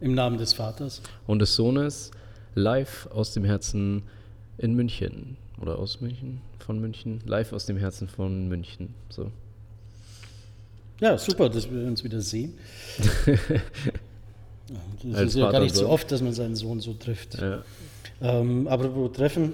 Im 0.00 0.14
Namen 0.14 0.38
des 0.38 0.52
Vaters. 0.52 1.02
Und 1.26 1.40
des 1.40 1.54
Sohnes, 1.54 2.10
live 2.54 3.08
aus 3.12 3.32
dem 3.32 3.44
Herzen 3.44 4.02
in 4.56 4.74
München. 4.74 5.36
Oder 5.60 5.78
aus 5.78 6.00
München? 6.00 6.40
Von 6.58 6.80
München? 6.80 7.20
Live 7.24 7.52
aus 7.52 7.66
dem 7.66 7.76
Herzen 7.76 8.08
von 8.08 8.48
München. 8.48 8.94
So. 9.08 9.32
Ja, 11.00 11.16
super, 11.18 11.48
dass 11.48 11.70
wir 11.70 11.86
uns 11.86 12.02
wieder 12.04 12.20
sehen. 12.20 12.54
das 13.26 15.14
Als 15.14 15.30
ist 15.30 15.36
ja 15.36 15.42
gar 15.42 15.52
Vater 15.52 15.64
nicht 15.64 15.74
so 15.74 15.82
so. 15.82 15.88
oft, 15.88 16.10
dass 16.10 16.22
man 16.22 16.32
seinen 16.32 16.56
Sohn 16.56 16.80
so 16.80 16.94
trifft. 16.94 17.38
Ja. 17.40 17.62
Ähm, 18.20 18.66
apropos 18.66 19.12
Treffen, 19.12 19.52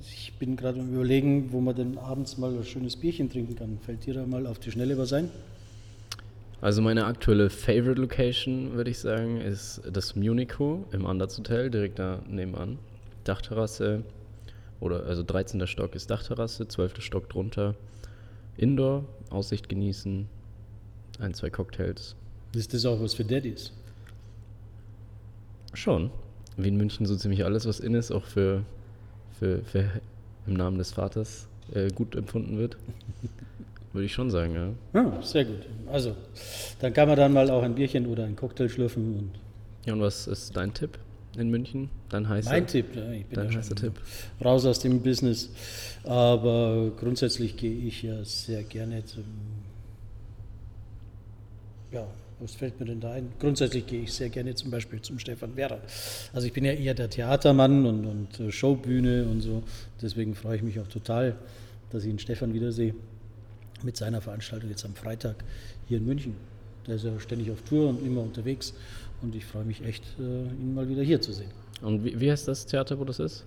ich 0.00 0.32
bin 0.38 0.56
gerade 0.56 0.80
am 0.80 0.92
überlegen, 0.94 1.52
wo 1.52 1.60
man 1.60 1.76
denn 1.76 1.98
abends 1.98 2.38
mal 2.38 2.54
ein 2.54 2.64
schönes 2.64 2.96
Bierchen 2.96 3.30
trinken 3.30 3.54
kann. 3.54 3.78
Fällt 3.84 4.06
dir 4.06 4.14
da 4.14 4.26
mal 4.26 4.46
auf 4.46 4.58
die 4.58 4.70
Schnelle 4.70 4.96
was 4.96 5.12
ein? 5.12 5.30
Also 6.62 6.80
meine 6.80 7.06
aktuelle 7.06 7.50
Favorite 7.50 8.00
Location, 8.00 8.74
würde 8.74 8.88
ich 8.88 9.00
sagen, 9.00 9.40
ist 9.40 9.82
das 9.92 10.14
Munico 10.14 10.86
im 10.92 11.06
Andaz 11.06 11.36
Hotel, 11.36 11.70
direkt 11.70 11.98
da 11.98 12.22
nebenan. 12.28 12.78
Dachterrasse, 13.24 14.04
oder 14.78 15.04
also 15.04 15.24
13. 15.24 15.66
Stock 15.66 15.96
ist 15.96 16.08
Dachterrasse, 16.08 16.68
12. 16.68 17.02
Stock 17.02 17.28
drunter. 17.28 17.74
Indoor, 18.56 19.04
Aussicht 19.30 19.68
genießen, 19.68 20.28
ein, 21.18 21.34
zwei 21.34 21.50
Cocktails. 21.50 22.14
Ist 22.54 22.72
das 22.72 22.86
auch 22.86 23.00
was 23.02 23.14
für 23.14 23.24
Daddys? 23.24 23.72
Schon. 25.74 26.12
Wie 26.56 26.68
in 26.68 26.76
München 26.76 27.06
so 27.06 27.16
ziemlich 27.16 27.44
alles, 27.44 27.66
was 27.66 27.80
in 27.80 27.94
ist, 27.94 28.12
auch 28.12 28.24
für, 28.24 28.62
für, 29.36 29.64
für 29.64 29.90
im 30.46 30.54
Namen 30.54 30.78
des 30.78 30.92
Vaters 30.92 31.48
äh, 31.74 31.88
gut 31.90 32.14
empfunden 32.14 32.56
wird. 32.56 32.76
Würde 33.92 34.06
ich 34.06 34.12
schon 34.12 34.30
sagen, 34.30 34.54
ja. 34.54 35.00
Ja, 35.00 35.22
sehr 35.22 35.44
gut. 35.44 35.66
Also, 35.90 36.16
dann 36.80 36.92
kann 36.94 37.08
man 37.08 37.16
dann 37.16 37.32
mal 37.32 37.50
auch 37.50 37.62
ein 37.62 37.74
Bierchen 37.74 38.06
oder 38.06 38.24
einen 38.24 38.36
Cocktail 38.36 38.68
schlürfen. 38.68 39.18
Und 39.18 39.30
Ja, 39.84 39.92
und 39.92 40.00
was 40.00 40.26
ist 40.26 40.56
dein 40.56 40.72
Tipp 40.72 40.98
in 41.36 41.50
München? 41.50 41.90
Dein 42.08 42.28
heißer, 42.28 42.50
mein 42.50 42.66
Tipp, 42.66 42.86
ja, 42.94 43.10
ich 43.12 43.26
bin 43.26 43.36
dein 43.36 43.50
ja 43.50 43.58
heißer 43.58 43.74
Tipp? 43.74 43.92
raus 44.42 44.64
aus 44.64 44.78
dem 44.80 45.00
Business, 45.02 45.50
aber 46.04 46.90
grundsätzlich 46.98 47.56
gehe 47.56 47.86
ich 47.86 48.02
ja 48.02 48.24
sehr 48.24 48.62
gerne 48.62 49.04
zum. 49.04 49.24
Ja, 51.90 52.06
was 52.38 52.54
fällt 52.54 52.80
mir 52.80 52.86
denn 52.86 53.00
da 53.00 53.12
ein? 53.12 53.28
Grundsätzlich 53.38 53.86
gehe 53.86 54.02
ich 54.02 54.12
sehr 54.12 54.30
gerne 54.30 54.54
zum 54.54 54.70
Beispiel 54.70 55.00
zum 55.02 55.18
Stefan 55.18 55.54
Werder. 55.56 55.80
Also 56.32 56.46
ich 56.46 56.52
bin 56.52 56.64
ja 56.64 56.72
eher 56.72 56.94
der 56.94 57.10
Theatermann 57.10 57.84
und, 57.86 58.06
und 58.06 58.40
äh, 58.40 58.50
Showbühne 58.50 59.26
und 59.26 59.42
so. 59.42 59.62
Deswegen 60.00 60.34
freue 60.34 60.56
ich 60.56 60.62
mich 60.62 60.80
auch 60.80 60.88
total, 60.88 61.36
dass 61.90 62.04
ich 62.04 62.10
den 62.10 62.18
Stefan 62.18 62.54
wiedersehe 62.54 62.94
mit 63.84 63.96
seiner 63.96 64.20
Veranstaltung 64.20 64.70
jetzt 64.70 64.84
am 64.84 64.94
Freitag 64.94 65.36
hier 65.88 65.98
in 65.98 66.06
München. 66.06 66.36
Der 66.86 66.96
ist 66.96 67.04
ja 67.04 67.18
ständig 67.20 67.50
auf 67.50 67.62
Tour 67.62 67.88
und 67.88 68.04
immer 68.04 68.22
unterwegs 68.22 68.74
und 69.22 69.34
ich 69.34 69.44
freue 69.44 69.64
mich 69.64 69.84
echt, 69.84 70.04
äh, 70.18 70.22
ihn 70.22 70.74
mal 70.74 70.88
wieder 70.88 71.02
hier 71.02 71.20
zu 71.20 71.32
sehen. 71.32 71.50
Und 71.80 72.04
wie, 72.04 72.18
wie 72.18 72.30
heißt 72.30 72.48
das 72.48 72.66
Theater, 72.66 72.98
wo 72.98 73.04
das 73.04 73.18
ist? 73.18 73.44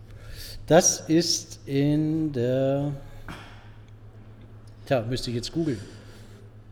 Das 0.68 1.02
ist 1.10 1.60
in 1.66 2.32
der. 2.34 2.92
Tja, 4.86 5.02
müsste 5.02 5.30
ich 5.30 5.36
jetzt 5.36 5.52
googeln. 5.52 5.80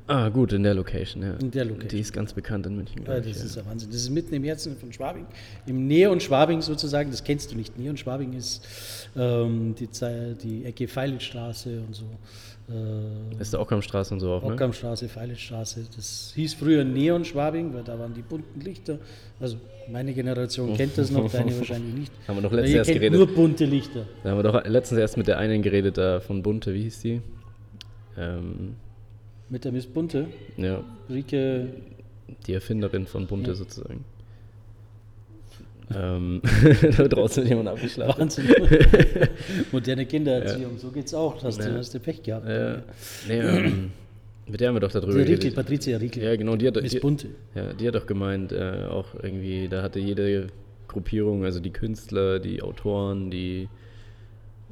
Ah, 0.08 0.28
gut, 0.30 0.52
in 0.52 0.64
der 0.64 0.74
Location, 0.74 1.24
ja. 1.24 1.34
In 1.36 1.50
der 1.52 1.66
Location. 1.66 1.90
Die 1.90 2.00
ist 2.00 2.12
ganz 2.12 2.34
bekannt 2.34 2.66
in 2.66 2.76
München. 2.76 3.04
Ja, 3.06 3.18
das 3.18 3.26
ich, 3.26 3.36
ist 3.38 3.56
ja 3.56 3.66
Wahnsinn. 3.66 3.90
Das 3.90 4.02
ist 4.02 4.10
mitten 4.10 4.34
im 4.34 4.44
Herzen 4.44 4.76
von 4.76 4.92
Schwabing. 4.92 5.26
Im 5.66 5.88
Neon 5.88 6.20
Schwabing 6.20 6.62
sozusagen, 6.62 7.10
das 7.10 7.24
kennst 7.24 7.52
du 7.52 7.56
nicht. 7.56 7.78
Neon 7.80 7.96
Schwabing 7.96 8.34
ist 8.34 8.66
ähm, 9.16 9.76
die, 9.76 9.88
die 10.44 10.66
Ecke 10.66 10.88
Feilitzstraße 10.90 11.82
und 11.88 11.96
so. 11.96 12.06
Äh, 12.70 13.42
Ist 13.42 13.54
der 13.54 13.60
Ockhamstraße 13.60 14.14
und 14.14 14.20
so 14.20 14.32
auch, 14.32 14.44
ne? 14.44 14.54
Ockhamstraße, 14.54 15.08
Feilitzstraße. 15.08 15.86
Das 15.96 16.32
hieß 16.36 16.54
früher 16.54 16.84
Neon 16.84 17.24
Schwabing, 17.24 17.74
weil 17.74 17.84
da 17.84 17.98
waren 17.98 18.14
die 18.14 18.22
bunten 18.22 18.60
Lichter. 18.62 19.00
Also 19.40 19.58
meine 19.90 20.14
Generation 20.14 20.76
kennt 20.76 20.98
das 20.98 21.12
noch, 21.12 21.30
deine 21.32 21.58
wahrscheinlich 21.58 21.94
nicht. 21.94 22.12
Haben 22.28 22.38
wir 22.38 22.42
doch 22.44 22.52
letztens 22.52 22.76
erst 22.76 22.92
geredet. 22.92 23.18
nur 23.18 23.28
bunte 23.28 23.66
Lichter. 23.66 24.06
Da 24.24 24.32
haben 24.32 24.38
wir 24.38 24.44
doch 24.44 24.66
letztens 24.66 25.00
erst 25.00 25.18
mit 25.18 25.28
der 25.28 25.38
einen 25.38 25.62
geredet, 25.62 25.98
da 25.98 26.20
von 26.20 26.42
Bunte, 26.42 26.74
wie 26.74 26.84
hieß 26.84 27.02
die? 27.02 27.22
Ähm, 28.18 28.76
Mit 29.54 29.66
der 29.66 29.72
Miss 29.72 29.86
Bunte, 29.86 30.26
ja, 30.58 30.84
Rike 31.12 31.68
die 32.48 32.54
Erfinderin 32.56 33.06
von 33.06 33.28
Bunte 33.28 33.52
Ja. 33.52 33.56
sozusagen. 33.56 34.04
Ähm, 35.96 36.42
da 36.98 37.08
draußen 37.08 37.46
jemand 37.46 37.70
abgeschlafen. 37.70 38.20
Wahnsinn. 38.20 38.48
Moderne 39.72 40.08
Kindererziehung, 40.08 40.80
so 40.80 40.90
geht's 40.90 41.14
auch. 41.14 41.44
Hast, 41.44 41.60
du, 41.60 41.70
Ja. 41.70 41.76
hast 41.76 41.94
du 41.94 42.00
Pech 42.00 42.24
gehabt. 42.24 42.48
Ja, 42.50 42.82
nee, 43.28 43.40
ähm, 43.42 43.92
mit 44.48 44.60
der 44.60 44.70
haben 44.70 44.76
wir 44.76 44.80
doch 44.80 44.92
darüber 44.92 45.14
Riegel, 45.14 45.36
geredet. 45.38 45.54
Patricia 45.54 46.00
Riegel. 46.00 46.24
Ja, 46.24 46.36
genau, 46.36 46.56
die 46.56 46.66
hat, 46.66 46.82
Miss 46.82 46.92
die, 46.92 47.00
Bunte. 47.00 47.28
ja, 47.54 47.74
die 47.74 47.88
hat 47.88 47.94
doch 47.94 48.08
gemeint, 48.08 48.52
äh, 48.54 48.86
auch 48.90 49.14
irgendwie, 49.22 49.68
da 49.68 49.84
hatte 49.84 50.00
jede 50.00 50.48
Gruppierung, 50.88 51.46
also 51.46 51.60
die 51.60 51.70
Künstler, 51.70 52.40
die 52.40 52.64
Autoren, 52.64 53.30
die 53.30 53.70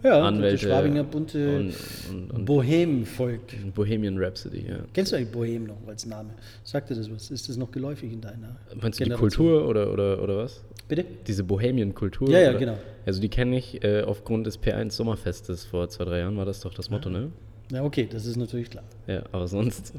Ja, 0.04 0.24
Anwälte 0.24 0.66
Schwabinger 0.66 1.04
Bunte 1.04 1.58
und, 1.58 1.74
und, 2.10 2.32
und 2.32 2.46
Bohem-Volk. 2.46 3.74
Bohemian 3.76 4.18
Rhapsody, 4.18 4.66
ja. 4.68 4.78
Kennst 4.94 5.12
du 5.12 5.16
eigentlich 5.16 5.32
Bohem 5.32 5.66
noch 5.66 5.78
als 5.88 6.06
Name? 6.06 6.32
Sagt 6.64 6.90
dir 6.90 6.96
das 6.96 7.12
was? 7.12 7.30
Ist 7.30 7.50
das 7.50 7.58
noch 7.58 7.72
geläufig 7.72 8.12
in 8.12 8.22
deiner 8.22 8.56
Meinst 8.82 9.00
du 9.00 9.04
die? 9.04 9.12
Kultur 9.12 9.68
oder, 9.68 9.92
oder, 9.92 10.22
oder 10.22 10.38
was? 10.38 10.64
Bitte? 10.88 11.06
Diese 11.28 11.44
Bohemian-Kultur? 11.44 12.30
Ja, 12.30 12.40
ja, 12.40 12.50
oder? 12.50 12.60
genau. 12.60 12.78
Also 13.06 13.22
die 13.22 13.30
kenne 13.30 13.58
ich 13.58 13.84
äh, 13.84 14.02
aufgrund 14.02 14.48
des 14.48 14.60
P1 14.60 14.92
Sommerfestes 14.92 15.66
vor 15.66 15.88
zwei, 15.90 16.06
drei 16.06 16.20
Jahren, 16.20 16.38
war 16.38 16.46
das 16.46 16.62
doch 16.62 16.74
das 16.74 16.90
Motto, 16.90 17.10
ne? 17.10 17.32
Ja, 17.72 17.84
okay, 17.84 18.08
das 18.12 18.26
ist 18.26 18.36
natürlich 18.36 18.70
klar. 18.70 18.84
Ja, 19.08 19.24
aber 19.32 19.48
sonst. 19.48 19.94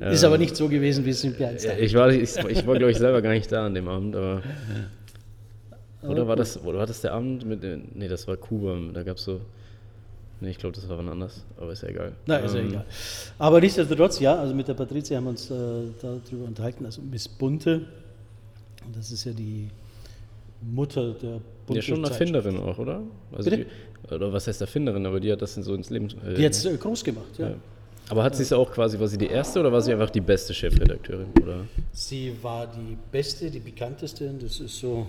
Ist 0.00 0.22
ähm, 0.22 0.28
aber 0.28 0.38
nicht 0.38 0.56
so 0.56 0.68
gewesen, 0.68 1.04
wie 1.04 1.10
es 1.10 1.22
in 1.22 1.34
P1 1.34 1.66
Ja, 1.66 1.76
Ich 1.76 1.92
war, 1.94 2.10
ich, 2.10 2.34
ich 2.36 2.66
war 2.66 2.78
glaube 2.78 2.90
ich, 2.90 2.96
selber 2.96 3.20
gar 3.20 3.32
nicht 3.32 3.52
da 3.52 3.66
an 3.66 3.74
dem 3.74 3.88
Abend, 3.88 4.16
aber. 4.16 4.42
Oder 6.02 6.26
war 6.26 6.36
das, 6.36 6.62
oder 6.64 6.78
war 6.78 6.86
das 6.86 7.00
der 7.02 7.12
Abend 7.12 7.44
mit. 7.46 7.62
den- 7.62 7.88
Nee, 7.94 8.08
das 8.08 8.26
war 8.26 8.36
Kuba, 8.36 8.76
da 8.94 9.02
gab 9.02 9.16
es 9.18 9.24
so. 9.24 9.40
Nee, 10.42 10.50
ich 10.50 10.58
glaube, 10.58 10.74
das 10.74 10.88
war 10.88 10.96
wann 10.96 11.08
anders, 11.10 11.44
aber 11.58 11.72
ist 11.72 11.82
ja 11.82 11.88
egal. 11.90 12.12
Na, 12.26 12.36
ist 12.38 12.54
ja 12.54 12.60
Ähm, 12.60 12.68
egal. 12.68 12.84
Aber 13.38 13.60
nichtsdestotrotz, 13.60 14.18
ja, 14.20 14.36
also 14.40 14.54
mit 14.54 14.66
der 14.68 14.72
Patricia 14.74 15.18
haben 15.18 15.24
wir 15.24 15.30
uns 15.30 15.50
äh, 15.50 15.54
darüber 16.00 16.46
unterhalten, 16.46 16.86
also 16.86 17.02
Miss 17.02 17.28
Bunte. 17.28 17.82
Und 18.86 18.96
das 18.96 19.10
ist 19.12 19.24
ja 19.24 19.32
die 19.32 19.68
Mutter 20.62 21.12
der 21.12 21.40
Bunte. 21.66 21.74
Ja, 21.74 21.82
schon. 21.82 22.02
Erfinderin 22.04 22.56
auch, 22.58 22.78
oder? 22.78 23.02
Also 23.32 23.50
Bitte? 23.50 23.66
Die, 24.08 24.14
oder 24.14 24.32
was 24.32 24.46
heißt 24.46 24.62
Erfinderin, 24.62 25.04
aber 25.04 25.20
die 25.20 25.30
hat 25.30 25.42
das 25.42 25.54
so 25.56 25.74
ins 25.74 25.90
Leben. 25.90 26.06
Äh, 26.26 26.34
Die 26.34 26.44
hat 26.46 26.52
es 26.52 26.64
äh, 26.64 26.74
groß 26.76 27.04
gemacht, 27.04 27.38
ja. 27.38 27.50
ja. 27.50 27.54
Aber 28.08 28.24
hat 28.24 28.34
sie 28.34 28.42
es 28.42 28.52
auch 28.52 28.72
quasi, 28.72 28.98
war 28.98 29.06
sie 29.08 29.18
die 29.18 29.26
erste 29.28 29.60
oder 29.60 29.70
war 29.70 29.80
sie 29.82 29.92
einfach 29.92 30.10
die 30.10 30.20
beste 30.22 30.52
Chefredakteurin? 30.54 31.26
Oder? 31.42 31.64
Sie 31.92 32.32
war 32.42 32.66
die 32.66 32.96
beste, 33.12 33.50
die 33.50 33.60
bekannteste. 33.60 34.28
und 34.30 34.42
Das 34.42 34.58
ist 34.58 34.78
so. 34.80 35.06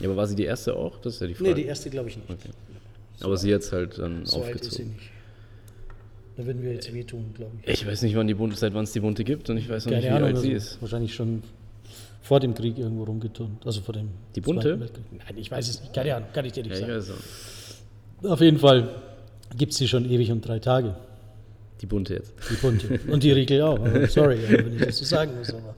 Ja, 0.00 0.08
aber 0.08 0.16
war 0.16 0.26
sie 0.26 0.34
die 0.36 0.44
erste 0.44 0.74
auch? 0.76 0.98
Das 1.00 1.14
ist 1.14 1.20
ja 1.20 1.26
die 1.26 1.34
Frage. 1.34 1.50
Nee, 1.50 1.54
die 1.62 1.66
erste 1.66 1.90
glaube 1.90 2.08
ich 2.08 2.16
nicht. 2.16 2.28
Okay. 2.30 2.50
Aber 3.20 3.36
sie 3.36 3.54
hat 3.54 3.60
es 3.62 3.72
halt 3.72 3.98
dann 3.98 4.24
So 4.26 4.42
alt 4.42 4.54
ist 4.56 4.62
sie 4.62 4.68
aufgezogen. 4.68 4.92
nicht. 4.92 5.10
Da 6.36 6.46
würden 6.46 6.62
wir 6.62 6.72
jetzt 6.72 6.92
wehtun, 6.94 7.26
glaube 7.34 7.52
ich. 7.62 7.68
Ich 7.68 7.86
weiß 7.86 8.02
nicht, 8.02 8.16
wann 8.16 8.26
die 8.26 8.34
Bunte, 8.34 8.56
seit 8.56 8.72
wann 8.72 8.84
es 8.84 8.92
die 8.92 9.00
Bunte 9.00 9.22
gibt 9.22 9.50
und 9.50 9.58
ich 9.58 9.68
weiß 9.68 9.84
noch 9.86 9.92
nicht, 9.92 10.02
wie 10.02 10.06
Keine 10.06 10.16
Ahnung, 10.16 10.28
alt 10.28 10.36
also 10.36 10.48
sie 10.48 10.54
ist. 10.54 10.80
wahrscheinlich 10.80 11.14
schon 11.14 11.42
vor 12.22 12.40
dem 12.40 12.54
Krieg 12.54 12.78
irgendwo 12.78 13.04
rumgeturnt. 13.04 13.66
Also 13.66 13.82
vor 13.82 13.92
dem. 13.94 14.08
Die 14.34 14.40
Bunte? 14.40 14.76
Nein, 14.78 15.36
ich 15.36 15.50
weiß 15.50 15.68
es 15.68 15.80
nicht. 15.82 15.92
Keine 15.92 16.16
Ahnung, 16.16 16.28
kann 16.32 16.44
ich 16.46 16.52
dir 16.52 16.62
nicht 16.62 16.80
Ja, 16.80 17.00
sagen. 17.00 17.20
Auf 18.22 18.40
jeden 18.40 18.58
Fall 18.58 18.88
gibt 19.58 19.72
es 19.72 19.78
sie 19.78 19.88
schon 19.88 20.08
ewig 20.10 20.30
und 20.30 20.40
drei 20.40 20.58
Tage. 20.58 20.96
Die 21.82 21.86
Bunte 21.86 22.14
jetzt. 22.14 22.32
Die 22.50 22.54
Bunte. 22.54 23.00
Und 23.08 23.22
die 23.24 23.32
Riegel 23.32 23.60
auch. 23.62 23.78
Sorry, 24.08 24.38
wenn 24.48 24.76
ich 24.76 24.82
das 24.86 24.98
so 24.98 25.04
sagen 25.04 25.32
muss. 25.36 25.50
Aber 25.52 25.74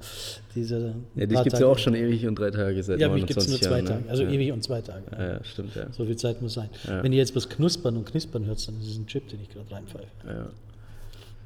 diese 0.54 0.94
Ja, 1.14 1.26
dich 1.26 1.42
gibt 1.42 1.54
es 1.54 1.60
ja 1.60 1.66
auch 1.66 1.78
schon 1.78 1.94
ewig 1.94 2.26
und 2.26 2.38
drei 2.38 2.50
Tage 2.50 2.82
seit 2.82 3.00
Ja, 3.00 3.08
mich 3.08 3.26
gibt 3.26 3.38
es 3.38 3.48
29 3.48 3.50
nur 3.50 3.70
zwei 3.70 3.76
Jahren. 3.78 4.02
Tage. 4.02 4.10
Also 4.10 4.22
ja. 4.22 4.30
ewig 4.30 4.52
und 4.52 4.62
zwei 4.62 4.80
Tage. 4.80 5.04
Ja, 5.12 5.26
ja, 5.34 5.44
stimmt, 5.44 5.74
ja. 5.74 5.86
So 5.92 6.04
viel 6.04 6.16
Zeit 6.16 6.40
muss 6.42 6.54
sein. 6.54 6.68
Wenn 6.84 7.12
ihr 7.12 7.18
jetzt 7.18 7.34
was 7.34 7.48
knuspern 7.48 7.96
und 7.96 8.06
knispern 8.06 8.46
hört, 8.46 8.66
dann 8.66 8.80
ist 8.80 8.88
es 8.88 8.98
ein 8.98 9.06
Chip, 9.06 9.28
den 9.28 9.40
ich 9.42 9.50
gerade 9.50 9.70
reinpfeife. 9.70 10.06
ja. 10.26 10.46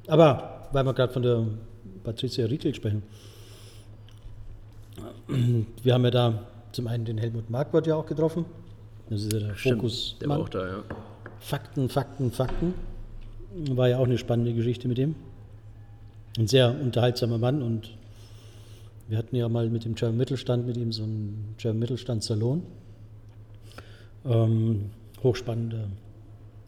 Aber, 0.07 0.69
weil 0.73 0.85
wir 0.85 0.95
gerade 0.95 1.13
von 1.13 1.23
der 1.23 1.45
Patricia 2.03 2.47
Riegel 2.47 2.75
sprechen, 2.75 3.03
wir 5.83 5.95
haben 5.95 6.05
ja 6.05 6.11
da 6.11 6.47
zum 6.73 6.87
einen 6.87 7.05
den 7.05 7.19
Helmut 7.19 7.51
Marquardt 7.51 7.87
ja 7.87 7.95
auch 7.95 8.07
getroffen. 8.07 8.45
Das 9.11 9.23
ist 9.23 9.33
ja 9.33 9.41
der 9.41 9.55
Stimmt, 9.55 9.77
Fokus. 9.77 10.17
Der 10.21 10.29
war 10.29 10.39
auch 10.39 10.49
da, 10.49 10.67
ja. 10.67 10.83
Fakten, 11.41 11.89
Fakten, 11.89 12.33
Fakten. 12.33 12.75
War 13.71 13.89
ja 13.89 13.99
auch 13.99 14.05
eine 14.05 14.19
spannende 14.19 14.55
Geschichte 14.55 14.89
mit 14.89 14.99
ihm. 14.99 15.15
Ein 16.39 16.47
sehr 16.47 16.71
unterhaltsamer 16.81 17.39
Mann 17.39 17.63
und 17.63 17.91
wir 19.09 19.17
hatten 19.17 19.35
ja 19.37 19.49
mal 19.49 19.71
mit 19.71 19.85
dem 19.85 19.95
German 19.95 20.19
Mittelstand, 20.19 20.67
mit 20.67 20.77
ihm 20.77 20.93
so 20.93 21.03
einen 21.03 21.55
German 21.57 21.81
Mittelstand-Salon. 21.81 22.63
Ähm, 24.27 24.91
hochspannende, 25.23 25.89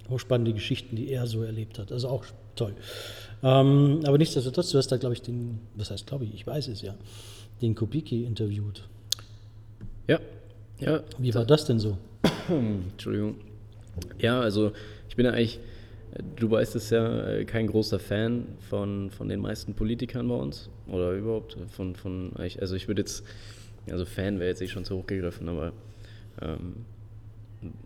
hochspannende 0.08 0.54
Geschichten, 0.54 0.96
die 0.96 1.10
er 1.10 1.26
so 1.26 1.42
erlebt 1.42 1.78
hat. 1.78 1.92
Also 1.92 2.08
auch 2.08 2.24
toll. 2.56 2.74
Ähm, 3.42 4.00
aber 4.04 4.16
nichtsdestotrotz, 4.16 4.70
du 4.70 4.78
hast 4.78 4.88
da, 4.88 4.96
glaube 4.96 5.14
ich, 5.14 5.22
den, 5.22 5.60
was 5.74 5.90
heißt, 5.90 6.06
glaube 6.06 6.24
ich, 6.24 6.34
ich 6.34 6.46
weiß 6.46 6.68
es 6.68 6.80
ja, 6.80 6.94
den 7.60 7.74
Kubicki 7.74 8.24
interviewt. 8.24 8.88
Ja, 10.08 10.18
ja. 10.78 11.02
Wie 11.18 11.34
war 11.34 11.44
das 11.44 11.66
denn 11.66 11.78
so? 11.78 11.98
Entschuldigung. 12.48 13.36
Ja, 14.18 14.40
also 14.40 14.72
ich 15.08 15.16
bin 15.16 15.26
ja 15.26 15.32
eigentlich, 15.32 15.60
du 16.36 16.50
weißt 16.50 16.74
es 16.76 16.88
ja, 16.88 17.28
äh, 17.28 17.44
kein 17.44 17.66
großer 17.66 17.98
Fan 17.98 18.46
von, 18.60 19.10
von 19.10 19.28
den 19.28 19.40
meisten 19.40 19.74
Politikern 19.74 20.26
bei 20.26 20.36
uns 20.36 20.70
oder 20.90 21.12
überhaupt 21.12 21.56
von, 21.70 21.94
von 21.94 22.32
eigentlich- 22.36 22.60
also 22.60 22.74
ich 22.76 22.88
würde 22.88 23.02
jetzt 23.02 23.24
Also 23.90 24.04
Fan 24.04 24.38
wäre 24.38 24.50
jetzt 24.50 24.60
eh 24.62 24.68
schon 24.68 24.84
zu 24.84 24.96
hoch 24.96 25.06
gegriffen, 25.06 25.48
aber 25.48 25.72
ähm, 26.42 26.84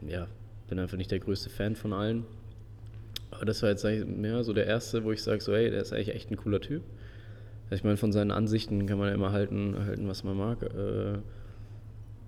ja, 0.09 0.27
bin 0.69 0.79
einfach 0.79 0.97
nicht 0.97 1.11
der 1.11 1.21
größte 1.21 1.51
Fan 1.51 1.77
von 1.77 1.93
allen. 1.93 2.25
Aber 3.31 3.45
das 3.45 3.63
war 3.63 3.71
jetzt 3.71 3.85
ja, 3.85 4.43
so 4.43 4.53
der 4.53 4.67
erste, 4.67 5.05
wo 5.05 5.13
ich 5.13 5.23
sage, 5.23 5.41
so, 5.41 5.55
hey, 5.55 5.71
der 5.71 5.81
ist 5.83 5.93
eigentlich 5.93 6.15
echt 6.15 6.31
ein 6.31 6.37
cooler 6.37 6.61
Typ. 6.61 6.83
Ich 7.71 7.83
meine, 7.85 7.97
von 7.97 8.13
seinen 8.13 8.31
Ansichten 8.31 8.87
kann 8.87 8.99
man 8.99 9.09
ja 9.09 9.15
immer 9.15 9.33
halten, 9.33 9.75
halten 9.87 10.07
was 10.09 10.23
man 10.25 10.37
mag. 10.37 10.63
Äh, 10.63 11.19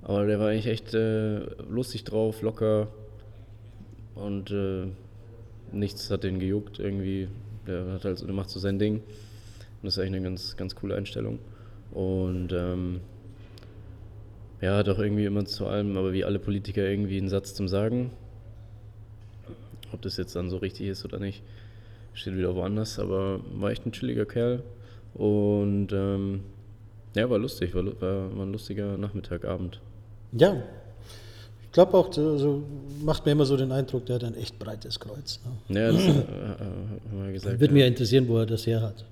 aber 0.03 0.27
der 0.27 0.39
war 0.41 0.49
eigentlich 0.49 0.67
echt 0.67 0.95
äh, 0.95 1.41
lustig 1.69 2.05
drauf, 2.05 2.43
locker 2.43 2.89
und 4.15 4.51
äh, 4.51 4.87
nichts 5.73 6.11
hat 6.11 6.25
den 6.25 6.39
gejuckt 6.39 6.79
irgendwie. 6.79 7.29
Der, 7.67 7.93
hat 7.93 8.05
halt, 8.05 8.21
der 8.21 8.33
macht 8.33 8.51
so 8.51 8.61
sein 8.61 8.79
Ding. 8.79 9.03
Und 9.83 9.87
das 9.87 9.95
ist 9.95 9.99
eigentlich 9.99 10.17
eine 10.17 10.23
ganz, 10.23 10.57
ganz 10.57 10.75
coole 10.75 10.97
Einstellung. 10.97 11.39
Und 11.93 12.53
ähm, 12.53 13.01
ja, 14.61 14.77
hat 14.77 14.89
auch 14.89 14.99
irgendwie 14.99 15.25
immer 15.25 15.45
zu 15.45 15.67
allem, 15.67 15.97
aber 15.97 16.13
wie 16.13 16.25
alle 16.25 16.39
Politiker 16.39 16.89
irgendwie 16.89 17.19
einen 17.19 17.29
Satz 17.29 17.55
zum 17.55 17.69
Sagen. 17.69 18.11
Ob 19.93 20.03
das 20.03 20.17
jetzt 20.17 20.35
dann 20.35 20.51
so 20.51 20.57
richtig 20.57 20.89
ist 20.89 21.05
oder 21.05 21.19
nicht, 21.19 21.43
steht 22.13 22.37
wieder 22.37 22.55
woanders, 22.55 22.99
aber 22.99 23.41
war 23.55 23.71
echt 23.71 23.87
ein 23.87 23.93
chilliger 23.93 24.27
Kerl. 24.27 24.63
Und 25.15 25.93
ähm, 25.93 26.41
ja, 27.15 27.31
war 27.31 27.39
lustig, 27.39 27.75
war, 27.75 27.85
war, 28.01 28.31
ein 28.31 28.53
lustiger 28.53 28.99
Nachmittag, 28.99 29.45
Abend. 29.45 29.81
Ja, 30.33 30.63
glaube 31.77 31.95
auch, 31.95 32.11
so 32.11 32.65
macht 33.03 33.27
mir 33.27 33.33
immer 33.33 33.45
so 33.45 33.55
den 33.55 33.71
Eindruck, 33.71 34.07
der 34.07 34.17
hat 34.17 34.25
ein 34.25 34.35
echt 34.35 34.59
breites 34.59 34.99
Kreuz. 34.99 35.41
Ne? 35.69 35.79
Ja, 35.79 35.93
das 35.93 36.03
äh, 36.03 36.09
haben 36.09 37.27
wir 37.27 37.33
gesagt. 37.33 37.61
Würde 37.61 37.67
ja. 37.67 37.73
mich 37.73 37.87
interessieren, 37.87 38.27
wo 38.29 38.39
er 38.39 38.47
das 38.47 38.67
her 38.67 38.81
hat. 38.81 39.05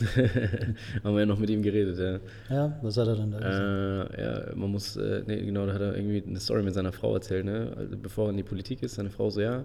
haben 1.02 1.14
wir 1.14 1.20
ja 1.20 1.26
noch 1.26 1.38
mit 1.38 1.48
ihm 1.48 1.62
geredet, 1.62 1.98
ja. 1.98 2.54
Ja, 2.54 2.78
was 2.82 2.98
hat 2.98 3.08
er 3.08 3.16
dann 3.16 3.30
da 3.30 3.38
gesagt? 3.38 4.18
Äh, 4.18 4.22
ja, 4.22 4.54
man 4.54 4.70
muss, 4.70 4.96
äh, 4.96 5.22
nee, 5.26 5.40
genau, 5.46 5.64
da 5.64 5.72
hat 5.72 5.80
er 5.80 5.96
irgendwie 5.96 6.22
eine 6.26 6.40
Story 6.40 6.62
mit 6.62 6.74
seiner 6.74 6.92
Frau 6.92 7.14
erzählt, 7.14 7.46
ne? 7.46 7.72
Also 7.74 7.96
bevor 7.96 8.26
er 8.26 8.30
in 8.32 8.36
die 8.36 8.42
Politik 8.42 8.82
ist, 8.82 8.96
seine 8.96 9.10
Frau 9.10 9.30
so, 9.30 9.40
ja, 9.40 9.64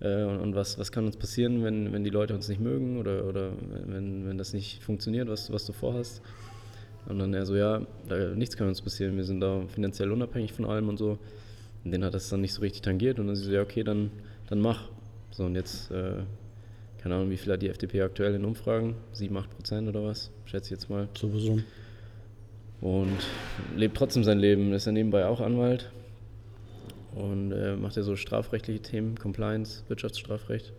äh, 0.00 0.24
und, 0.24 0.40
und, 0.40 0.54
was, 0.54 0.78
was 0.78 0.92
kann 0.92 1.04
uns 1.04 1.18
passieren, 1.18 1.62
wenn, 1.62 1.92
wenn 1.92 2.04
die 2.04 2.10
Leute 2.10 2.34
uns 2.34 2.48
nicht 2.48 2.60
mögen 2.60 2.98
oder, 2.98 3.26
oder 3.26 3.50
wenn, 3.86 4.26
wenn 4.26 4.38
das 4.38 4.54
nicht 4.54 4.82
funktioniert, 4.82 5.28
was, 5.28 5.52
was 5.52 5.66
du 5.66 5.74
vorhast. 5.74 6.22
Und 7.06 7.18
dann 7.18 7.34
er 7.34 7.44
so, 7.44 7.54
ja, 7.54 7.82
da, 8.08 8.16
nichts 8.34 8.56
kann 8.56 8.68
uns 8.68 8.80
passieren, 8.80 9.16
wir 9.18 9.24
sind 9.24 9.40
da 9.40 9.62
finanziell 9.68 10.10
unabhängig 10.10 10.54
von 10.54 10.64
allem 10.64 10.88
und 10.88 10.98
so. 10.98 11.18
Und 11.84 11.90
den 11.90 12.04
hat 12.04 12.14
das 12.14 12.28
dann 12.28 12.40
nicht 12.40 12.52
so 12.52 12.60
richtig 12.60 12.82
tangiert 12.82 13.18
und 13.18 13.26
dann 13.26 13.36
sie 13.36 13.44
so, 13.44 13.52
ja, 13.52 13.62
okay, 13.62 13.82
dann, 13.82 14.10
dann 14.48 14.60
mach. 14.60 14.88
So, 15.30 15.44
und 15.44 15.54
jetzt, 15.54 15.90
äh, 15.90 16.22
keine 16.98 17.16
Ahnung, 17.16 17.30
wie 17.30 17.36
viel 17.36 17.52
hat 17.52 17.62
die 17.62 17.68
FDP 17.68 18.02
aktuell 18.02 18.34
in 18.34 18.44
Umfragen? 18.44 18.94
7, 19.12 19.36
8 19.36 19.50
Prozent 19.50 19.88
oder 19.88 20.04
was? 20.04 20.30
Schätze 20.44 20.66
ich 20.66 20.70
jetzt 20.80 20.90
mal. 20.90 21.08
Sowieso. 21.18 21.58
Und 22.80 23.18
lebt 23.76 23.96
trotzdem 23.96 24.24
sein 24.24 24.38
Leben, 24.38 24.72
ist 24.72 24.86
er 24.86 24.92
nebenbei 24.92 25.26
auch 25.26 25.40
Anwalt 25.40 25.90
und 27.14 27.52
äh, 27.52 27.76
macht 27.76 27.96
ja 27.96 28.02
so 28.02 28.16
strafrechtliche 28.16 28.80
Themen, 28.80 29.16
Compliance, 29.16 29.84
Wirtschaftsstrafrecht. 29.88 30.72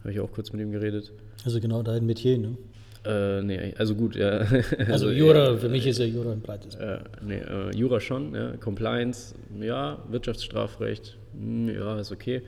Habe 0.00 0.12
ich 0.12 0.20
auch 0.20 0.30
kurz 0.30 0.52
mit 0.52 0.60
ihm 0.60 0.72
geredet. 0.72 1.12
Also 1.44 1.60
genau 1.60 1.82
dein 1.82 2.06
Metier, 2.06 2.38
ne? 2.38 2.56
Äh, 3.04 3.42
nee, 3.42 3.74
also 3.78 3.94
gut, 3.94 4.16
ja. 4.16 4.40
Also, 4.40 4.56
also 4.88 5.10
Jura, 5.10 5.56
für 5.56 5.68
mich 5.68 5.86
ist 5.86 5.98
ja 5.98 6.04
Jura 6.04 6.32
ein 6.32 6.40
breites. 6.40 6.74
Äh, 6.74 6.98
nee, 7.22 7.42
Jura 7.74 8.00
schon, 8.00 8.34
ja. 8.34 8.56
Compliance, 8.56 9.34
ja, 9.60 9.98
Wirtschaftsstrafrecht, 10.08 11.16
hm, 11.32 11.68
ja, 11.74 11.98
ist 11.98 12.12
okay. 12.12 12.42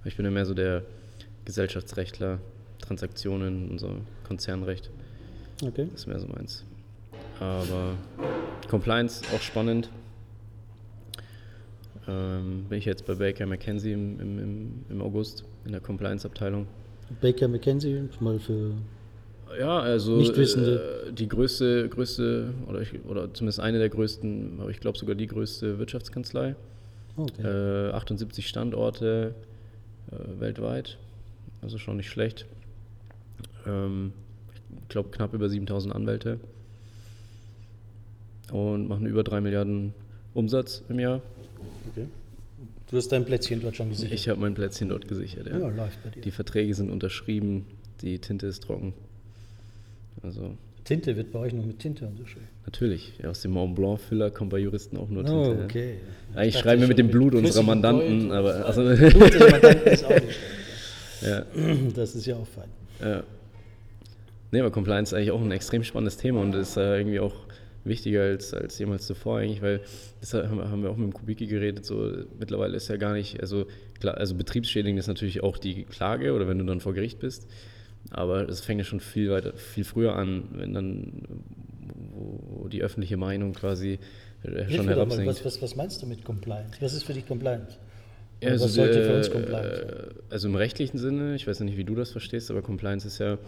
Aber 0.00 0.08
ich 0.08 0.16
bin 0.16 0.24
ja 0.24 0.30
mehr 0.30 0.46
so 0.46 0.54
der 0.54 0.82
Gesellschaftsrechtler, 1.44 2.38
Transaktionen 2.80 3.70
und 3.70 3.78
so, 3.78 3.96
Konzernrecht. 4.24 4.90
Okay. 5.64 5.88
Das 5.90 6.02
ist 6.02 6.06
mehr 6.06 6.20
so 6.20 6.28
meins. 6.28 6.64
Aber 7.40 7.94
Compliance 8.68 9.22
auch 9.34 9.40
spannend. 9.40 9.90
Ähm, 12.08 12.66
bin 12.68 12.78
ich 12.78 12.84
jetzt 12.84 13.04
bei 13.06 13.14
Baker 13.14 13.46
McKenzie 13.46 13.92
im, 13.92 14.20
im, 14.20 14.84
im 14.88 15.02
August 15.02 15.44
in 15.64 15.72
der 15.72 15.80
Compliance-Abteilung. 15.80 16.66
Baker 17.20 17.48
McKenzie, 17.48 18.08
mal 18.20 18.38
für 18.38 18.72
ja, 19.58 19.78
also. 19.78 20.20
Äh, 20.20 21.12
die 21.12 21.28
größte, 21.28 21.88
größte 21.88 22.54
oder, 22.68 22.80
ich, 22.80 22.92
oder 23.06 23.32
zumindest 23.32 23.60
eine 23.60 23.78
der 23.78 23.88
größten, 23.88 24.60
aber 24.60 24.70
ich 24.70 24.80
glaube 24.80 24.98
sogar 24.98 25.14
die 25.14 25.26
größte 25.26 25.78
Wirtschaftskanzlei. 25.78 26.56
Okay. 27.16 27.88
Äh, 27.88 27.92
78 27.92 28.46
Standorte 28.46 29.34
äh, 30.10 30.40
weltweit, 30.40 30.98
also 31.62 31.78
schon 31.78 31.96
nicht 31.96 32.10
schlecht. 32.10 32.46
Ähm, 33.66 34.12
ich 34.82 34.88
glaube 34.88 35.10
knapp 35.10 35.32
über 35.32 35.48
7000 35.48 35.94
Anwälte 35.94 36.38
und 38.52 38.88
machen 38.88 39.06
über 39.06 39.24
3 39.24 39.40
Milliarden 39.40 39.94
Umsatz 40.34 40.82
im 40.88 40.98
Jahr. 40.98 41.22
Okay. 41.90 42.06
Du 42.90 42.96
hast 42.96 43.08
dein 43.08 43.24
Plätzchen 43.24 43.60
dort 43.60 43.76
schon 43.76 43.88
gesichert? 43.88 44.12
Ich 44.14 44.28
habe 44.28 44.40
mein 44.40 44.54
Plätzchen 44.54 44.88
dort 44.88 45.08
gesichert, 45.08 45.46
ja. 45.46 45.58
ja 45.58 45.68
läuft 45.68 46.02
bei 46.04 46.10
dir. 46.10 46.20
Die 46.20 46.30
Verträge 46.30 46.74
sind 46.74 46.90
unterschrieben, 46.90 47.66
die 48.02 48.18
Tinte 48.18 48.46
ist 48.46 48.62
trocken. 48.62 48.92
Also 50.22 50.56
Tinte 50.84 51.16
wird 51.16 51.32
bei 51.32 51.40
euch 51.40 51.52
noch 51.52 51.64
mit 51.64 51.78
Tinte 51.78 52.06
und 52.06 52.16
so 52.16 52.26
schön. 52.26 52.42
Natürlich, 52.64 53.14
aus 53.26 53.42
dem 53.42 53.52
Mont 53.52 53.74
Blanc 53.74 54.00
Füller 54.00 54.30
kommt 54.30 54.50
bei 54.50 54.58
Juristen 54.58 54.96
auch 54.96 55.08
nur 55.08 55.24
oh, 55.24 55.26
Tinte. 55.26 55.60
Oh, 55.60 55.64
okay. 55.64 55.94
Ja. 56.32 56.40
Eigentlich 56.40 56.58
schreiben 56.58 56.80
wir 56.80 56.88
mit 56.88 56.98
dem 56.98 57.08
Blut 57.08 57.34
unserer 57.34 57.62
Mandanten, 57.62 58.30
aber 58.32 58.66
also 58.66 58.82
Blut 58.82 59.34
des 59.34 59.50
Mandanten 59.50 59.92
ist 59.92 60.04
auch 60.04 60.10
nicht 60.10 60.38
ja. 61.22 61.44
Das 61.94 62.14
ist 62.14 62.26
ja 62.26 62.36
auch 62.36 62.46
fein. 62.46 62.68
Ja. 63.00 63.22
Nee, 64.50 64.60
aber 64.60 64.70
Compliance 64.70 65.10
ist 65.10 65.18
eigentlich 65.18 65.30
auch 65.32 65.40
ein 65.40 65.50
extrem 65.50 65.82
spannendes 65.82 66.16
Thema 66.16 66.40
und 66.40 66.54
ist 66.54 66.76
äh, 66.76 66.98
irgendwie 66.98 67.20
auch 67.20 67.34
wichtiger 67.84 68.22
als, 68.22 68.52
als 68.52 68.78
jemals 68.78 69.06
zuvor 69.06 69.38
eigentlich, 69.38 69.62
weil 69.62 69.80
das 70.20 70.34
haben 70.34 70.82
wir 70.82 70.90
auch 70.90 70.96
mit 70.96 71.06
dem 71.06 71.12
Kubiki 71.12 71.46
geredet, 71.46 71.84
so 71.84 72.12
mittlerweile 72.38 72.76
ist 72.76 72.88
ja 72.88 72.96
gar 72.96 73.12
nicht, 73.12 73.40
also 73.40 73.66
klar, 74.00 74.16
also 74.16 74.34
betriebsschädigend 74.34 74.98
ist 74.98 75.06
natürlich 75.06 75.42
auch 75.42 75.56
die 75.56 75.84
Klage 75.84 76.32
oder 76.32 76.48
wenn 76.48 76.58
du 76.58 76.64
dann 76.64 76.80
vor 76.80 76.94
Gericht 76.94 77.20
bist, 77.20 77.48
aber 78.10 78.48
es 78.48 78.60
fängt 78.60 78.78
ja 78.78 78.84
schon 78.84 79.00
viel 79.00 79.30
weiter, 79.30 79.54
viel 79.54 79.84
früher 79.84 80.16
an, 80.16 80.44
wenn 80.52 80.74
dann 80.74 81.22
wo 82.16 82.68
die 82.68 82.82
öffentliche 82.82 83.16
Meinung 83.16 83.52
quasi 83.52 83.98
äh, 84.42 84.70
schon 84.70 84.88
herabsinkt. 84.88 85.26
Was, 85.26 85.44
was, 85.44 85.62
was, 85.62 85.76
meinst 85.76 86.02
du 86.02 86.06
mit 86.06 86.24
Compliance? 86.24 86.76
Was 86.80 86.94
ist 86.94 87.04
für 87.04 87.12
dich 87.12 87.26
Compliance? 87.26 87.76
Ja, 88.42 88.50
also 88.50 88.64
was 88.64 88.74
sollte 88.74 89.04
für 89.04 89.16
uns 89.16 89.30
Compliance 89.30 89.76
sein? 89.76 89.88
Äh, 89.88 90.32
also 90.32 90.48
im 90.48 90.54
rechtlichen 90.56 90.98
Sinne, 90.98 91.34
ich 91.34 91.46
weiß 91.46 91.60
nicht, 91.60 91.76
wie 91.76 91.84
du 91.84 91.94
das 91.94 92.10
verstehst, 92.10 92.50
aber 92.50 92.62
Compliance 92.62 93.06
ist 93.06 93.18
ja 93.18 93.38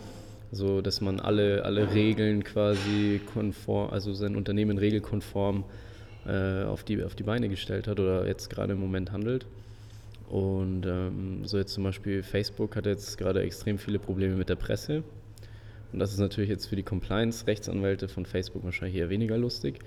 so, 0.50 0.80
dass 0.80 1.00
man 1.00 1.20
alle, 1.20 1.64
alle 1.64 1.92
Regeln 1.92 2.42
quasi 2.42 3.20
konform, 3.32 3.90
also 3.90 4.14
sein 4.14 4.34
Unternehmen 4.34 4.78
regelkonform 4.78 5.64
äh, 6.26 6.64
auf, 6.64 6.84
die, 6.84 7.02
auf 7.02 7.14
die 7.14 7.22
Beine 7.22 7.48
gestellt 7.48 7.86
hat 7.86 8.00
oder 8.00 8.26
jetzt 8.26 8.48
gerade 8.48 8.72
im 8.72 8.80
Moment 8.80 9.12
handelt. 9.12 9.46
Und 10.28 10.84
ähm, 10.84 11.44
so 11.44 11.56
jetzt 11.56 11.72
zum 11.72 11.84
Beispiel 11.84 12.22
Facebook 12.22 12.76
hat 12.76 12.86
jetzt 12.86 13.16
gerade 13.16 13.42
extrem 13.42 13.78
viele 13.78 13.98
Probleme 13.98 14.36
mit 14.36 14.48
der 14.48 14.56
Presse. 14.56 15.02
Und 15.92 16.00
das 16.00 16.12
ist 16.12 16.18
natürlich 16.18 16.50
jetzt 16.50 16.66
für 16.66 16.76
die 16.76 16.82
Compliance-Rechtsanwälte 16.82 18.08
von 18.08 18.26
Facebook 18.26 18.62
wahrscheinlich 18.62 18.98
eher 18.98 19.08
weniger 19.08 19.38
lustig, 19.38 19.78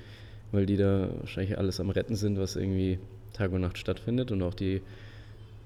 weil 0.52 0.66
die 0.66 0.78
da 0.78 1.10
wahrscheinlich 1.20 1.60
alles 1.60 1.80
am 1.80 1.92
Retten 1.92 2.16
sind, 2.16 2.40
was 2.40 2.56
irgendwie 2.56 2.98
Tag 3.34 3.52
und 3.52 3.62
Nacht 3.62 3.78
stattfindet. 3.78 4.32
Und 4.32 4.42
auch 4.42 4.56
die, 4.56 4.82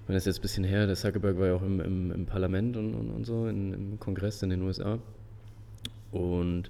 wenn 0.08 0.16
das 0.16 0.26
jetzt 0.26 0.40
ein 0.40 0.42
bisschen 0.42 0.66
her, 0.66 0.88
der 0.88 0.98
Zuckerberg 0.98 1.40
war 1.40 1.48
ja 1.48 1.56
auch 1.56 1.64
im, 1.64 1.80
im, 1.80 2.12
im 2.12 2.26
Parlament 2.26 2.76
und, 2.76 2.96
und, 2.96 3.12
und 3.12 3.26
so, 3.26 3.48
in, 3.48 3.74
im 3.74 4.00
Kongress 4.00 4.44
in 4.44 4.50
den 4.50 4.62
USA. 4.62 5.00
Und 6.12 6.70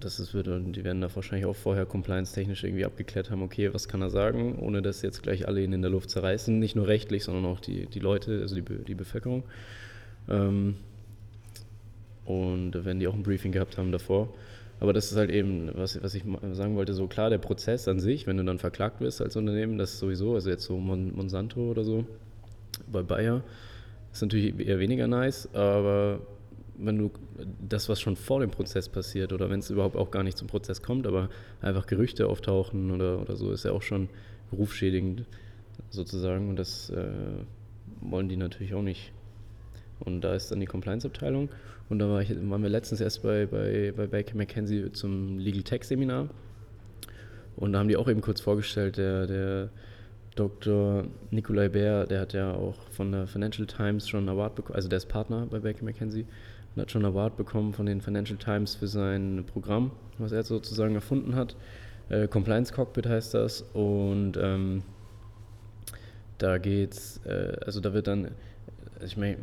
das 0.00 0.18
ist, 0.18 0.34
wird, 0.34 0.46
die 0.46 0.84
werden 0.84 1.00
da 1.00 1.14
wahrscheinlich 1.14 1.46
auch 1.46 1.56
vorher 1.56 1.86
compliance-technisch 1.86 2.64
irgendwie 2.64 2.84
abgeklärt 2.84 3.30
haben, 3.30 3.42
okay, 3.42 3.72
was 3.72 3.88
kann 3.88 4.02
er 4.02 4.10
sagen, 4.10 4.58
ohne 4.58 4.82
dass 4.82 5.02
jetzt 5.02 5.22
gleich 5.22 5.48
alle 5.48 5.62
ihn 5.62 5.72
in 5.72 5.82
der 5.82 5.90
Luft 5.90 6.10
zerreißen, 6.10 6.58
nicht 6.58 6.76
nur 6.76 6.86
rechtlich, 6.86 7.24
sondern 7.24 7.46
auch 7.46 7.60
die, 7.60 7.86
die 7.86 8.00
Leute, 8.00 8.40
also 8.40 8.54
die, 8.54 8.62
die 8.62 8.94
Bevölkerung. 8.94 9.44
Ähm, 10.28 10.76
und 12.24 12.84
werden 12.84 13.00
die 13.00 13.06
auch 13.06 13.14
ein 13.14 13.22
Briefing 13.22 13.52
gehabt 13.52 13.76
haben 13.76 13.92
davor. 13.92 14.32
Aber 14.80 14.92
das 14.92 15.10
ist 15.10 15.16
halt 15.16 15.30
eben, 15.30 15.70
was, 15.74 16.02
was 16.02 16.14
ich 16.14 16.24
sagen 16.52 16.76
wollte, 16.76 16.94
so 16.94 17.06
klar, 17.06 17.30
der 17.30 17.38
Prozess 17.38 17.86
an 17.86 18.00
sich, 18.00 18.26
wenn 18.26 18.36
du 18.36 18.44
dann 18.44 18.58
verklagt 18.58 19.00
wirst 19.00 19.20
als 19.20 19.36
Unternehmen, 19.36 19.78
das 19.78 19.94
ist 19.94 19.98
sowieso, 20.00 20.34
also 20.34 20.50
jetzt 20.50 20.64
so 20.64 20.78
Monsanto 20.78 21.70
oder 21.70 21.84
so, 21.84 22.06
bei 22.90 23.02
Bayer, 23.02 23.42
ist 24.12 24.22
natürlich 24.22 24.58
eher 24.66 24.78
weniger 24.78 25.06
nice, 25.06 25.48
aber 25.54 26.20
wenn 26.78 26.98
du 26.98 27.10
das, 27.60 27.88
was 27.88 28.00
schon 28.00 28.16
vor 28.16 28.40
dem 28.40 28.50
Prozess 28.50 28.88
passiert 28.88 29.32
oder 29.32 29.50
wenn 29.50 29.60
es 29.60 29.70
überhaupt 29.70 29.96
auch 29.96 30.10
gar 30.10 30.22
nicht 30.22 30.36
zum 30.36 30.48
Prozess 30.48 30.82
kommt, 30.82 31.06
aber 31.06 31.28
einfach 31.60 31.86
Gerüchte 31.86 32.26
auftauchen 32.26 32.90
oder, 32.90 33.20
oder 33.20 33.36
so, 33.36 33.52
ist 33.52 33.64
ja 33.64 33.72
auch 33.72 33.82
schon 33.82 34.08
berufsschädigend 34.50 35.24
sozusagen 35.90 36.48
und 36.50 36.56
das 36.56 36.90
äh, 36.90 37.06
wollen 38.00 38.28
die 38.28 38.36
natürlich 38.36 38.74
auch 38.74 38.82
nicht. 38.82 39.12
Und 40.00 40.22
da 40.22 40.34
ist 40.34 40.50
dann 40.50 40.60
die 40.60 40.66
Compliance-Abteilung 40.66 41.48
und 41.88 41.98
da 41.98 42.08
war 42.08 42.20
ich, 42.20 42.30
waren 42.30 42.62
wir 42.62 42.70
letztens 42.70 43.00
erst 43.00 43.22
bei, 43.22 43.46
bei, 43.46 43.92
bei 43.96 44.06
Baker 44.06 44.36
McKenzie 44.36 44.90
zum 44.92 45.38
Legal 45.38 45.62
Tech 45.62 45.84
Seminar 45.84 46.28
und 47.56 47.72
da 47.72 47.78
haben 47.78 47.88
die 47.88 47.96
auch 47.96 48.08
eben 48.08 48.20
kurz 48.20 48.40
vorgestellt, 48.40 48.96
der, 48.96 49.26
der 49.26 49.70
Dr. 50.34 51.04
Nikolai 51.30 51.68
Bär, 51.68 52.06
der 52.06 52.20
hat 52.20 52.32
ja 52.32 52.52
auch 52.52 52.74
von 52.90 53.12
der 53.12 53.28
Financial 53.28 53.66
Times 53.66 54.08
schon 54.08 54.20
einen 54.20 54.30
Award 54.30 54.56
bekommen, 54.56 54.74
also 54.74 54.88
der 54.88 54.96
ist 54.96 55.06
Partner 55.06 55.46
bei 55.48 55.60
Baker 55.60 55.84
McKenzie 55.84 56.26
und 56.74 56.82
hat 56.82 56.90
schon 56.90 57.04
einen 57.04 57.14
Award 57.14 57.36
bekommen 57.36 57.72
von 57.72 57.86
den 57.86 58.00
Financial 58.00 58.38
Times 58.38 58.74
für 58.74 58.88
sein 58.88 59.44
Programm, 59.46 59.92
was 60.18 60.32
er 60.32 60.42
sozusagen 60.42 60.94
erfunden 60.94 61.34
hat. 61.34 61.56
Äh, 62.08 62.28
Compliance 62.28 62.72
Cockpit 62.72 63.06
heißt 63.06 63.34
das. 63.34 63.62
Und 63.72 64.36
ähm, 64.36 64.82
da 66.38 66.58
geht's, 66.58 67.20
äh, 67.24 67.56
also 67.64 67.80
da 67.80 67.94
wird 67.94 68.06
dann, 68.06 68.28
ich 69.04 69.16
meine, 69.16 69.36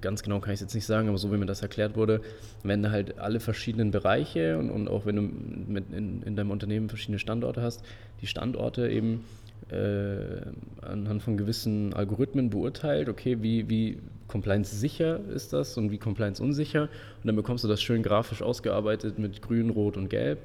ganz 0.00 0.22
genau 0.22 0.40
kann 0.40 0.52
ich 0.52 0.58
es 0.58 0.60
jetzt 0.60 0.74
nicht 0.74 0.86
sagen, 0.86 1.08
aber 1.08 1.18
so 1.18 1.32
wie 1.32 1.36
mir 1.36 1.46
das 1.46 1.62
erklärt 1.62 1.96
wurde, 1.96 2.20
wenn 2.62 2.90
halt 2.90 3.18
alle 3.18 3.40
verschiedenen 3.40 3.90
Bereiche 3.90 4.58
und, 4.58 4.70
und 4.70 4.88
auch 4.88 5.06
wenn 5.06 5.16
du 5.16 5.22
mit 5.22 5.92
in, 5.92 6.22
in 6.22 6.36
deinem 6.36 6.50
Unternehmen 6.50 6.88
verschiedene 6.88 7.18
Standorte 7.18 7.62
hast, 7.62 7.84
die 8.20 8.26
Standorte 8.26 8.88
eben 8.88 9.24
äh, 9.70 10.40
anhand 10.82 11.22
von 11.22 11.36
gewissen 11.36 11.92
Algorithmen 11.92 12.50
beurteilt, 12.50 13.08
okay, 13.08 13.42
wie, 13.42 13.68
wie 13.68 13.98
Compliance 14.26 14.76
sicher 14.76 15.20
ist 15.34 15.52
das 15.52 15.76
und 15.76 15.90
wie 15.90 15.98
Compliance 15.98 16.42
unsicher. 16.42 16.82
Und 16.82 17.26
dann 17.26 17.36
bekommst 17.36 17.64
du 17.64 17.68
das 17.68 17.82
schön 17.82 18.02
grafisch 18.02 18.42
ausgearbeitet 18.42 19.18
mit 19.18 19.42
grün, 19.42 19.70
rot 19.70 19.96
und 19.96 20.08
gelb. 20.08 20.38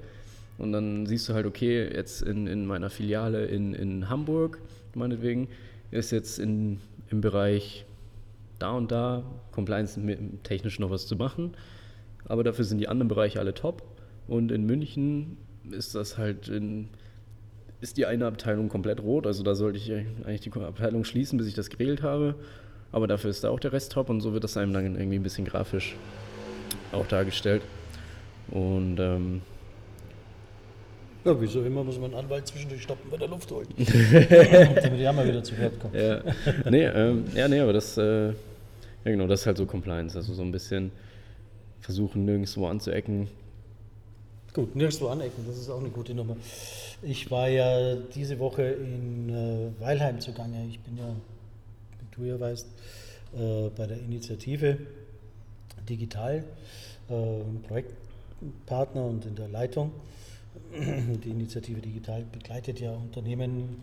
Und 0.58 0.72
dann 0.72 1.06
siehst 1.06 1.28
du 1.30 1.34
halt, 1.34 1.46
okay, 1.46 1.90
jetzt 1.94 2.22
in, 2.22 2.48
in 2.48 2.66
meiner 2.66 2.90
Filiale 2.90 3.46
in, 3.46 3.74
in 3.74 4.10
Hamburg, 4.10 4.60
meinetwegen, 4.94 5.48
ist 5.92 6.12
jetzt 6.12 6.40
in, 6.40 6.80
im 7.10 7.22
Bereich 7.22 7.86
da 8.60 8.72
und 8.72 8.92
da 8.92 9.24
Compliance 9.52 10.00
technisch 10.44 10.80
noch 10.80 10.90
was 10.90 11.08
zu 11.08 11.16
machen. 11.16 11.54
Aber 12.26 12.44
dafür 12.44 12.66
sind 12.66 12.78
die 12.78 12.88
anderen 12.88 13.08
Bereiche 13.08 13.40
alle 13.40 13.54
top. 13.54 13.84
Und 14.28 14.52
in 14.52 14.66
München 14.66 15.38
ist 15.72 15.96
das 15.96 16.18
halt 16.18 16.48
in 16.48 16.90
ist 17.84 17.98
die 17.98 18.06
eine 18.06 18.26
Abteilung 18.26 18.70
komplett 18.70 19.02
rot. 19.02 19.28
Also 19.28 19.44
da 19.44 19.56
sollte 19.56 19.78
ich 19.78 19.92
eigentlich 19.92 20.42
die 20.42 20.52
Abteilung 20.52 21.04
schließen, 21.04 21.38
bis 21.38 21.48
ich 21.48 21.54
das 21.54 21.70
geregelt 21.70 22.02
habe. 22.02 22.36
Aber 22.92 23.08
dafür 23.08 23.30
ist 23.30 23.44
da 23.44 23.50
auch 23.50 23.60
der 23.60 23.74
Rest 23.74 23.92
top 23.92 24.10
und 24.10 24.22
so 24.22 24.34
wird 24.34 24.44
das 24.44 24.56
einem 24.56 24.74
dann 24.74 24.96
irgendwie 24.96 25.18
ein 25.18 25.24
bisschen 25.24 25.46
grafisch 25.46 25.96
auch 26.92 27.08
dargestellt. 27.08 27.62
Und 28.52 29.00
ähm, 29.00 29.42
ja, 31.26 31.40
wieso 31.40 31.64
immer 31.64 31.84
muss 31.84 31.98
man 31.98 32.12
einen 32.14 32.26
Anwalt 32.26 32.48
zwischendurch 32.48 32.84
stoppen, 32.84 33.12
wenn 33.12 33.22
er 33.22 33.28
Luft 33.28 33.50
holt. 33.52 33.68
Damit 33.78 35.00
die 35.00 35.08
Hammer 35.08 35.26
wieder 35.26 35.44
zu 35.44 35.58
Wort 35.58 35.80
kommen. 35.80 35.94
Ja, 35.96 36.22
nee, 36.70 36.86
ähm, 36.86 37.26
ja, 37.34 37.48
nee, 37.48 37.60
aber 37.60 37.74
das, 37.74 37.98
äh, 37.98 38.28
ja 38.28 38.34
genau, 39.06 39.28
das 39.28 39.42
ist 39.42 39.48
halt 39.48 39.58
so 39.58 39.66
Compliance. 39.66 40.18
Also 40.18 40.34
so 40.34 40.42
ein 40.42 40.52
bisschen 40.52 40.92
versuchen, 41.80 42.26
nirgendwo 42.26 42.68
anzuecken, 42.68 43.28
Gut, 44.54 44.76
nirgendwo 44.76 45.08
anecken, 45.08 45.44
das 45.48 45.58
ist 45.58 45.68
auch 45.68 45.80
eine 45.80 45.90
gute 45.90 46.14
Nummer. 46.14 46.38
Ich 47.02 47.32
war 47.32 47.48
ja 47.48 47.96
diese 47.96 48.38
Woche 48.38 48.62
in 48.62 49.30
äh, 49.30 49.82
Weilheim 49.82 50.22
zugange. 50.22 50.68
Ich 50.70 50.80
bin 50.80 50.96
ja, 50.96 51.08
wie 52.00 52.16
du 52.16 52.30
ja 52.30 52.40
weißt, 52.40 52.68
äh, 53.36 53.70
bei 53.70 53.88
der 53.88 53.98
Initiative 53.98 54.78
Digital, 55.90 56.44
äh, 57.10 57.14
Projektpartner 57.68 59.04
und 59.04 59.26
in 59.26 59.34
der 59.34 59.48
Leitung. 59.48 59.92
Die 60.72 61.30
Initiative 61.32 61.82
Digital 61.82 62.24
begleitet 62.32 62.80
ja 62.80 62.92
Unternehmen 62.92 63.82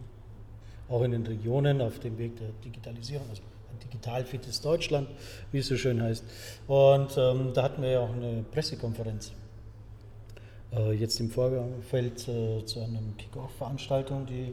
auch 0.89 1.03
in 1.03 1.11
den 1.11 1.27
Regionen 1.27 1.81
auf 1.81 1.99
dem 1.99 2.17
Weg 2.17 2.37
der 2.37 2.51
Digitalisierung, 2.65 3.29
also 3.29 3.43
ein 3.73 3.89
digital 3.89 4.25
fittes 4.25 4.61
Deutschland, 4.61 5.09
wie 5.51 5.59
es 5.59 5.67
so 5.67 5.77
schön 5.77 6.01
heißt. 6.01 6.23
Und 6.69 7.17
ähm, 7.19 7.51
da 7.55 7.65
hatten 7.65 7.83
wir 7.83 7.91
ja 7.91 8.01
auch 8.01 8.13
eine 8.13 8.45
Pressekonferenz 8.53 9.33
jetzt 10.93 11.19
im 11.21 11.31
Vorfeld 11.31 12.29
äh, 12.29 12.65
zu 12.65 12.81
einer 12.81 13.01
Kick-Off-Veranstaltung, 13.19 14.27
die 14.27 14.53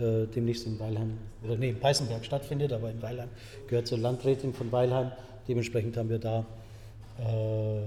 äh, 0.00 0.26
demnächst 0.26 0.66
in 0.66 0.78
Weilheim, 0.80 1.18
oder 1.44 1.56
nee, 1.56 1.70
in 1.70 1.78
Peißenberg 1.78 2.24
stattfindet, 2.24 2.72
aber 2.72 2.90
in 2.90 3.02
Weilheim 3.02 3.28
gehört 3.66 3.86
zur 3.86 3.98
Landrätin 3.98 4.54
von 4.54 4.72
Weilheim. 4.72 5.12
Dementsprechend 5.48 5.96
haben 5.96 6.08
wir 6.08 6.18
da 6.18 6.46
äh, 7.18 7.80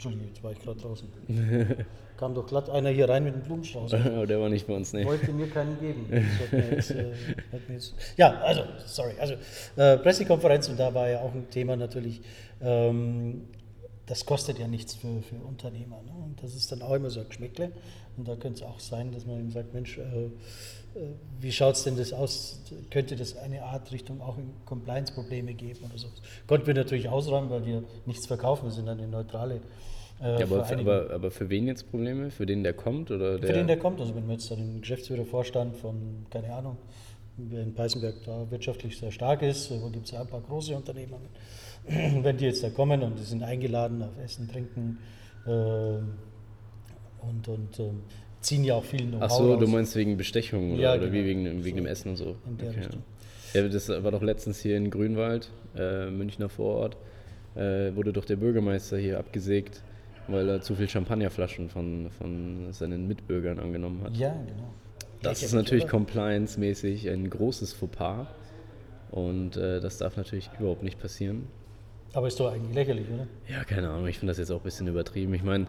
Entschuldigung, 0.00 0.28
jetzt 0.28 0.42
war 0.42 0.52
ich 0.52 0.58
gerade 0.60 0.80
draußen. 0.80 1.08
Kam 2.16 2.34
doch 2.34 2.46
glatt 2.46 2.70
einer 2.70 2.88
hier 2.88 3.06
rein 3.06 3.22
mit 3.22 3.34
einem 3.34 3.42
Blumenstrauß. 3.42 3.92
Oh, 4.18 4.24
der 4.24 4.40
war 4.40 4.48
nicht 4.48 4.66
bei 4.66 4.74
uns, 4.74 4.94
ne? 4.94 5.04
Wollte 5.04 5.30
mir 5.30 5.46
keinen 5.48 5.78
geben. 5.78 6.06
Jetzt, 6.70 6.90
äh, 6.90 7.12
ja, 8.16 8.30
also, 8.40 8.62
sorry. 8.86 9.12
Also, 9.18 9.34
äh, 9.76 9.98
Pressekonferenz 9.98 10.68
und 10.68 10.80
da 10.80 10.94
war 10.94 11.08
ja 11.08 11.20
auch 11.20 11.34
ein 11.34 11.50
Thema 11.50 11.76
natürlich 11.76 12.22
ähm, 12.62 13.42
das 14.10 14.26
kostet 14.26 14.58
ja 14.58 14.66
nichts 14.66 14.96
für, 14.96 15.22
für 15.22 15.36
Unternehmer. 15.36 16.02
Ne? 16.02 16.10
Und 16.24 16.42
das 16.42 16.56
ist 16.56 16.72
dann 16.72 16.82
auch 16.82 16.94
immer 16.94 17.10
so 17.10 17.20
ein 17.20 17.28
Geschmäckle. 17.28 17.70
Und 18.16 18.26
da 18.26 18.34
könnte 18.34 18.64
es 18.64 18.68
auch 18.68 18.80
sein, 18.80 19.12
dass 19.12 19.24
man 19.24 19.38
eben 19.38 19.52
sagt, 19.52 19.72
Mensch, 19.72 19.98
äh, 19.98 20.02
äh 20.02 20.30
wie 21.40 21.52
schaut 21.52 21.76
es 21.76 21.84
denn 21.84 21.96
das 21.96 22.12
aus? 22.12 22.60
Könnte 22.90 23.14
das 23.14 23.36
eine 23.36 23.62
Art 23.62 23.92
Richtung 23.92 24.20
auch 24.20 24.36
in 24.36 24.50
Compliance-Probleme 24.66 25.54
geben 25.54 25.84
oder 25.88 25.96
so? 25.96 26.08
Konnten 26.48 26.66
wir 26.66 26.74
natürlich 26.74 27.08
ausräumen, 27.08 27.50
weil 27.50 27.64
wir 27.64 27.84
nichts 28.04 28.26
verkaufen, 28.26 28.64
wir 28.64 28.72
sind 28.72 28.88
eine 28.88 29.06
neutrale 29.06 29.60
äh, 30.20 30.40
ja, 30.40 30.44
aber, 30.44 30.64
für, 30.64 30.78
aber, 30.78 31.10
aber, 31.12 31.30
für 31.30 31.48
wen 31.48 31.68
jetzt 31.68 31.88
Probleme? 31.88 32.32
Für 32.32 32.46
den, 32.46 32.64
der 32.64 32.74
kommt? 32.74 33.12
Oder 33.12 33.38
der 33.38 33.46
für 33.48 33.54
den, 33.54 33.68
der 33.68 33.78
kommt. 33.78 34.00
Also 34.00 34.14
wenn 34.16 34.26
wir 34.26 34.34
jetzt 34.34 34.50
den 34.50 34.80
Geschäftsführer, 34.80 35.24
Vorstand 35.24 35.76
von, 35.76 36.26
keine 36.30 36.52
Ahnung, 36.52 36.78
wer 37.36 37.62
in 37.62 37.74
Peißenberg 37.74 38.16
da 38.26 38.50
wirtschaftlich 38.50 38.98
sehr 38.98 39.12
stark 39.12 39.42
ist, 39.42 39.70
wo 39.70 39.88
gibt 39.88 40.06
es 40.06 40.10
ja 40.10 40.20
ein 40.20 40.26
paar 40.26 40.40
große 40.40 40.74
Unternehmen, 40.74 41.14
wenn 42.22 42.36
die 42.36 42.46
jetzt 42.46 42.62
da 42.62 42.70
kommen 42.70 43.02
und 43.02 43.18
die 43.18 43.24
sind 43.24 43.42
eingeladen 43.42 44.02
auf 44.02 44.18
Essen, 44.22 44.48
Trinken 44.48 44.98
äh, 45.46 45.50
und, 45.50 47.48
und 47.48 47.78
äh, 47.78 47.90
ziehen 48.40 48.64
ja 48.64 48.74
auch 48.74 48.84
viel 48.84 49.06
Know-how 49.06 49.22
Ach 49.22 49.30
so, 49.30 49.56
du 49.56 49.66
meinst 49.66 49.96
wegen 49.96 50.16
Bestechung 50.16 50.74
oder, 50.74 50.80
ja, 50.80 50.94
oder 50.94 51.08
genau. 51.08 51.12
wie 51.12 51.24
wegen, 51.24 51.64
wegen 51.64 51.78
so 51.78 51.82
dem 51.82 51.86
Essen 51.86 52.08
und 52.10 52.16
so. 52.16 52.36
In 52.46 52.58
der 52.58 52.70
okay. 52.70 52.78
Richtung. 52.80 53.02
Ja, 53.52 53.68
das 53.68 53.88
war 53.88 54.10
doch 54.10 54.22
letztens 54.22 54.60
hier 54.60 54.76
in 54.76 54.90
Grünwald, 54.90 55.50
äh, 55.76 56.08
Münchner 56.10 56.48
Vorort, 56.48 56.96
äh, 57.56 57.94
wurde 57.94 58.12
doch 58.12 58.24
der 58.24 58.36
Bürgermeister 58.36 58.96
hier 58.96 59.18
abgesägt, 59.18 59.82
weil 60.28 60.48
er 60.48 60.62
zu 60.62 60.76
viel 60.76 60.88
Champagnerflaschen 60.88 61.68
von, 61.68 62.10
von 62.16 62.72
seinen 62.72 63.08
Mitbürgern 63.08 63.58
angenommen 63.58 64.02
hat. 64.04 64.16
Ja, 64.16 64.32
genau. 64.32 64.72
Das 65.22 65.40
ja, 65.40 65.46
ist 65.46 65.52
natürlich 65.52 65.86
compliance-mäßig 65.86 67.10
ein 67.10 67.28
großes 67.28 67.72
Fauxpas 67.72 68.28
und 69.10 69.56
äh, 69.56 69.80
das 69.80 69.98
darf 69.98 70.16
natürlich 70.16 70.48
überhaupt 70.58 70.82
nicht 70.82 70.98
passieren. 70.98 71.48
Aber 72.12 72.26
ist 72.26 72.40
doch 72.40 72.52
eigentlich 72.52 72.74
lächerlich, 72.74 73.06
oder? 73.08 73.26
Ja, 73.48 73.64
keine 73.64 73.90
Ahnung. 73.90 74.06
Ich 74.08 74.18
finde 74.18 74.30
das 74.30 74.38
jetzt 74.38 74.50
auch 74.50 74.58
ein 74.60 74.64
bisschen 74.64 74.88
übertrieben. 74.88 75.32
Ich 75.34 75.42
meine, 75.42 75.66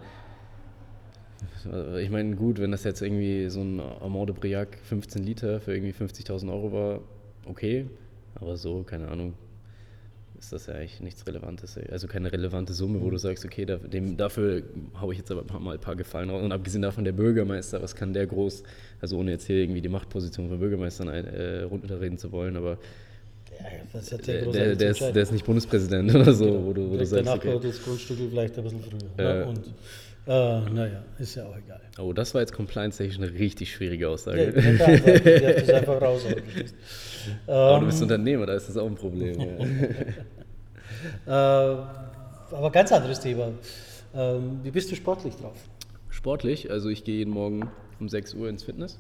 ich 2.00 2.10
meine, 2.10 2.36
gut, 2.36 2.60
wenn 2.60 2.72
das 2.72 2.84
jetzt 2.84 3.02
irgendwie 3.02 3.50
so 3.50 3.62
ein 3.62 3.80
Amand 3.80 4.30
de 4.30 4.36
Briac 4.36 4.78
15 4.84 5.24
Liter 5.24 5.60
für 5.60 5.74
irgendwie 5.74 5.94
50.000 5.94 6.52
Euro 6.52 6.72
war, 6.72 7.00
okay. 7.46 7.88
Aber 8.36 8.58
so, 8.58 8.84
keine 8.84 9.08
Ahnung, 9.08 9.34
ist 10.40 10.52
das 10.52 10.66
ja 10.66 10.74
eigentlich 10.74 11.00
nichts 11.02 11.26
Relevantes. 11.28 11.78
Also 11.92 12.08
keine 12.08 12.32
relevante 12.32 12.74
Summe, 12.74 13.02
wo 13.02 13.06
du 13.06 13.14
mhm. 13.14 13.20
sagst, 13.20 13.46
okay, 13.46 13.66
da, 13.66 13.78
dem, 13.78 14.18
dafür 14.18 14.64
haue 15.00 15.14
ich 15.14 15.20
jetzt 15.20 15.32
aber 15.32 15.60
mal 15.60 15.76
ein 15.76 15.80
paar 15.80 15.96
Gefallen 15.96 16.32
raus. 16.32 16.44
Und 16.44 16.52
abgesehen 16.52 16.82
davon, 16.82 17.04
der 17.04 17.12
Bürgermeister, 17.12 17.82
was 17.82 17.96
kann 17.96 18.14
der 18.14 18.26
groß, 18.26 18.64
also 19.00 19.18
ohne 19.18 19.32
jetzt 19.32 19.46
hier 19.46 19.58
irgendwie 19.58 19.82
die 19.82 19.90
Machtposition 19.90 20.50
von 20.50 20.60
Bürgermeistern 20.60 21.10
äh, 21.10 21.64
runterreden 21.64 22.18
zu 22.18 22.32
wollen, 22.32 22.58
aber 22.58 22.80
ja, 23.60 24.18
der, 24.18 24.46
der, 24.46 24.76
der, 24.76 24.92
ist, 24.92 25.02
der, 25.02 25.16
ist, 25.16 25.32
nicht 25.32 25.46
Bundespräsident 25.46 26.14
oder 26.16 26.34
so, 26.34 26.46
genau. 26.46 26.66
wo 26.66 26.74
du, 26.74 26.92
wo 26.92 26.98
du 26.98 27.06
sagst. 27.06 27.30
Okay. 27.30 27.60
das 27.62 27.84
Grundstück 27.84 28.18
vielleicht 28.30 28.58
ein 28.58 28.64
bisschen 28.64 28.82
früher. 28.82 29.42
Äh, 29.42 29.46
Und 29.46 29.68
äh, 30.28 30.70
naja, 30.70 31.04
ist 31.20 31.36
ja 31.36 31.46
auch 31.46 31.58
egal. 31.58 31.82
Oh, 32.00 32.14
das 32.14 32.34
war 32.34 32.42
jetzt 32.42 32.54
compliance-technisch 32.54 33.18
eine 33.18 33.40
richtig 33.40 33.72
schwierige 33.72 34.10
Aussage. 34.10 34.54
Ja, 34.56 34.62
klar, 34.62 35.54
das 35.54 35.70
einfach 35.74 36.02
raus. 36.02 36.26
Aber 37.48 37.80
du 37.80 37.86
bist 37.88 37.98
ähm, 38.00 38.04
Unternehmer, 38.04 38.46
da 38.46 38.54
ist 38.54 38.70
das 38.70 38.78
auch 38.78 38.86
ein 38.86 38.96
Problem. 38.96 39.40
ja. 39.40 39.48
äh, 41.76 41.86
aber 42.52 42.72
ganz 42.72 42.92
anderes 42.92 43.20
Thema. 43.20 43.50
Ähm, 44.14 44.60
wie 44.64 44.72
bist 44.72 44.92
du 44.92 44.96
sportlich 44.96 45.36
drauf? 45.36 45.58
Sportlich, 46.10 46.70
also 46.70 46.90
ich 46.90 47.04
gehe 47.04 47.18
jeden 47.18 47.34
Morgen 47.34 47.72
um 48.00 48.10
6 48.10 48.36
Uhr 48.36 48.50
ins 48.50 48.64
Fitness. 48.64 49.00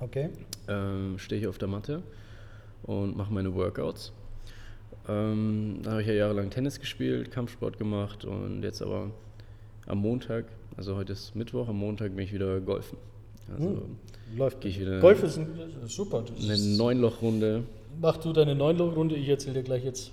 Okay. 0.00 0.30
Ähm, 0.68 1.18
Stehe 1.18 1.40
ich 1.40 1.46
auf 1.46 1.58
der 1.58 1.68
Matte 1.68 2.02
und 2.84 3.16
mache 3.16 3.32
meine 3.32 3.54
Workouts. 3.54 4.12
Ähm, 5.08 5.80
da 5.82 5.92
habe 5.92 6.02
ich 6.02 6.08
ja 6.08 6.14
jahrelang 6.14 6.50
Tennis 6.50 6.80
gespielt, 6.80 7.30
Kampfsport 7.30 7.78
gemacht 7.78 8.24
und 8.24 8.62
jetzt 8.62 8.80
aber 8.80 9.10
am 9.86 9.98
Montag, 9.98 10.46
also 10.76 10.96
heute 10.96 11.12
ist 11.12 11.34
Mittwoch, 11.36 11.68
am 11.68 11.78
Montag 11.78 12.14
bin 12.14 12.24
ich 12.24 12.32
wieder 12.32 12.60
golfen. 12.60 12.96
Also 13.52 13.68
hm, 13.68 13.96
läuft. 14.36 14.64
Ich 14.64 14.80
wieder 14.80 15.00
Golf 15.00 15.22
ist, 15.22 15.36
ein, 15.36 15.48
super. 15.86 16.24
Das 16.26 16.48
eine 16.48 16.76
Neunlochrunde. 16.76 17.64
Mach 18.00 18.16
du 18.16 18.32
deine 18.32 18.54
Neunlochrunde, 18.54 19.14
ich 19.14 19.28
erzähle 19.28 19.54
dir 19.54 19.62
gleich 19.62 19.84
jetzt, 19.84 20.12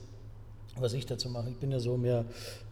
was 0.78 0.94
ich 0.94 1.06
dazu 1.06 1.30
mache. 1.30 1.50
Ich 1.50 1.56
bin 1.56 1.72
ja 1.72 1.80
so 1.80 1.96
mehr 1.96 2.26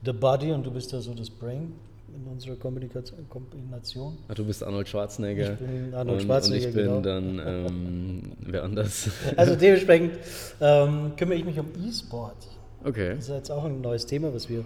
the 0.04 0.12
body 0.12 0.52
und 0.52 0.66
du 0.66 0.72
bist 0.72 0.92
ja 0.92 1.00
so 1.00 1.14
das 1.14 1.30
Brain 1.30 1.74
in 2.16 2.26
unserer 2.32 2.56
Kombination. 2.56 4.18
Ach, 4.28 4.36
du 4.36 4.46
bist 4.46 4.64
Arnold 4.64 4.88
Schwarzenegger. 4.88 5.54
Ich 5.54 5.60
bin 5.60 5.94
Arnold 5.94 6.22
Schwarzenegger. 6.24 6.66
Und 6.66 6.70
ich 6.70 6.76
bin 6.76 6.86
genau. 6.86 7.02
dann 7.02 7.42
ähm, 7.46 8.32
wer 8.42 8.64
anders. 8.64 9.10
Also 9.36 9.56
dementsprechend 9.56 10.14
ähm, 10.62 11.14
kümmere 11.16 11.38
ich 11.38 11.46
mich 11.46 11.60
um 11.60 11.68
E-Sport. 11.88 12.48
Okay. 12.84 13.16
Das 13.16 13.26
ist 13.26 13.30
jetzt 13.30 13.52
auch 13.52 13.66
ein 13.66 13.82
neues 13.82 14.06
Thema, 14.06 14.34
was 14.34 14.50
wir 14.50 14.66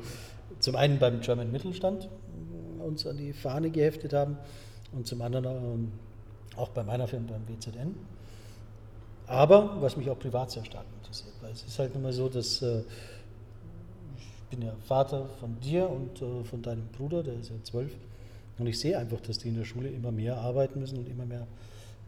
zum 0.59 0.75
einen 0.75 1.00
beim 1.00 1.21
German 1.21 1.51
Mittelstand 1.51 2.09
uns 2.79 3.05
an 3.07 3.17
die 3.17 3.33
Fahne 3.33 3.69
geheftet 3.69 4.13
haben 4.13 4.38
und 4.91 5.07
zum 5.07 5.21
anderen 5.21 5.45
ähm, 5.45 5.91
auch 6.55 6.69
bei 6.69 6.83
meiner 6.83 7.07
Firma 7.07 7.29
beim 7.31 7.47
WZN. 7.47 7.95
Aber 9.27 9.77
was 9.79 9.97
mich 9.97 10.09
auch 10.09 10.19
privat 10.19 10.51
sehr 10.51 10.65
stark 10.65 10.85
interessiert, 11.01 11.33
weil 11.41 11.51
es 11.51 11.63
ist 11.63 11.79
halt 11.79 11.95
immer 11.95 12.12
so, 12.12 12.29
dass 12.29 12.62
äh, 12.62 12.83
bin 14.53 14.67
ja 14.67 14.74
Vater 14.86 15.27
von 15.39 15.60
dir 15.62 15.89
und 15.89 16.22
äh, 16.22 16.43
von 16.43 16.62
deinem 16.62 16.88
Bruder, 16.95 17.24
der 17.24 17.33
ist 17.33 17.50
ja 17.50 17.55
zwölf. 17.63 17.91
Und 18.60 18.67
ich 18.67 18.79
sehe 18.79 18.98
einfach, 18.98 19.19
dass 19.22 19.39
die 19.39 19.50
in 19.50 19.55
der 19.55 19.65
Schule 19.65 19.89
immer 19.89 20.12
mehr 20.12 20.38
arbeiten 20.38 20.79
müssen 20.79 21.00
und 21.00 21.10
immer 21.10 21.25
mehr 21.25 21.48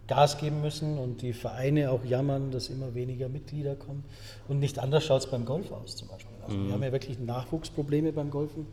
Gas 0.07 0.37
geben 0.37 0.61
müssen 0.61 0.99
und 0.99 1.23
die 1.23 1.33
Vereine 1.33 1.89
auch 1.89 2.05
jammern, 2.05 2.51
dass 2.51 2.69
immer 2.69 2.93
weniger 2.93 3.29
Mitglieder 3.29 3.75
kommen. 3.75 4.03
Und 4.47 4.59
nicht 4.59 4.77
anders 4.77 5.03
schaut 5.05 5.23
es 5.23 5.31
beim 5.31 5.45
Golf 5.45 5.71
aus 5.71 5.95
zum 5.95 6.07
Beispiel. 6.07 6.35
Also 6.43 6.55
mhm. 6.55 6.67
wir 6.67 6.73
haben 6.73 6.83
ja 6.83 6.91
wirklich 6.91 7.17
Nachwuchsprobleme 7.17 8.11
beim 8.11 8.29
Golfen. 8.29 8.67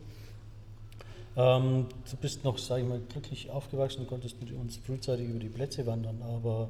Ähm, 1.35 1.87
du 2.11 2.17
bist 2.17 2.43
noch, 2.43 2.59
sage 2.59 2.83
ich 2.83 2.87
mal, 2.87 3.01
glücklich 3.09 3.49
aufgewachsen 3.49 4.01
und 4.01 4.07
konntest 4.07 4.39
mit 4.39 4.51
uns 4.51 4.77
frühzeitig 4.77 5.27
über 5.27 5.39
die 5.39 5.49
Plätze 5.49 5.87
wandern, 5.87 6.21
aber 6.21 6.69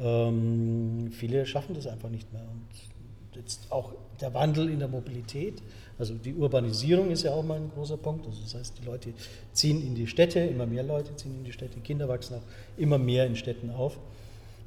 ähm, 0.00 1.12
viele 1.12 1.46
schaffen 1.46 1.76
das 1.76 1.86
einfach 1.86 2.10
nicht 2.10 2.32
mehr. 2.32 2.42
Und 2.42 2.95
jetzt 3.36 3.70
auch 3.70 3.92
der 4.20 4.34
Wandel 4.34 4.70
in 4.70 4.78
der 4.78 4.88
Mobilität, 4.88 5.62
also 5.98 6.14
die 6.14 6.34
Urbanisierung 6.34 7.10
ist 7.10 7.22
ja 7.22 7.32
auch 7.32 7.42
mal 7.42 7.56
ein 7.56 7.70
großer 7.74 7.96
Punkt. 7.96 8.26
Also 8.26 8.42
das 8.42 8.54
heißt, 8.54 8.78
die 8.80 8.84
Leute 8.84 9.14
ziehen 9.52 9.84
in 9.86 9.94
die 9.94 10.06
Städte, 10.06 10.40
immer 10.40 10.66
mehr 10.66 10.82
Leute 10.82 11.14
ziehen 11.16 11.34
in 11.38 11.44
die 11.44 11.52
Städte, 11.52 11.80
Kinder 11.80 12.08
wachsen 12.08 12.36
auch 12.36 12.42
immer 12.76 12.98
mehr 12.98 13.26
in 13.26 13.36
Städten 13.36 13.70
auf. 13.70 13.98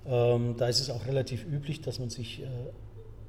Ähm, 0.08 0.56
da 0.58 0.68
ist 0.68 0.80
es 0.80 0.90
auch 0.90 1.06
relativ 1.06 1.46
üblich, 1.46 1.82
dass 1.82 2.00
man 2.00 2.10
sich 2.10 2.42
äh, 2.42 2.46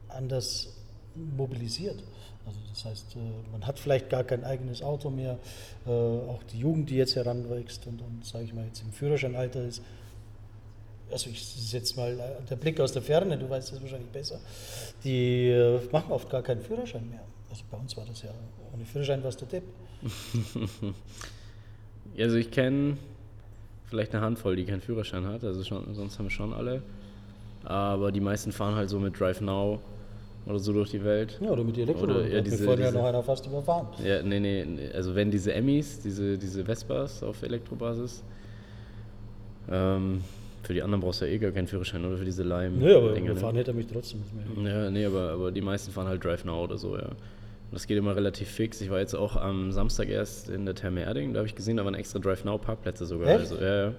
anders 0.09 0.75
mobilisiert. 1.15 2.03
Also 2.47 2.59
das 2.71 2.85
heißt, 2.87 3.17
äh, 3.17 3.53
man 3.53 3.67
hat 3.67 3.79
vielleicht 3.79 4.09
gar 4.09 4.25
kein 4.25 4.45
eigenes 4.45 4.83
Auto 4.83 5.11
mehr. 5.11 5.39
Äh, 5.87 5.91
auch 5.91 6.43
die 6.45 6.59
Jugend, 6.59 6.89
die 6.89 6.97
jetzt 6.97 7.17
heranwächst 7.17 7.87
und, 7.87 8.01
und 8.01 8.25
sage 8.25 8.45
ich 8.45 8.55
mal, 8.55 8.65
jetzt 8.65 8.83
im 8.83 8.93
Führerscheinalter 8.93 9.63
ist, 9.63 9.83
also 11.13 11.31
ich 11.31 11.43
setze 11.45 11.97
mal 11.97 12.13
äh, 12.13 12.49
der 12.49 12.57
Blick 12.57 12.81
aus 12.81 12.93
der 12.93 13.03
Ferne, 13.03 13.37
du 13.39 13.49
weißt 13.49 13.73
das 13.73 13.81
wahrscheinlich 13.81 14.11
besser, 14.11 14.41
die 15.05 15.49
äh, 15.49 15.81
machen 15.93 16.13
oft 16.13 16.29
gar 16.31 16.43
keinen 16.43 16.61
Führerschein 16.61 17.09
mehr. 17.09 17.23
Also 17.51 17.63
bei 17.71 17.77
uns 17.79 17.97
war 17.97 18.05
das 18.07 18.23
ja, 18.23 18.31
ohne 18.73 18.85
Führerschein 18.85 19.23
warst 19.25 19.41
du 19.41 19.47
Depp. 19.47 19.65
also 22.19 22.37
ich 22.37 22.51
kenne 22.51 22.97
vielleicht 23.87 24.15
eine 24.15 24.25
Handvoll, 24.25 24.57
die 24.57 24.65
keinen 24.65 24.81
Führerschein 24.81 25.27
hat, 25.27 25.45
also 25.45 25.63
schon, 25.65 25.95
sonst 25.95 26.19
haben 26.19 26.27
wir 26.27 26.31
schon 26.31 26.53
alle. 26.53 26.83
Aber 27.65 28.11
die 28.13 28.21
meisten 28.21 28.53
fahren 28.53 28.75
halt 28.75 28.89
so 28.89 28.99
mit 28.99 29.19
Drive 29.19 29.41
Now 29.41 29.81
oder 30.47 30.59
so 30.59 30.73
durch 30.73 30.91
die 30.91 31.05
Welt. 31.05 31.39
Ja, 31.43 31.51
oder 31.51 31.65
mit 31.65 31.77
Elektro. 31.77 32.05
Oder, 32.05 32.27
ja, 32.27 32.41
diese, 32.41 32.59
Bevor 32.59 32.79
ja 32.79 32.91
noch 32.91 33.05
einer 33.05 33.23
fast 33.23 33.47
überfahren. 33.47 33.89
Ja, 34.03 34.23
nee, 34.23 34.41
nee, 34.41 34.91
also 34.95 35.15
wenn 35.15 35.31
diese 35.31 35.53
Emmys, 35.53 36.01
diese, 36.01 36.39
diese 36.39 36.65
Vespas 36.65 37.23
auf 37.23 37.43
Elektrobasis, 37.43 38.23
ähm, 39.71 40.23
für 40.63 40.75
die 40.75 40.83
anderen 40.83 41.01
brauchst 41.01 41.21
du 41.21 41.27
ja 41.27 41.33
eh 41.33 41.39
gar 41.39 41.51
keinen 41.51 41.67
Führerschein 41.67 42.05
oder 42.05 42.17
für 42.17 42.25
diese 42.25 42.43
Leim. 42.43 42.79
Nee, 42.79 42.93
aber 42.93 43.13
Dinger, 43.13 43.37
fahren 43.37 43.55
ne? 43.55 43.61
hätte 43.61 43.71
er 43.71 43.75
mich 43.75 43.87
trotzdem. 43.87 44.23
Ja, 44.65 44.91
nee, 44.91 45.05
aber, 45.05 45.31
aber 45.31 45.51
die 45.53 45.61
meisten 45.61 45.91
fahren 45.93 46.09
halt 46.09 46.23
Drive 46.25 46.45
Now 46.45 46.65
oder 46.65 46.79
so, 46.79 46.97
ja. 46.97 47.07
Und 47.07 47.77
das 47.77 47.87
geht 47.87 47.97
immer 47.97 48.17
relativ 48.17 48.49
fix. 48.49 48.81
Ich 48.81 48.91
war 48.91 48.99
jetzt 48.99 49.15
auch 49.15 49.37
am 49.37 49.71
Samstag 49.73 50.09
erst 50.09 50.49
in 50.49 50.67
der 50.67 50.75
Therme 50.75 51.03
Erding, 51.03 51.33
da 51.33 51.39
habe 51.39 51.49
ich 51.49 51.55
gesehen, 51.55 51.77
da 51.77 51.85
waren 51.85 51.95
extra 51.95 52.19
Drive 52.19 52.45
Now 52.45 52.59
Parkplätze 52.59 53.07
sogar. 53.07 53.29
Echt? 53.29 53.41
Also, 53.41 53.57
ja, 53.57 53.87
ja 53.87 53.95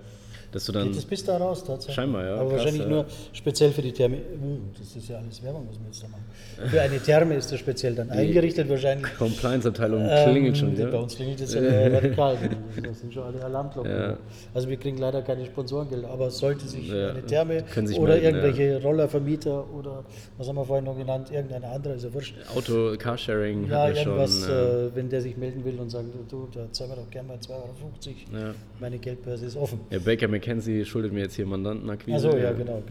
dass 0.52 0.66
du 0.66 0.72
dann. 0.72 0.88
Geht 0.88 0.98
das 0.98 1.06
bis 1.06 1.24
da 1.24 1.38
raus 1.38 1.64
tatsächlich? 1.64 1.96
Scheinbar, 1.96 2.26
ja. 2.26 2.36
Aber 2.36 2.50
krass, 2.50 2.58
wahrscheinlich 2.58 2.82
ja. 2.84 2.88
nur 2.90 3.06
speziell 3.34 3.72
für 3.72 3.82
die 3.82 3.92
Therme. 3.92 4.18
Uh, 4.18 4.60
das 4.78 4.96
ist 4.96 5.10
ja 5.10 5.18
alles 5.18 5.42
Werbung, 5.44 5.68
was 5.70 5.80
wir 5.80 5.86
jetzt 5.86 6.04
da 6.04 6.08
machen. 6.08 6.70
Für 6.70 6.82
eine 6.82 7.00
Therme 7.00 7.36
ist 7.36 7.52
das 7.52 7.60
speziell 7.60 7.96
dann 7.96 8.10
die 8.10 8.18
eingerichtet, 8.18 8.70
wahrscheinlich. 8.70 9.14
Compliance-Abteilung 9.18 10.08
ähm, 10.10 10.32
klingelt 10.32 10.58
schon 10.58 10.72
wieder. 10.74 10.88
Bei 10.88 10.98
uns 10.98 11.16
klingelt 11.16 11.42
es 11.42 11.54
ja 11.54 11.62
radikal. 11.62 12.38
Das 12.82 13.00
sind 13.00 13.14
schon 13.14 13.24
alle 13.24 13.44
Alarmglocken. 13.44 13.92
Ja. 13.92 14.18
Also 14.54 14.70
wir 14.70 14.78
kriegen 14.78 14.98
leider 14.98 15.22
keine 15.22 15.46
Sponsorengeld, 15.46 16.06
aber 16.06 16.30
sollte 16.30 16.68
sich 16.68 16.90
ja. 16.90 17.10
eine 17.10 17.26
Therme 17.26 17.64
sich 17.86 17.98
oder 17.98 18.14
melden, 18.14 18.26
irgendwelche 18.26 18.82
Rollervermieter 18.82 19.66
oder 19.74 20.04
was 20.38 20.48
haben 20.48 20.56
wir 20.56 20.66
vorhin 20.66 20.86
noch 20.86 20.98
genannt, 20.98 21.30
irgendeine 21.32 21.68
andere, 21.68 21.94
ist 21.94 22.04
ja 22.04 22.14
wurscht. 22.14 22.36
Auto, 22.56 22.96
Carsharing, 22.98 23.70
ja, 23.70 23.90
irgendwas, 23.90 24.46
schon, 24.46 24.52
äh, 24.52 24.96
wenn 24.96 25.10
der 25.10 25.22
sich 25.22 25.38
melden 25.38 25.64
will 25.64 25.80
und 25.80 25.90
sagt, 25.90 26.06
du, 26.30 26.48
da 26.54 26.72
zahlen 26.72 26.92
wir 26.92 26.98
doch 26.98 27.10
gerne 27.10 27.30
mal 27.30 27.38
2,50 27.38 27.50
Euro. 27.50 28.54
Meine 28.80 28.98
Geldbörse 28.98 29.46
ist 29.46 29.58
offen. 29.58 29.80
Ja, 29.90 30.00
Baker 30.00 30.28
McKenzie 30.42 30.86
schuldet 30.86 31.14
mir 31.14 31.22
jetzt 31.22 31.36
hier 31.36 31.46
Mandantenakquise. 31.46 32.28
Achso, 32.28 32.38
ja, 32.38 32.52
genau. 32.52 32.82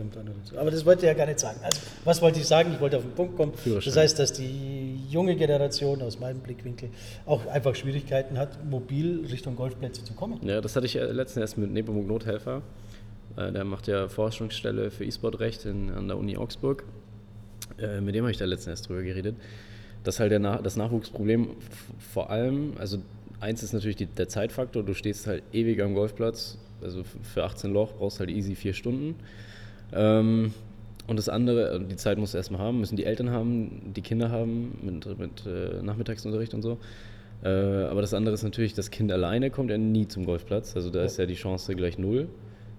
Aber 0.56 0.70
das 0.70 0.86
wollte 0.86 1.02
ich 1.02 1.06
ja 1.08 1.14
gar 1.14 1.26
nicht 1.26 1.40
sagen. 1.40 1.58
Also, 1.62 1.80
was 2.04 2.22
wollte 2.22 2.38
ich 2.38 2.46
sagen? 2.46 2.72
Ich 2.72 2.80
wollte 2.80 2.96
auf 2.96 3.02
den 3.02 3.12
Punkt 3.12 3.36
kommen. 3.36 3.52
Das 3.84 3.96
heißt, 3.96 4.18
dass 4.18 4.32
die 4.32 5.00
junge 5.10 5.34
Generation 5.34 6.00
aus 6.02 6.20
meinem 6.20 6.40
Blickwinkel 6.40 6.90
auch 7.26 7.46
einfach 7.46 7.74
Schwierigkeiten 7.74 8.38
hat, 8.38 8.64
mobil 8.64 9.26
Richtung 9.30 9.56
Golfplätze 9.56 10.04
zu 10.04 10.14
kommen. 10.14 10.38
Ja, 10.42 10.60
das 10.60 10.76
hatte 10.76 10.86
ich 10.86 10.94
letztens 10.94 11.42
erst 11.42 11.58
mit 11.58 11.72
Nepomuk 11.72 12.06
Nothelfer. 12.06 12.62
Äh, 13.36 13.52
der 13.52 13.64
macht 13.64 13.88
ja 13.88 14.08
Forschungsstelle 14.08 14.90
für 14.90 15.04
E-Sport-Recht 15.04 15.66
an 15.66 16.06
der 16.06 16.16
Uni 16.16 16.36
Augsburg. 16.36 16.84
Äh, 17.78 18.00
mit 18.00 18.14
dem 18.14 18.22
habe 18.22 18.30
ich 18.30 18.38
da 18.38 18.44
letztens 18.44 18.80
erst 18.80 18.88
drüber 18.88 19.02
geredet. 19.02 19.36
Das 20.04 20.14
ist 20.14 20.20
halt 20.20 20.32
der 20.32 20.40
das 20.62 20.76
Nachwuchsproblem 20.76 21.48
vor 21.98 22.30
allem, 22.30 22.72
also 22.78 22.98
eins 23.40 23.62
ist 23.62 23.74
natürlich 23.74 23.96
die, 23.96 24.06
der 24.06 24.28
Zeitfaktor, 24.28 24.82
du 24.82 24.94
stehst 24.94 25.26
halt 25.26 25.42
ewig 25.52 25.82
am 25.82 25.94
Golfplatz, 25.94 26.56
also 26.82 27.02
für 27.22 27.44
18 27.44 27.72
Loch 27.72 27.92
brauchst 27.94 28.18
du 28.18 28.20
halt 28.20 28.30
easy 28.30 28.54
vier 28.54 28.74
Stunden. 28.74 29.16
Ähm, 29.92 30.52
und 31.06 31.16
das 31.16 31.28
andere, 31.28 31.70
also 31.70 31.84
die 31.84 31.96
Zeit 31.96 32.18
musst 32.18 32.34
du 32.34 32.38
erstmal 32.38 32.60
haben, 32.60 32.78
müssen 32.80 32.96
die 32.96 33.04
Eltern 33.04 33.30
haben, 33.30 33.92
die 33.96 34.02
Kinder 34.02 34.30
haben, 34.30 34.78
mit, 34.82 35.18
mit 35.18 35.46
äh, 35.46 35.82
Nachmittagsunterricht 35.82 36.54
und 36.54 36.62
so. 36.62 36.78
Äh, 37.42 37.48
aber 37.48 38.00
das 38.00 38.14
andere 38.14 38.34
ist 38.34 38.42
natürlich, 38.42 38.74
das 38.74 38.90
Kind 38.90 39.10
alleine 39.10 39.50
kommt 39.50 39.70
ja 39.70 39.78
nie 39.78 40.06
zum 40.06 40.24
Golfplatz. 40.24 40.76
Also 40.76 40.90
da 40.90 41.02
ist 41.02 41.18
ja 41.18 41.26
die 41.26 41.34
Chance 41.34 41.74
gleich 41.74 41.98
null. 41.98 42.28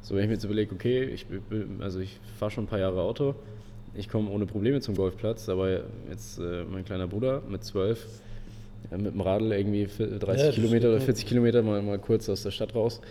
So, 0.01 0.15
wenn 0.15 0.21
ich 0.21 0.27
mir 0.27 0.35
jetzt 0.35 0.45
überlege, 0.45 0.73
okay, 0.73 1.03
ich, 1.03 1.25
also 1.79 1.99
ich 1.99 2.19
fahre 2.39 2.51
schon 2.51 2.63
ein 2.63 2.67
paar 2.67 2.79
Jahre 2.79 3.01
Auto, 3.01 3.35
ich 3.93 4.07
komme 4.07 4.29
ohne 4.29 4.45
Probleme 4.45 4.79
zum 4.81 4.95
Golfplatz, 4.95 5.49
aber 5.49 5.81
jetzt 6.09 6.39
äh, 6.39 6.63
mein 6.63 6.85
kleiner 6.85 7.07
Bruder 7.07 7.41
mit 7.49 7.63
zwölf, 7.63 8.07
äh, 8.91 8.97
mit 8.97 9.13
dem 9.13 9.21
Radl 9.21 9.51
irgendwie 9.51 9.85
30 9.85 10.45
ja, 10.45 10.51
Kilometer 10.51 10.89
oder 10.89 11.01
40 11.01 11.25
Kilometer 11.25 11.61
mal, 11.61 11.81
mal 11.81 11.99
kurz 11.99 12.29
aus 12.29 12.43
der 12.43 12.51
Stadt 12.51 12.73
raus 12.73 13.01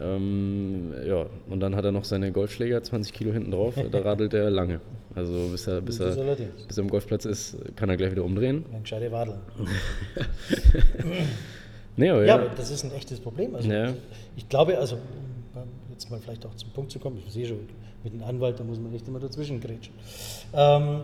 ähm, 0.00 0.92
ja, 1.06 1.26
und 1.48 1.60
dann 1.60 1.76
hat 1.76 1.84
er 1.84 1.92
noch 1.92 2.04
seine 2.04 2.32
Golfschläger, 2.32 2.82
20 2.82 3.12
Kilo 3.12 3.32
hinten 3.32 3.50
drauf, 3.50 3.74
da 3.90 3.98
radelt 4.02 4.34
er 4.34 4.50
lange. 4.50 4.80
Also 5.14 5.48
bis 5.50 5.66
er, 5.66 5.80
bis 5.80 5.98
er, 5.98 6.14
bis 6.68 6.78
er 6.78 6.82
am 6.82 6.88
Golfplatz 6.88 7.24
ist, 7.24 7.56
kann 7.76 7.88
er 7.90 7.96
gleich 7.96 8.12
wieder 8.12 8.24
umdrehen. 8.24 8.64
Ein 8.72 8.82
gescheite 8.82 9.10
Wadel. 9.10 9.34
nee, 11.96 12.08
aber 12.08 12.20
ja, 12.20 12.26
ja, 12.26 12.34
aber 12.36 12.54
das 12.54 12.70
ist 12.70 12.84
ein 12.84 12.92
echtes 12.92 13.18
Problem. 13.18 13.54
Also 13.54 13.70
ja. 13.70 13.92
Ich 14.36 14.48
glaube, 14.48 14.78
also 14.78 14.98
jetzt 15.90 16.10
mal 16.10 16.20
vielleicht 16.20 16.46
auch 16.46 16.54
zum 16.54 16.70
Punkt 16.70 16.90
zu 16.90 16.98
kommen, 16.98 17.18
ich 17.24 17.32
sehe 17.32 17.46
schon, 17.46 17.58
mit 18.02 18.14
einem 18.14 18.22
Anwalt, 18.22 18.58
da 18.58 18.64
muss 18.64 18.78
man 18.78 18.94
echt 18.94 19.06
immer 19.08 19.20
dazwischen 19.20 19.60
grätschen. 19.60 19.92
Ähm, 20.54 21.00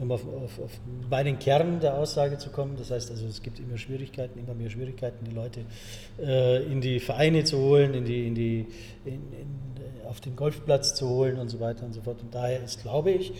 um 0.00 0.12
auf, 0.12 0.26
auf, 0.26 0.58
auf, 0.60 0.80
meinen 1.10 1.38
Kern 1.38 1.80
der 1.80 1.94
Aussage 1.94 2.38
zu 2.38 2.50
kommen, 2.50 2.76
das 2.76 2.90
heißt 2.90 3.10
also, 3.10 3.26
es 3.26 3.42
gibt 3.42 3.58
immer 3.58 3.76
Schwierigkeiten, 3.78 4.38
immer 4.38 4.54
mehr 4.54 4.70
Schwierigkeiten, 4.70 5.24
die 5.24 5.34
Leute 5.34 5.60
äh, 6.20 6.62
in 6.64 6.80
die 6.80 7.00
Vereine 7.00 7.44
zu 7.44 7.58
holen, 7.58 7.94
in 7.94 8.04
die, 8.04 8.26
in 8.26 8.34
die, 8.34 8.66
in, 9.04 9.14
in, 9.14 10.06
auf 10.08 10.20
den 10.20 10.36
Golfplatz 10.36 10.94
zu 10.94 11.08
holen 11.08 11.38
und 11.38 11.48
so 11.48 11.60
weiter 11.60 11.84
und 11.84 11.92
so 11.92 12.00
fort. 12.00 12.20
Und 12.22 12.34
daher 12.34 12.62
ist, 12.62 12.82
glaube 12.82 13.10
ich, 13.10 13.32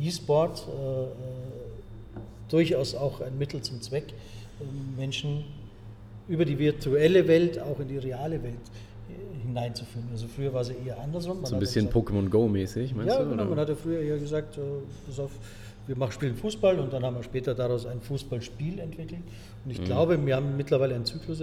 E-Sport 0.00 0.66
äh, 0.68 1.04
äh 1.04 1.06
durchaus 2.48 2.94
auch 2.94 3.20
ein 3.20 3.36
Mittel 3.38 3.60
zum 3.62 3.82
Zweck, 3.82 4.14
Menschen 4.96 5.44
über 6.28 6.44
die 6.44 6.58
virtuelle 6.58 7.26
Welt 7.28 7.60
auch 7.60 7.78
in 7.80 7.88
die 7.88 7.98
reale 7.98 8.42
Welt 8.42 8.54
äh, 8.54 9.46
hineinzuführen. 9.46 10.08
Also 10.12 10.26
früher 10.28 10.52
war 10.52 10.62
es 10.62 10.70
eher 10.70 11.00
andersrum. 11.00 11.40
Man 11.40 11.46
so 11.46 11.54
ein 11.54 11.60
bisschen 11.60 11.88
Pokémon 11.88 12.28
Go 12.28 12.48
mäßig, 12.48 12.94
meinst 12.94 13.14
ja, 13.14 13.22
du? 13.22 13.24
Ja, 13.24 13.30
genau. 13.30 13.44
Man 13.44 13.58
hatte 13.58 13.76
früher 13.76 14.00
eher 14.00 14.18
gesagt, 14.18 14.58
äh, 14.58 14.60
pass 15.06 15.20
auf, 15.20 15.30
wir 15.86 15.96
machen, 15.96 16.12
spielen 16.12 16.34
Fußball 16.34 16.78
und 16.78 16.92
dann 16.92 17.04
haben 17.04 17.16
wir 17.16 17.22
später 17.22 17.54
daraus 17.54 17.86
ein 17.86 18.00
Fußballspiel 18.00 18.78
entwickelt. 18.78 19.20
Und 19.64 19.70
ich 19.70 19.80
mhm. 19.80 19.84
glaube, 19.84 20.26
wir 20.26 20.36
haben 20.36 20.56
mittlerweile 20.56 20.94
einen 20.94 21.04
Zyklus 21.04 21.42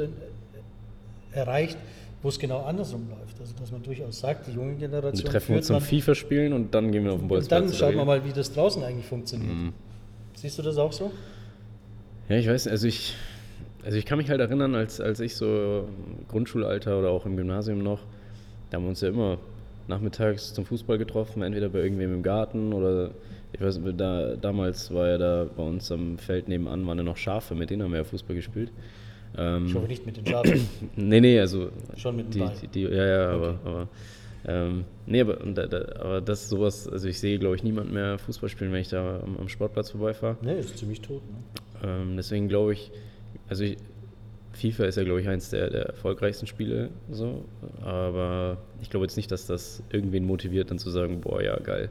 erreicht, 1.31 1.77
wo 2.21 2.29
es 2.29 2.39
genau 2.39 2.63
andersrum 2.63 3.09
läuft. 3.09 3.39
Also 3.39 3.53
dass 3.59 3.71
man 3.71 3.83
durchaus 3.83 4.19
sagt, 4.19 4.47
die 4.47 4.51
junge 4.51 4.75
Generation. 4.75 5.23
Wir 5.23 5.31
treffen 5.31 5.55
uns 5.55 5.67
zum 5.67 5.81
FIFA-Spielen 5.81 6.53
und 6.53 6.73
dann 6.73 6.91
gehen 6.91 7.05
wir 7.05 7.13
auf 7.13 7.19
den 7.19 7.27
Bolzplatz. 7.27 7.61
Und 7.61 7.69
dann 7.69 7.77
schauen 7.77 7.95
wir 7.95 8.05
mal, 8.05 8.25
wie 8.25 8.31
das 8.31 8.51
draußen 8.53 8.83
eigentlich 8.83 9.05
funktioniert. 9.05 9.53
Mhm. 9.53 9.73
Siehst 10.35 10.57
du 10.57 10.61
das 10.61 10.77
auch 10.77 10.91
so? 10.91 11.11
Ja, 12.29 12.37
ich 12.37 12.47
weiß, 12.47 12.67
also 12.67 12.87
ich, 12.87 13.15
also 13.83 13.97
ich 13.97 14.05
kann 14.05 14.17
mich 14.17 14.29
halt 14.29 14.39
erinnern, 14.39 14.75
als, 14.75 15.01
als 15.01 15.19
ich 15.19 15.35
so 15.35 15.87
Grundschulalter 16.29 16.97
oder 16.97 17.09
auch 17.09 17.25
im 17.25 17.35
Gymnasium 17.35 17.83
noch, 17.83 17.99
da 18.69 18.77
haben 18.77 18.83
wir 18.83 18.89
uns 18.89 19.01
ja 19.01 19.09
immer 19.09 19.37
nachmittags 19.87 20.53
zum 20.53 20.65
Fußball 20.65 20.97
getroffen, 20.97 21.43
entweder 21.43 21.69
bei 21.69 21.79
irgendwem 21.79 22.13
im 22.13 22.23
Garten 22.23 22.73
oder 22.73 23.11
ich 23.53 23.61
weiß, 23.61 23.79
da, 23.95 24.35
damals 24.35 24.93
war 24.93 25.07
ja 25.07 25.17
da 25.17 25.45
bei 25.55 25.63
uns 25.63 25.91
am 25.91 26.17
Feld 26.17 26.47
nebenan 26.47 26.85
waren 26.87 26.97
ja 26.97 27.03
noch 27.03 27.17
Schafe, 27.17 27.55
mit 27.55 27.69
denen 27.69 27.83
haben 27.83 27.91
wir 27.91 27.99
ja 27.99 28.03
Fußball 28.03 28.35
gespielt. 28.35 28.71
Ähm, 29.37 29.67
ich 29.67 29.75
hoffe 29.75 29.87
nicht 29.87 30.05
mit 30.05 30.17
den 30.17 30.25
Schafen. 30.25 30.67
nee, 30.95 31.21
nee, 31.21 31.39
also. 31.39 31.69
Schon 31.95 32.15
mit 32.15 32.33
dem 32.33 32.41
Ball. 32.41 32.53
Die, 32.61 32.67
die, 32.67 32.81
ja, 32.81 33.05
ja, 33.05 33.35
okay. 33.35 33.35
aber. 33.35 33.59
aber 33.63 33.87
ähm, 34.45 34.83
nee, 35.05 35.21
aber, 35.21 35.35
da, 35.35 35.67
da, 35.67 36.01
aber 36.01 36.21
das 36.21 36.43
ist 36.43 36.49
sowas, 36.49 36.87
also 36.87 37.07
ich 37.07 37.17
sehe, 37.17 37.39
glaube 37.39 37.55
ich, 37.55 37.63
niemand 37.63 37.93
mehr 37.93 38.17
Fußball 38.17 38.49
spielen, 38.49 38.73
wenn 38.73 38.81
ich 38.81 38.89
da 38.89 39.21
am, 39.21 39.37
am 39.37 39.47
Sportplatz 39.47 39.91
vorbeifahre. 39.91 40.35
Nee, 40.41 40.59
ist 40.59 40.77
ziemlich 40.77 40.99
tot, 40.99 41.21
ne? 41.29 41.89
Ähm, 41.89 42.17
deswegen 42.17 42.49
glaube 42.49 42.73
ich, 42.73 42.91
also 43.47 43.63
ich, 43.63 43.77
FIFA 44.51 44.85
ist 44.85 44.97
ja, 44.97 45.03
glaube 45.03 45.21
ich, 45.21 45.29
eins 45.29 45.49
der, 45.49 45.69
der 45.69 45.85
erfolgreichsten 45.85 46.45
Spiele, 46.45 46.89
so, 47.09 47.45
aber 47.81 48.57
ich 48.81 48.89
glaube 48.89 49.05
jetzt 49.05 49.15
nicht, 49.15 49.31
dass 49.31 49.47
das 49.47 49.81
irgendwen 49.91 50.25
motiviert, 50.25 50.71
dann 50.71 50.77
zu 50.77 50.91
sagen, 50.91 51.21
boah, 51.21 51.41
ja, 51.41 51.57
geil, 51.59 51.89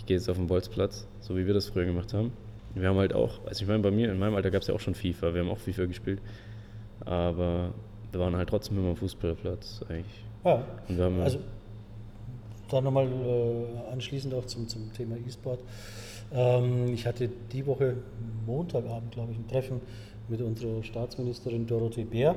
ich 0.00 0.06
gehe 0.06 0.16
jetzt 0.16 0.30
auf 0.30 0.38
den 0.38 0.46
Bolzplatz, 0.46 1.06
so 1.20 1.36
wie 1.36 1.46
wir 1.46 1.52
das 1.52 1.66
früher 1.66 1.84
gemacht 1.84 2.14
haben. 2.14 2.32
Wir 2.74 2.88
haben 2.88 2.96
halt 2.96 3.12
auch, 3.12 3.44
also 3.44 3.60
ich 3.62 3.68
meine, 3.68 3.82
bei 3.82 3.90
mir, 3.90 4.10
in 4.10 4.18
meinem 4.18 4.34
Alter 4.34 4.50
gab 4.50 4.62
es 4.62 4.68
ja 4.68 4.74
auch 4.74 4.80
schon 4.80 4.94
FIFA, 4.94 5.34
wir 5.34 5.42
haben 5.42 5.50
auch 5.50 5.58
FIFA 5.58 5.84
gespielt, 5.84 6.22
aber 7.04 7.74
wir 8.10 8.20
waren 8.20 8.34
halt 8.34 8.48
trotzdem 8.48 8.78
immer 8.78 8.90
am 8.90 8.96
Fußballplatz 8.96 9.84
eigentlich. 9.90 10.24
Ja, 10.42 10.64
Und 10.88 10.96
wir 10.96 11.04
haben 11.04 11.20
also 11.20 11.38
da 12.70 12.80
nochmal 12.80 13.08
äh, 13.08 13.92
anschließend 13.92 14.32
auch 14.32 14.46
zum, 14.46 14.68
zum 14.68 14.90
Thema 14.94 15.16
E-Sport. 15.16 15.60
Ähm, 16.32 16.94
ich 16.94 17.06
hatte 17.06 17.28
die 17.52 17.66
Woche 17.66 17.96
Montagabend, 18.46 19.12
glaube 19.12 19.32
ich, 19.32 19.38
ein 19.38 19.48
Treffen 19.48 19.82
mit 20.28 20.40
unserer 20.40 20.82
Staatsministerin 20.82 21.66
Dorothee 21.66 22.04
Bär, 22.04 22.36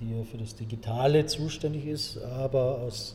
die 0.00 0.16
ja 0.16 0.24
für 0.24 0.38
das 0.38 0.56
Digitale 0.56 1.26
zuständig 1.26 1.86
ist, 1.86 2.20
aber 2.24 2.78
aus, 2.80 3.14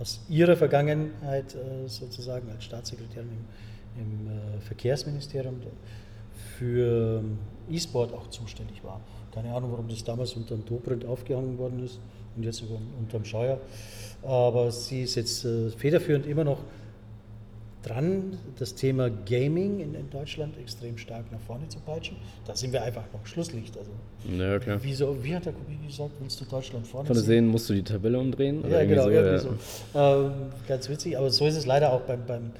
aus 0.00 0.20
ihrer 0.28 0.56
Vergangenheit 0.56 1.54
äh, 1.54 1.88
sozusagen 1.88 2.50
als 2.50 2.64
Staatssekretärin 2.64 3.28
im, 3.96 4.02
im 4.02 4.26
äh, 4.28 4.60
Verkehrsministerium 4.60 5.60
für 6.58 7.20
ähm, 7.20 7.38
E-Sport 7.70 8.12
auch 8.12 8.28
zuständig 8.28 8.82
war. 8.84 9.00
Keine 9.32 9.52
Ahnung, 9.54 9.72
warum 9.72 9.88
das 9.88 10.04
damals 10.04 10.34
unter 10.34 10.54
dem 10.54 10.64
Dobrindt 10.64 11.04
aufgehangen 11.04 11.58
worden 11.58 11.84
ist 11.84 11.98
und 12.36 12.42
jetzt 12.44 12.58
sogar 12.58 12.78
unterm 12.98 13.24
Scheuer. 13.24 13.60
Aber 14.22 14.70
sie 14.70 15.02
ist 15.02 15.14
jetzt 15.16 15.44
äh, 15.44 15.70
federführend 15.70 16.26
immer 16.26 16.44
noch 16.44 16.60
dran, 17.84 18.38
das 18.58 18.74
Thema 18.74 19.10
Gaming 19.10 19.80
in, 19.80 19.94
in, 19.94 20.10
Deutschland 20.10 20.56
extrem 20.58 20.96
stark 20.98 21.30
nach 21.30 21.40
vorne 21.40 21.68
zu 21.68 21.78
peitschen. 21.80 22.16
Da 22.46 22.56
sind 22.56 22.72
wir 22.72 22.82
einfach 22.82 23.04
noch 23.12 23.26
Schlusslicht. 23.26 23.76
Also, 23.76 23.90
ja, 24.36 24.58
klar. 24.58 24.78
Wieso, 24.82 25.22
wie 25.22 25.34
hat 25.34 25.46
der 25.46 25.52
Kobi 25.52 25.76
gesagt, 25.86 26.12
willst 26.20 26.40
du 26.40 26.44
Deutschland 26.44 26.86
vorne 26.86 27.06
Von 27.06 27.16
sehen, 27.16 27.46
musst 27.46 27.68
du 27.68 27.74
die 27.74 27.82
Tabelle 27.82 28.18
umdrehen? 28.18 28.64
Ja, 28.68 28.84
genau, 28.84 29.04
so, 29.04 29.10
ja. 29.10 29.38
so. 29.38 29.48
Ähm, 29.94 30.32
ganz 30.66 30.88
witzig, 30.88 31.18
aber 31.18 31.30
so 31.30 31.46
ist 31.46 31.56
es 31.56 31.66
leider 31.66 31.92
auch 31.92 32.02
beim, 32.02 32.24
beim 32.26 32.50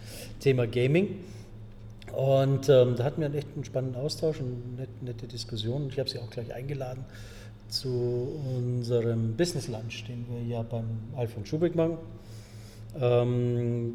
Thema 0.40 0.66
Gaming. 0.66 1.20
Und 2.12 2.68
ähm, 2.68 2.94
da 2.96 3.04
hatten 3.04 3.20
wir 3.20 3.26
einen 3.26 3.34
echt 3.34 3.48
einen 3.54 3.64
spannenden 3.64 4.00
Austausch 4.00 4.40
und 4.40 4.76
nette, 4.76 4.92
nette 5.04 5.26
Diskussion. 5.26 5.88
Ich 5.90 5.98
habe 5.98 6.08
sie 6.08 6.18
auch 6.18 6.30
gleich 6.30 6.54
eingeladen 6.54 7.04
zu 7.68 8.40
unserem 8.56 9.36
Business 9.36 9.68
Lunch, 9.68 10.04
den 10.06 10.26
wir 10.28 10.42
ja 10.46 10.62
beim 10.62 10.84
Alfred 11.16 11.48
Schubeck 11.48 11.74
machen. 11.74 11.98
Ähm, 13.00 13.94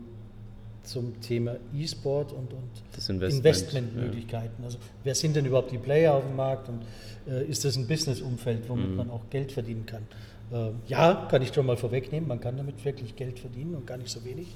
zum 0.83 1.19
Thema 1.21 1.55
E-Sport 1.75 2.31
und, 2.31 2.53
und 2.53 2.69
Investment, 2.95 3.33
Investmentmöglichkeiten. 3.33 4.55
Ja. 4.59 4.65
Also 4.65 4.77
wer 5.03 5.15
sind 5.15 5.35
denn 5.35 5.45
überhaupt 5.45 5.71
die 5.71 5.77
Player 5.77 6.13
auf 6.13 6.25
dem 6.25 6.35
Markt 6.35 6.69
und 6.69 6.81
äh, 7.29 7.45
ist 7.45 7.65
das 7.65 7.75
ein 7.75 7.87
Businessumfeld, 7.87 8.67
womit 8.67 8.89
mhm. 8.89 8.95
man 8.95 9.09
auch 9.09 9.29
Geld 9.29 9.51
verdienen 9.51 9.85
kann? 9.85 10.03
Äh, 10.51 10.71
ja, 10.87 11.27
kann 11.29 11.41
ich 11.41 11.53
schon 11.53 11.65
mal 11.65 11.77
vorwegnehmen, 11.77 12.27
man 12.27 12.41
kann 12.41 12.57
damit 12.57 12.83
wirklich 12.83 13.15
Geld 13.15 13.39
verdienen 13.39 13.75
und 13.75 13.85
gar 13.85 13.97
nicht 13.97 14.09
so 14.09 14.23
wenig. 14.25 14.47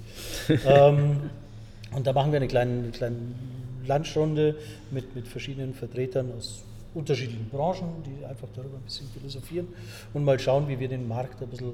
ähm, 0.66 1.30
und 1.96 2.08
da 2.08 2.14
machen 2.14 2.32
wir 2.32 2.38
eine 2.38 2.48
kleine, 2.48 2.72
eine 2.72 2.92
kleine 2.92 3.18
Lunchrunde 3.86 4.56
mit, 4.92 5.16
mit 5.16 5.28
verschiedenen 5.28 5.74
Vertretern 5.74 6.32
aus 6.38 6.64
unterschiedlichen 6.94 7.50
Branchen, 7.50 8.04
die 8.06 8.26
einfach 8.26 8.48
darüber 8.56 8.78
ein 8.78 8.84
bisschen 8.84 9.08
philosophieren 9.10 9.68
und 10.14 10.24
mal 10.24 10.40
schauen, 10.40 10.68
wie 10.68 10.80
wir 10.80 10.88
den 10.88 11.08
Markt 11.08 11.42
ein 11.42 11.50
bisschen 11.50 11.74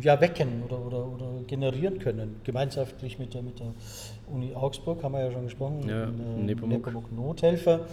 ja, 0.00 0.20
wecken 0.20 0.62
oder, 0.62 0.78
oder, 0.78 1.06
oder 1.06 1.42
generieren 1.46 1.98
können. 1.98 2.36
Gemeinschaftlich 2.44 3.18
mit 3.18 3.34
der, 3.34 3.42
mit 3.42 3.58
der 3.58 3.72
Uni 4.32 4.54
Augsburg 4.54 5.02
haben 5.02 5.12
wir 5.12 5.24
ja 5.24 5.32
schon 5.32 5.44
gesprochen, 5.44 5.88
ja, 5.88 6.04
in, 6.04 6.48
äh, 6.48 6.54
Nepomuk 6.54 7.12
Nothelfer. 7.12 7.86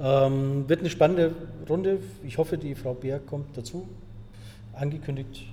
Ähm, 0.00 0.68
wird 0.68 0.80
eine 0.80 0.90
spannende 0.90 1.32
Runde. 1.68 1.98
Ich 2.24 2.38
hoffe, 2.38 2.56
die 2.56 2.74
Frau 2.74 2.94
Bär 2.94 3.18
kommt 3.20 3.56
dazu. 3.56 3.86
Angekündigt, 4.72 5.44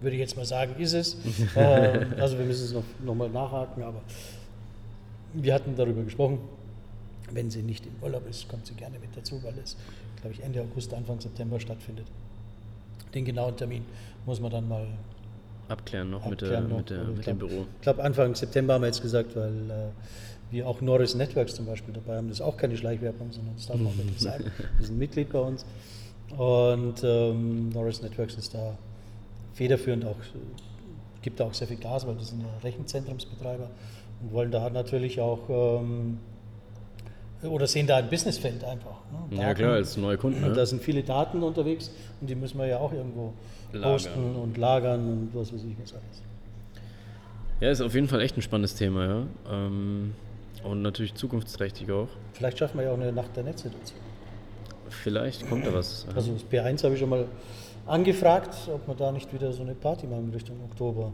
würde 0.00 0.14
ich 0.14 0.20
jetzt 0.20 0.36
mal 0.36 0.44
sagen, 0.44 0.76
ist 0.78 0.92
es. 0.92 1.16
äh, 1.56 2.06
also 2.18 2.38
wir 2.38 2.44
müssen 2.44 2.64
es 2.64 2.72
noch, 2.72 2.84
noch 3.04 3.14
mal 3.14 3.28
nachhaken, 3.28 3.82
aber 3.82 4.02
wir 5.32 5.52
hatten 5.52 5.74
darüber 5.76 6.02
gesprochen. 6.02 6.38
Wenn 7.32 7.50
sie 7.50 7.62
nicht 7.62 7.86
im 7.86 7.92
Urlaub 8.02 8.28
ist, 8.28 8.48
kommt 8.48 8.66
sie 8.66 8.74
gerne 8.74 8.98
mit 8.98 9.16
dazu, 9.16 9.42
weil 9.42 9.54
es, 9.58 9.76
glaube 10.20 10.34
ich, 10.34 10.42
Ende 10.42 10.60
August, 10.60 10.94
Anfang 10.94 11.20
September 11.20 11.58
stattfindet. 11.58 12.06
Den 13.14 13.24
genauen 13.24 13.56
Termin 13.56 13.84
muss 14.26 14.40
man 14.40 14.50
dann 14.50 14.68
mal 14.68 14.86
abklären 15.68 16.10
noch 16.10 16.24
abklären 16.24 16.30
mit, 16.30 16.40
der, 16.40 16.60
noch. 16.60 16.76
mit, 16.78 16.90
der, 16.90 17.04
mit 17.04 17.22
glaub, 17.22 17.24
dem 17.24 17.38
Büro. 17.38 17.66
Ich 17.76 17.82
glaube, 17.82 18.02
Anfang 18.02 18.34
September 18.34 18.74
haben 18.74 18.82
wir 18.82 18.88
jetzt 18.88 19.02
gesagt, 19.02 19.34
weil 19.36 19.70
äh, 19.70 19.90
wir 20.50 20.68
auch 20.68 20.80
Norris 20.80 21.14
Networks 21.14 21.54
zum 21.54 21.66
Beispiel 21.66 21.94
dabei 21.94 22.16
haben. 22.16 22.28
Das 22.28 22.38
ist 22.38 22.44
auch 22.44 22.56
keine 22.56 22.76
Schleichwerbung, 22.76 23.32
sondern 23.32 23.54
das 23.56 23.66
darf 23.66 23.76
man 23.76 23.88
auch 23.88 23.96
wirklich 23.96 24.20
sagen. 24.20 24.44
Die 24.80 24.84
sind 24.84 24.98
Mitglied 24.98 25.30
bei 25.32 25.40
uns. 25.40 25.64
Und 26.36 27.02
ähm, 27.04 27.70
Norris 27.70 28.02
Networks 28.02 28.34
ist 28.34 28.54
da 28.54 28.76
federführend 29.54 30.04
auch, 30.04 30.16
gibt 31.22 31.40
da 31.40 31.44
auch 31.44 31.54
sehr 31.54 31.68
viel 31.68 31.76
Gas, 31.76 32.06
weil 32.06 32.16
die 32.16 32.24
sind 32.24 32.40
ja 32.40 32.48
Rechenzentrumsbetreiber 32.62 33.70
und 34.22 34.32
wollen 34.32 34.50
da 34.50 34.68
natürlich 34.70 35.20
auch 35.20 35.40
ähm, 35.48 36.18
oder 37.46 37.66
sehen 37.66 37.86
da 37.86 37.96
ein 37.96 38.08
Businessfeld 38.08 38.64
einfach. 38.64 38.96
Ne? 39.30 39.40
ja 39.42 39.54
klar, 39.54 39.74
als 39.74 39.96
neue 39.96 40.16
Kunden. 40.16 40.40
Ne? 40.40 40.52
Da 40.52 40.66
sind 40.66 40.82
viele 40.82 41.02
Daten 41.02 41.42
unterwegs 41.42 41.90
und 42.20 42.28
die 42.28 42.34
müssen 42.34 42.58
wir 42.58 42.66
ja 42.66 42.78
auch 42.78 42.92
irgendwo 42.92 43.32
lagern. 43.72 43.92
posten 43.92 44.36
und 44.36 44.56
lagern 44.56 45.00
und 45.08 45.30
was 45.34 45.52
weiß 45.52 45.64
ich 45.64 45.76
was 45.82 45.92
alles. 45.92 46.22
Ja, 47.60 47.70
ist 47.70 47.80
auf 47.80 47.94
jeden 47.94 48.08
Fall 48.08 48.20
echt 48.20 48.36
ein 48.36 48.42
spannendes 48.42 48.74
Thema, 48.74 49.06
ja. 49.06 49.22
Ähm, 49.50 50.14
und 50.64 50.82
natürlich 50.82 51.14
zukunftsträchtig 51.14 51.90
auch. 51.90 52.08
Vielleicht 52.32 52.58
schaffen 52.58 52.78
wir 52.78 52.86
ja 52.86 52.92
auch 52.92 52.98
eine 52.98 53.12
Nacht 53.12 53.36
der 53.36 53.44
Netze 53.44 53.70
dazu. 53.70 53.94
Vielleicht 54.88 55.48
kommt 55.48 55.66
da 55.66 55.72
was. 55.72 56.06
Also 56.14 56.32
das 56.32 56.44
P1 56.44 56.82
habe 56.84 56.94
ich 56.94 57.00
schon 57.00 57.08
mal 57.08 57.26
angefragt, 57.86 58.54
ob 58.72 58.86
wir 58.86 58.94
da 58.94 59.12
nicht 59.12 59.32
wieder 59.32 59.52
so 59.52 59.62
eine 59.62 59.74
Party 59.74 60.06
machen 60.06 60.30
Richtung 60.32 60.56
Oktober. 60.70 61.12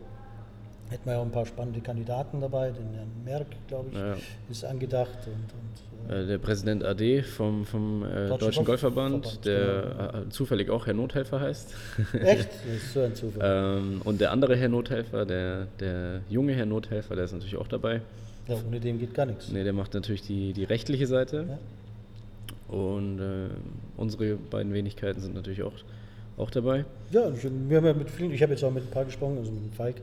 Hätten 0.91 1.07
wir 1.07 1.13
ja 1.13 1.19
auch 1.21 1.25
ein 1.25 1.31
paar 1.31 1.47
spannende 1.47 1.81
Kandidaten 1.81 2.41
dabei, 2.41 2.71
den 2.71 2.93
Herrn 2.95 3.25
Merck, 3.25 3.47
glaube 3.69 3.91
ich, 3.91 3.97
ja. 3.97 4.17
ist 4.51 4.65
angedacht. 4.65 5.19
Und, 5.27 6.11
und 6.11 6.11
äh, 6.11 6.27
der 6.27 6.39
Präsident 6.39 6.85
AD 6.85 7.23
vom, 7.23 7.65
vom 7.65 8.05
äh, 8.05 8.29
Deutschen 8.37 8.65
Golfverband, 8.65 9.23
Golf 9.23 9.41
der 9.43 9.83
genau. 9.83 10.23
äh, 10.27 10.29
zufällig 10.31 10.69
auch 10.69 10.87
Herr 10.87 10.95
Nothelfer 10.95 11.41
heißt. 11.41 11.75
Echt? 12.21 12.49
Das 12.51 12.75
ist 12.75 12.93
so 12.93 13.01
ein 13.03 13.15
Zufall. 13.15 13.79
ähm, 13.79 14.03
und 14.03 14.21
der 14.21 14.33
andere 14.33 14.57
Herr 14.57 14.69
Nothelfer, 14.69 15.25
der, 15.25 15.69
der 15.79 16.23
junge 16.29 16.55
Herr 16.55 16.67
Nothelfer, 16.67 17.15
der 17.15 17.25
ist 17.25 17.33
natürlich 17.33 17.57
auch 17.57 17.69
dabei. 17.69 18.01
Ja, 18.49 18.57
ohne 18.67 18.81
dem 18.81 18.99
geht 18.99 19.15
gar 19.15 19.27
nichts. 19.27 19.49
Nee, 19.53 19.63
der 19.63 19.73
macht 19.73 19.95
natürlich 19.95 20.23
die, 20.23 20.53
die 20.53 20.65
rechtliche 20.65 21.07
Seite. 21.07 21.47
Ja. 21.49 21.59
Und 22.75 23.21
äh, 23.21 23.49
unsere 23.97 24.35
beiden 24.35 24.73
Wenigkeiten 24.73 25.21
sind 25.21 25.35
natürlich 25.35 25.63
auch, 25.63 25.73
auch 26.37 26.51
dabei. 26.51 26.85
Ja, 27.11 27.31
wir 27.69 27.77
haben 27.77 27.87
ja 27.87 27.93
mit 27.93 28.11
vielen, 28.11 28.33
ich 28.33 28.43
habe 28.43 28.53
jetzt 28.53 28.65
auch 28.65 28.73
mit 28.73 28.85
ein 28.85 28.91
paar 28.91 29.05
gesprochen, 29.05 29.39
also 29.39 29.53
mit 29.53 29.65
dem 29.65 29.73
Falk, 29.73 29.97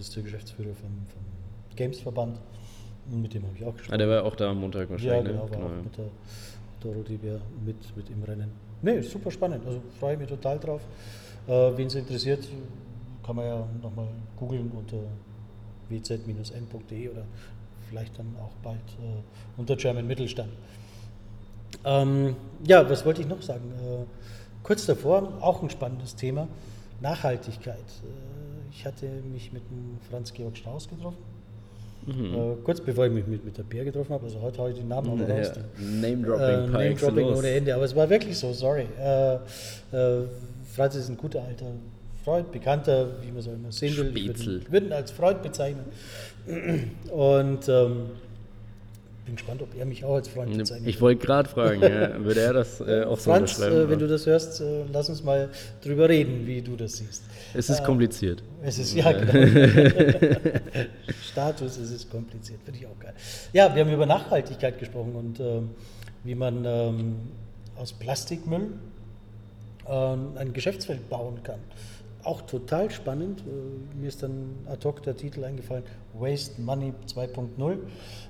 ist 0.00 0.16
der 0.16 0.22
Geschäftsführer 0.22 0.74
vom, 0.74 0.90
vom 1.08 1.76
Games-Verband. 1.76 2.38
Mit 3.10 3.34
dem 3.34 3.44
habe 3.44 3.56
ich 3.56 3.64
auch 3.64 3.72
gesprochen. 3.72 3.94
Ah, 3.94 3.98
der 3.98 4.08
war 4.08 4.24
auch 4.24 4.36
da 4.36 4.50
am 4.50 4.60
Montag 4.60 4.90
wahrscheinlich. 4.90 5.12
Ja, 5.12 5.22
genau, 5.22 5.44
ne? 5.44 5.50
war 5.50 5.58
genau. 5.58 5.66
auch 5.66 5.84
mit 5.84 5.98
der 5.98 6.04
Dorothy 6.80 7.16
Bär 7.16 7.40
mit, 7.64 7.96
mit 7.96 8.10
im 8.10 8.22
Rennen. 8.22 8.52
Nee, 8.82 9.00
super 9.00 9.30
spannend. 9.30 9.66
Also 9.66 9.80
freue 9.98 10.14
ich 10.14 10.20
mich 10.20 10.28
total 10.28 10.58
drauf. 10.58 10.80
Äh, 11.46 11.52
Wen 11.76 11.86
es 11.86 11.94
interessiert, 11.94 12.46
kann 13.24 13.36
man 13.36 13.46
ja 13.46 13.66
nochmal 13.82 14.08
googeln 14.36 14.70
unter 14.70 14.98
wz-n.de 15.88 17.08
oder 17.08 17.24
vielleicht 17.88 18.18
dann 18.18 18.34
auch 18.40 18.52
bald 18.62 18.78
äh, 18.78 19.60
unter 19.60 19.76
German 19.76 20.06
Mittelstand. 20.06 20.50
Ähm, 21.84 22.36
ja, 22.66 22.88
was 22.88 23.04
wollte 23.04 23.22
ich 23.22 23.28
noch 23.28 23.42
sagen? 23.42 23.72
Äh, 23.72 24.04
kurz 24.62 24.86
davor, 24.86 25.32
auch 25.40 25.62
ein 25.62 25.70
spannendes 25.70 26.14
Thema, 26.14 26.48
Nachhaltigkeit. 27.00 27.76
Äh, 27.76 28.70
ich 28.70 28.84
hatte 28.84 29.06
mich 29.32 29.52
mit 29.52 29.62
dem 29.70 29.98
Franz-Georg 30.10 30.56
Strauß 30.56 30.88
getroffen. 30.88 31.18
Mhm. 32.06 32.34
Äh, 32.34 32.56
kurz 32.64 32.80
bevor 32.80 33.06
ich 33.06 33.12
mich 33.12 33.26
mit, 33.26 33.44
mit 33.44 33.58
der 33.58 33.62
Bär 33.62 33.84
getroffen 33.84 34.12
habe, 34.12 34.24
also 34.24 34.40
heute 34.40 34.58
habe 34.58 34.70
ich 34.70 34.76
den 34.76 34.88
Namen 34.88 35.08
auch 35.08 35.28
raus. 35.28 35.52
Name-Dropping, 35.78 36.44
äh, 36.44 36.66
Name-Dropping 36.68 37.26
ohne 37.26 37.50
Ende, 37.50 37.74
aber 37.74 37.84
es 37.84 37.94
war 37.94 38.08
wirklich 38.08 38.38
so, 38.38 38.52
sorry. 38.52 38.86
Äh, 38.98 39.34
äh, 39.34 40.26
Franz 40.74 40.94
ist 40.94 41.08
ein 41.08 41.16
guter 41.16 41.42
alter 41.42 41.72
Freund, 42.24 42.52
Bekannter, 42.52 43.08
wie 43.22 43.30
man 43.32 43.42
so 43.42 43.50
immer 43.50 43.72
sehen 43.72 43.96
will. 43.96 44.16
Spätzl. 44.16 44.60
Ich 44.62 44.72
würde 44.72 44.86
ihn 44.86 44.92
als 44.92 45.10
Freund 45.10 45.42
bezeichnen. 45.42 45.84
Und 47.10 47.68
ähm, 47.68 48.10
bin 49.30 49.36
gespannt, 49.36 49.62
ob 49.62 49.74
er 49.78 49.86
mich 49.86 50.04
auch 50.04 50.14
als 50.14 50.28
Freund 50.28 50.56
bezeichnet. 50.56 50.88
Ich 50.88 51.00
wollte 51.00 51.24
gerade 51.24 51.48
fragen, 51.48 51.82
ja, 51.82 52.18
würde 52.24 52.40
er 52.40 52.52
das 52.52 52.80
äh, 52.80 53.04
auch 53.04 53.18
so 53.18 53.30
Franz, 53.30 53.58
äh, 53.60 53.88
wenn 53.88 53.98
du 53.98 54.08
das 54.08 54.26
hörst, 54.26 54.60
äh, 54.60 54.84
lass 54.92 55.08
uns 55.08 55.22
mal 55.22 55.48
drüber 55.82 56.08
reden, 56.08 56.46
wie 56.46 56.60
du 56.60 56.76
das 56.76 56.94
siehst. 56.94 57.22
Es 57.54 57.70
ist 57.70 57.80
äh, 57.80 57.84
kompliziert. 57.84 58.42
Es 58.62 58.78
ist, 58.78 58.94
ja, 58.94 59.12
genau. 59.12 59.32
Status, 61.30 61.78
es 61.78 61.90
ist 61.92 62.10
kompliziert, 62.10 62.60
finde 62.64 62.80
ich 62.80 62.86
auch 62.86 62.98
geil. 62.98 63.14
Ja, 63.52 63.74
wir 63.74 63.84
haben 63.84 63.92
über 63.92 64.06
Nachhaltigkeit 64.06 64.78
gesprochen 64.78 65.14
und 65.14 65.40
ähm, 65.40 65.70
wie 66.24 66.34
man 66.34 66.64
ähm, 66.64 67.16
aus 67.76 67.92
Plastikmüll 67.92 68.72
ähm, 69.88 70.32
ein 70.36 70.52
Geschäftsfeld 70.52 71.08
bauen 71.08 71.40
kann 71.42 71.60
auch 72.22 72.42
total 72.42 72.90
spannend. 72.90 73.40
Äh, 73.40 73.98
mir 73.98 74.08
ist 74.08 74.22
dann 74.22 74.58
ad 74.66 74.86
hoc 74.86 75.02
der 75.02 75.16
Titel 75.16 75.44
eingefallen, 75.44 75.84
Waste 76.14 76.60
Money 76.60 76.92
2.0. 77.06 77.76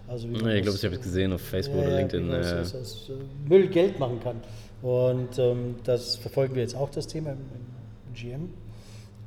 Also 0.09 0.29
wie 0.29 0.35
ja, 0.35 0.49
ich 0.55 0.63
glaube, 0.63 0.77
ich 0.77 0.85
habe 0.85 0.95
es 0.97 1.03
gesehen 1.03 1.33
auf 1.33 1.41
Facebook 1.41 1.81
ja, 1.81 1.87
oder 1.87 1.97
LinkedIn. 1.99 2.31
Ja. 2.31 2.61
aus, 2.61 2.75
aus 2.75 3.11
Müll 3.49 3.69
Geld 3.69 3.99
machen 3.99 4.21
kann. 4.21 4.41
Und 4.83 5.39
ähm, 5.39 5.77
das 5.85 6.17
verfolgen 6.17 6.55
wir 6.55 6.63
jetzt 6.63 6.75
auch, 6.75 6.91
das 6.91 7.07
Thema 7.07 7.33
im, 7.33 7.39
im 7.39 8.15
GM, 8.15 8.51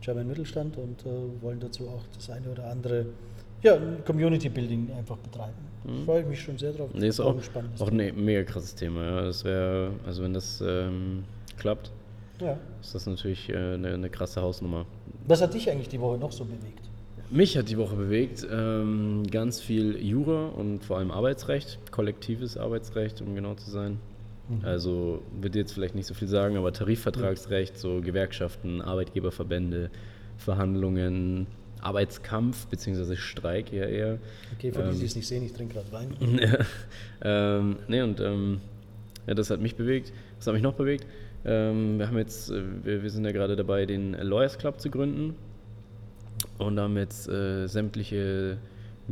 German 0.02 0.28
Mittelstand, 0.28 0.78
und 0.78 1.06
äh, 1.06 1.42
wollen 1.42 1.60
dazu 1.60 1.88
auch 1.88 2.02
das 2.16 2.30
eine 2.30 2.50
oder 2.50 2.70
andere 2.70 3.06
Ja, 3.62 3.78
Community 4.06 4.50
Building 4.50 4.90
einfach 4.98 5.18
betreiben. 5.18 5.54
Mhm. 5.84 6.06
Freue 6.06 6.22
ich 6.22 6.28
mich 6.28 6.42
schon 6.42 6.58
sehr 6.58 6.74
drauf. 6.74 6.90
Nee, 6.94 7.08
ist 7.08 7.20
auch, 7.20 7.36
auch, 7.36 7.82
auch 7.82 7.88
ein 7.90 7.98
ne, 7.98 8.12
mega 8.14 8.44
krasses 8.44 8.74
Thema. 8.76 9.04
Ja. 9.04 9.22
Das 9.22 9.44
wäre, 9.44 9.92
also 10.06 10.24
wenn 10.24 10.34
das 10.34 10.62
ähm, 10.66 11.24
klappt, 11.58 11.92
ja. 12.40 12.58
ist 12.82 12.96
das 12.96 13.06
natürlich 13.06 13.50
äh, 13.50 13.56
eine, 13.56 13.94
eine 13.94 14.10
krasse 14.10 14.42
Hausnummer. 14.42 14.86
Was 15.28 15.42
hat 15.42 15.54
dich 15.54 15.70
eigentlich 15.70 15.90
die 15.90 16.00
Woche 16.00 16.18
noch 16.18 16.32
so 16.32 16.46
bewegt? 16.46 16.90
Mich 17.34 17.58
hat 17.58 17.68
die 17.68 17.80
Woche 17.80 17.96
bewegt 17.96 18.46
ähm, 18.48 19.24
ganz 19.32 19.60
viel 19.60 19.98
Jura 19.98 20.50
und 20.50 20.86
vor 20.86 21.00
allem 21.00 21.10
Arbeitsrecht, 21.10 21.80
kollektives 21.90 22.58
Arbeitsrecht, 22.58 23.22
um 23.22 23.34
genau 23.34 23.56
zu 23.56 23.72
sein. 23.72 23.98
Mhm. 24.50 24.64
Also 24.64 25.24
würde 25.42 25.58
jetzt 25.58 25.74
vielleicht 25.74 25.96
nicht 25.96 26.06
so 26.06 26.14
viel 26.14 26.28
sagen, 26.28 26.58
aber 26.58 26.72
Tarifvertragsrecht, 26.72 27.76
so 27.76 28.02
Gewerkschaften, 28.02 28.84
Arbeitgeberverbände, 28.84 29.90
Verhandlungen, 30.38 31.48
Arbeitskampf 31.82 32.68
bzw. 32.68 33.16
Streik 33.16 33.74
ja 33.74 33.86
eher. 33.86 34.20
Okay, 34.56 34.72
für 34.72 34.82
ähm, 34.82 34.92
die, 34.92 35.00
die 35.00 35.06
es 35.06 35.16
nicht 35.16 35.28
sehen, 35.28 35.44
ich 35.44 35.54
trinke 35.54 35.74
gerade 35.74 35.92
Wein. 35.92 36.14
ja, 36.40 37.58
ähm, 37.58 37.78
nee, 37.88 38.04
und 38.04 38.20
ähm, 38.20 38.62
ja, 39.26 39.34
das 39.34 39.50
hat 39.50 39.60
mich 39.60 39.76
bewegt. 39.76 40.14
Was 40.38 40.46
hat 40.46 40.54
mich 40.54 40.62
noch 40.62 40.76
bewegt? 40.76 41.08
Ähm, 41.46 41.98
wir 41.98 42.06
haben 42.10 42.18
jetzt, 42.20 42.52
äh, 42.52 42.62
wir, 42.84 43.02
wir, 43.02 43.10
sind 43.10 43.26
ja 43.26 43.32
gerade 43.32 43.56
dabei, 43.56 43.88
den 43.88 44.14
Lawyers 44.14 44.60
Club 44.60 44.80
zu 44.80 44.92
gründen 44.92 45.34
und 46.68 46.96
jetzt 46.98 47.28
äh, 47.28 47.68
sämtliche 47.68 48.58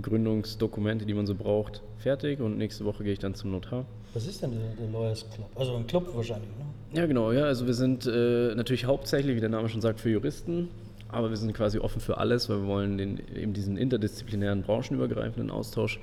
Gründungsdokumente, 0.01 1.05
die 1.05 1.13
man 1.13 1.27
so 1.27 1.35
braucht, 1.35 1.81
fertig 1.97 2.39
und 2.39 2.57
nächste 2.57 2.85
Woche 2.85 3.03
gehe 3.03 3.13
ich 3.13 3.19
dann 3.19 3.35
zum 3.35 3.51
Notar. 3.51 3.85
Was 4.13 4.27
ist 4.27 4.41
denn 4.41 4.51
der, 4.51 4.85
der 4.85 4.91
Lawyers 4.91 5.29
Club? 5.29 5.49
Also 5.55 5.75
ein 5.75 5.87
Club 5.87 6.09
wahrscheinlich, 6.13 6.49
ne? 6.57 6.65
Ja, 6.99 7.05
genau, 7.05 7.31
ja. 7.31 7.43
Also 7.43 7.67
wir 7.67 7.73
sind 7.73 8.05
äh, 8.05 8.53
natürlich 8.55 8.85
hauptsächlich, 8.85 9.35
wie 9.35 9.39
der 9.39 9.49
Name 9.49 9.69
schon 9.69 9.81
sagt, 9.81 9.99
für 9.99 10.09
Juristen, 10.09 10.69
aber 11.09 11.29
wir 11.29 11.37
sind 11.37 11.53
quasi 11.53 11.79
offen 11.79 12.01
für 12.01 12.17
alles, 12.17 12.49
weil 12.49 12.61
wir 12.61 12.67
wollen 12.67 12.97
den, 12.97 13.19
eben 13.35 13.53
diesen 13.53 13.77
interdisziplinären, 13.77 14.63
branchenübergreifenden 14.63 15.51
Austausch 15.51 15.99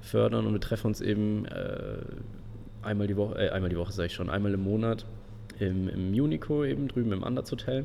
fördern 0.00 0.46
und 0.46 0.52
wir 0.52 0.60
treffen 0.60 0.88
uns 0.88 1.00
eben 1.00 1.46
äh, 1.46 1.98
einmal 2.82 3.06
die 3.06 3.16
Woche, 3.16 3.38
äh, 3.38 3.50
einmal 3.50 3.70
die 3.70 3.76
Woche 3.76 3.92
sage 3.92 4.06
ich 4.06 4.14
schon, 4.14 4.30
einmal 4.30 4.54
im 4.54 4.62
Monat 4.62 5.04
im, 5.58 5.88
im 5.88 6.12
Unico 6.12 6.64
eben 6.64 6.88
drüben 6.88 7.12
im 7.12 7.24
Anders 7.24 7.50
Hotel. 7.50 7.84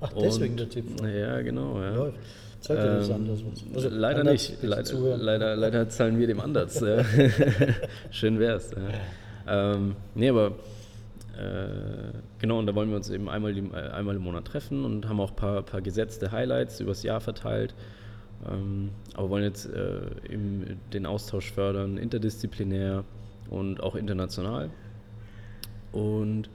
Ach, 0.00 0.12
deswegen 0.12 0.52
und, 0.52 0.60
der 0.60 0.68
Tipp. 0.68 0.84
Ja, 1.02 1.40
genau, 1.42 1.80
ja. 1.80 1.94
Läuft. 1.94 2.18
Zahlt 2.60 2.80
ähm, 2.80 2.86
das 2.86 3.10
anders? 3.10 3.40
Also 3.74 3.88
leider 3.88 4.20
Anders, 4.20 4.32
nicht. 4.32 4.62
Leider, 4.62 5.16
leider, 5.16 5.56
leider, 5.56 5.88
zahlen 5.88 6.18
wir 6.18 6.26
dem 6.26 6.40
anders. 6.40 6.82
Schön 8.10 8.38
wär's. 8.38 8.70
Ja. 9.46 9.74
Ähm, 9.74 9.96
nee, 10.14 10.28
aber 10.28 10.52
äh, 11.38 12.12
genau, 12.40 12.58
und 12.58 12.66
da 12.66 12.74
wollen 12.74 12.90
wir 12.90 12.96
uns 12.96 13.10
eben 13.10 13.28
einmal, 13.28 13.54
die, 13.54 13.60
äh, 13.60 13.90
einmal 13.90 14.16
im 14.16 14.22
Monat 14.22 14.44
treffen 14.44 14.84
und 14.84 15.08
haben 15.08 15.20
auch 15.20 15.30
ein 15.30 15.36
paar, 15.36 15.62
paar 15.62 15.80
gesetzte 15.80 16.32
Highlights 16.32 16.80
übers 16.80 17.02
Jahr 17.04 17.20
verteilt. 17.20 17.74
Ähm, 18.50 18.90
aber 19.14 19.30
wollen 19.30 19.44
jetzt 19.44 19.66
äh, 19.66 20.00
eben 20.28 20.80
den 20.92 21.06
Austausch 21.06 21.52
fördern, 21.52 21.96
interdisziplinär 21.96 23.04
und 23.50 23.80
auch 23.82 23.94
international. 23.94 24.70
Und 25.92 26.50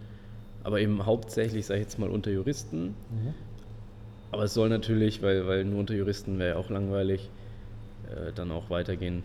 aber 0.63 0.79
eben 0.79 1.05
hauptsächlich, 1.05 1.65
sage 1.65 1.81
ich 1.81 1.85
jetzt 1.85 1.99
mal, 1.99 2.09
unter 2.09 2.31
Juristen. 2.31 2.85
Mhm. 2.87 3.33
Aber 4.31 4.43
es 4.43 4.53
soll 4.53 4.69
natürlich, 4.69 5.21
weil, 5.21 5.45
weil 5.47 5.63
nur 5.63 5.79
unter 5.79 5.93
Juristen 5.93 6.39
wäre 6.39 6.51
ja 6.51 6.55
auch 6.55 6.69
langweilig, 6.69 7.29
äh, 8.09 8.31
dann 8.33 8.51
auch 8.51 8.69
weitergehen 8.69 9.23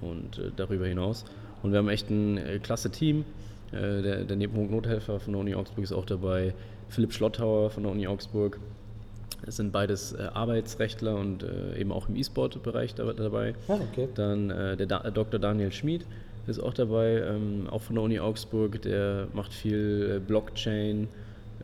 und 0.00 0.38
äh, 0.38 0.50
darüber 0.54 0.86
hinaus. 0.86 1.24
Und 1.62 1.72
wir 1.72 1.78
haben 1.78 1.88
echt 1.88 2.10
ein 2.10 2.38
äh, 2.38 2.58
klasse 2.58 2.90
Team. 2.90 3.24
Äh, 3.72 4.02
der, 4.02 4.24
der 4.24 4.36
Nebenpunkt 4.36 4.70
Nothelfer 4.70 5.20
von 5.20 5.32
der 5.32 5.40
Uni 5.40 5.54
Augsburg 5.54 5.84
ist 5.84 5.92
auch 5.92 6.06
dabei. 6.06 6.54
Philipp 6.88 7.12
Schlotthauer 7.12 7.70
von 7.70 7.82
der 7.82 7.92
Uni 7.92 8.06
Augsburg. 8.06 8.58
Es 9.46 9.56
sind 9.56 9.72
beides 9.72 10.12
äh, 10.12 10.28
Arbeitsrechtler 10.32 11.16
und 11.16 11.42
äh, 11.42 11.78
eben 11.78 11.92
auch 11.92 12.08
im 12.08 12.16
E-Sport-Bereich 12.16 12.94
dabei. 12.94 13.54
Ah, 13.68 13.78
okay. 13.90 14.08
Dann 14.14 14.48
der 14.48 14.86
da 14.86 15.10
Dr. 15.10 15.40
Daniel 15.40 15.72
Schmid 15.72 16.04
ist 16.46 16.58
auch 16.60 16.74
dabei, 16.74 17.22
ähm, 17.22 17.68
auch 17.70 17.82
von 17.82 17.96
der 17.96 18.04
Uni 18.04 18.18
Augsburg. 18.18 18.82
Der 18.82 19.28
macht 19.32 19.52
viel 19.52 20.20
Blockchain 20.20 21.08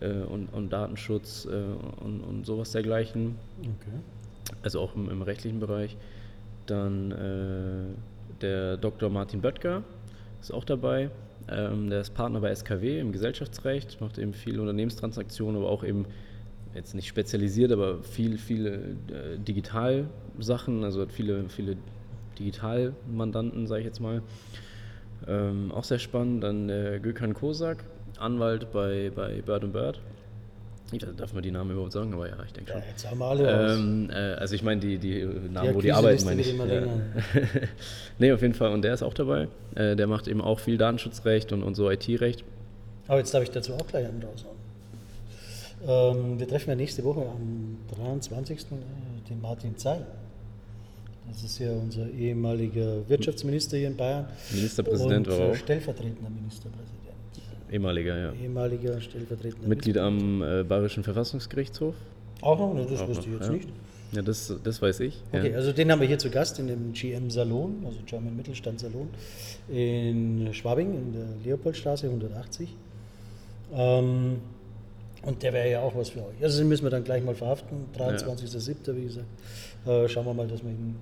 äh, 0.01 0.11
und, 0.11 0.49
und, 0.49 0.73
Datenschutz 0.73 1.47
äh, 1.47 2.03
und, 2.05 2.21
und, 2.21 2.47
sowas 2.47 2.73
dergleichen. 2.73 3.37
Okay. 3.61 3.99
Also 4.63 4.81
auch 4.81 4.95
im, 4.95 5.11
im 5.11 5.23
rechtlichen 5.23 5.61
Bereich. 5.61 5.97
Dann 6.67 7.13
äh, 7.13 8.41
der 8.41 8.77
Dr. 8.77 9.09
Martin 9.11 9.41
Böttger 9.41 9.83
ist 10.41 10.53
auch 10.53 10.65
dabei. 10.65 11.11
Ähm, 11.49 11.91
der 11.91 12.01
ist 12.01 12.15
Partner 12.15 12.41
bei 12.41 12.55
SKW 12.55 13.01
im 13.01 13.13
Gesellschaftsrecht, 13.13 14.01
macht 14.01 14.19
eben 14.19 14.35
viele 14.35 14.61
Unternehmenstransaktionen, 14.61 15.61
aber 15.61 15.71
auch 15.71 15.85
eben 15.85 16.07
jetzt 16.75 16.95
nicht 16.95 17.07
spezialisiert, 17.07 17.73
aber 17.73 18.03
viel, 18.03 18.37
viele 18.37 18.75
äh, 18.75 19.39
Digitalsachen, 19.39 20.85
also 20.85 21.03
hat 21.03 21.13
viele, 21.13 21.49
viele 21.49 21.77
Digitalmandanten, 22.39 23.67
sage 23.67 23.81
ich 23.81 23.87
jetzt 23.87 24.01
mal. 24.01 24.23
Ähm, 25.27 25.73
auch 25.73 25.85
sehr 25.85 25.99
spannend. 25.99 26.45
Dann 26.45 26.69
äh, 26.69 27.01
Gökhan 27.03 27.35
Kosak, 27.35 27.85
Anwalt 28.19 28.73
bei, 28.73 29.11
bei 29.15 29.43
Bird 29.43 29.73
Bird. 29.73 30.01
Ich 30.93 31.05
darf 31.17 31.33
man 31.33 31.43
die 31.43 31.51
Namen 31.51 31.73
überhaupt 31.73 31.93
sagen, 31.93 32.15
aber 32.15 32.29
ja, 32.29 32.37
ich 32.47 32.53
denke 32.53 32.71
schon. 32.71 32.81
Ja, 32.81 32.87
jetzt 32.89 33.11
haben 33.11 33.19
wir 33.19 33.27
alle 33.27 33.75
ähm, 33.75 34.09
äh, 34.09 34.35
Also 34.35 34.55
ich 34.55 34.63
meine 34.63 34.81
die, 34.81 34.99
die 34.99 35.25
Namen, 35.25 35.71
die 35.71 35.75
wo 35.75 35.81
die 35.81 35.93
arbeiten, 35.93 36.25
meine 36.25 36.41
ich. 36.41 36.57
Ja. 36.57 36.65
nee, 38.21 38.33
auf 38.33 38.41
jeden 38.41 38.55
Fall. 38.55 38.73
Und 38.73 38.83
der 38.83 38.95
ist 38.95 39.03
auch 39.03 39.15
dabei. 39.15 39.49
Äh, 39.75 39.97
der 39.97 40.07
macht 40.07 40.29
eben 40.29 40.41
auch 40.41 40.61
viel 40.61 40.79
Datenschutzrecht 40.79 41.53
und, 41.53 41.65
und 41.65 41.75
so 41.75 41.91
IT-Recht. 41.91 42.45
Aber 43.09 43.19
jetzt 43.19 43.35
darf 43.35 43.43
ich 43.43 43.51
dazu 43.51 43.75
auch 43.75 43.87
gleich 43.87 44.07
einen 44.07 44.23
raushauen. 44.23 44.57
Ähm, 45.87 46.39
wir 46.39 46.49
treffen 46.49 46.71
ja 46.71 46.77
nächste 46.77 47.03
Woche 47.03 47.23
am 47.23 47.79
23. 47.97 48.59
Äh, 48.59 48.65
den 49.29 49.41
Martin 49.41 49.77
Zeil. 49.77 50.07
Das 51.29 51.43
ist 51.43 51.59
ja 51.59 51.73
unser 51.73 52.09
ehemaliger 52.11 53.09
Wirtschaftsminister 53.09 53.77
hier 53.77 53.89
in 53.89 53.97
Bayern. 53.97 54.27
Ministerpräsident 54.53 55.29
war 55.29 55.51
auch. 55.51 55.55
Stellvertretender 55.57 56.31
Ministerpräsident. 56.31 56.97
Ehemaliger, 57.71 58.17
ja. 58.17 58.33
Ehemaliger 58.33 59.01
stellvertretender 59.01 59.69
Mitglied 59.69 59.99
am 59.99 60.43
äh, 60.43 60.63
Bayerischen 60.63 61.03
Verfassungsgerichtshof. 61.03 61.95
Auch 62.41 62.59
noch? 62.59 62.75
Ne, 62.75 62.87
das 62.89 63.01
auch 63.01 63.09
wusste 63.09 63.29
noch, 63.29 63.35
ich 63.35 63.41
jetzt 63.41 63.47
ja. 63.47 63.53
nicht. 63.53 63.69
Ja, 64.13 64.23
das, 64.23 64.55
das 64.63 64.81
weiß 64.81 65.01
ich. 65.01 65.21
Okay, 65.33 65.51
ja. 65.51 65.57
also 65.57 65.73
den 65.73 65.91
haben 65.91 66.01
wir 66.01 66.07
hier 66.07 66.19
zu 66.19 66.31
Gast 66.31 66.59
in 66.61 66.69
dem 66.69 66.93
GM 66.93 67.29
Salon, 67.29 67.83
also 67.85 67.99
German 68.07 68.37
Mittelstand 68.37 68.79
Salon, 68.79 69.09
in 69.69 70.49
Schwabing, 70.53 70.95
in 70.95 71.13
der 71.13 71.27
Leopoldstraße 71.45 72.07
180. 72.07 72.69
Ähm, 73.75 74.37
und 75.23 75.43
der 75.43 75.53
wäre 75.53 75.69
ja 75.69 75.81
auch 75.81 75.97
was 75.97 76.11
für 76.11 76.21
euch. 76.21 76.41
Also 76.41 76.59
den 76.59 76.69
müssen 76.69 76.85
wir 76.85 76.91
dann 76.91 77.03
gleich 77.03 77.25
mal 77.25 77.35
verhaften, 77.35 77.87
23.07. 77.99 78.97
wie 78.97 79.03
gesagt. 79.03 79.27
Äh, 79.87 80.09
schauen 80.09 80.25
wir 80.25 80.35
mal, 80.35 80.47
dass 80.47 80.63
wir 80.63 80.71
ihn 80.71 80.95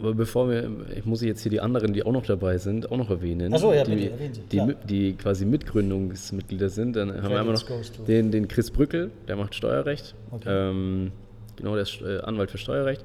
aber 0.00 0.14
bevor 0.14 0.48
wir, 0.48 0.70
ich 0.96 1.04
muss 1.04 1.22
jetzt 1.22 1.42
hier 1.42 1.50
die 1.50 1.60
anderen, 1.60 1.92
die 1.92 2.02
auch 2.02 2.12
noch 2.12 2.24
dabei 2.24 2.56
sind, 2.56 2.90
auch 2.90 2.96
noch 2.96 3.10
erwähnen. 3.10 3.52
Achso, 3.52 3.72
ja, 3.72 3.84
die, 3.84 3.94
bitte, 3.94 4.10
erwähnen 4.10 4.34
Sie. 4.34 4.40
Die, 4.50 4.74
die, 4.88 5.12
quasi 5.14 5.44
Mitgründungsmitglieder 5.44 6.70
sind. 6.70 6.96
Dann 6.96 7.22
haben 7.22 7.30
wir 7.30 7.38
einmal 7.38 7.54
noch 7.54 8.06
den, 8.06 8.30
den 8.30 8.48
Chris 8.48 8.70
Brückel, 8.70 9.10
der 9.28 9.36
macht 9.36 9.54
Steuerrecht. 9.54 10.14
Okay. 10.30 10.48
Ähm, 10.48 11.12
genau, 11.56 11.74
der 11.74 11.82
ist 11.82 12.00
äh, 12.00 12.20
Anwalt 12.20 12.50
für 12.50 12.58
Steuerrecht. 12.58 13.04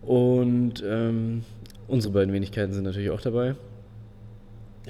Und 0.00 0.82
ähm, 0.86 1.42
unsere 1.86 2.14
beiden 2.14 2.32
Wenigkeiten 2.32 2.72
sind 2.72 2.84
natürlich 2.84 3.10
auch 3.10 3.20
dabei. 3.20 3.54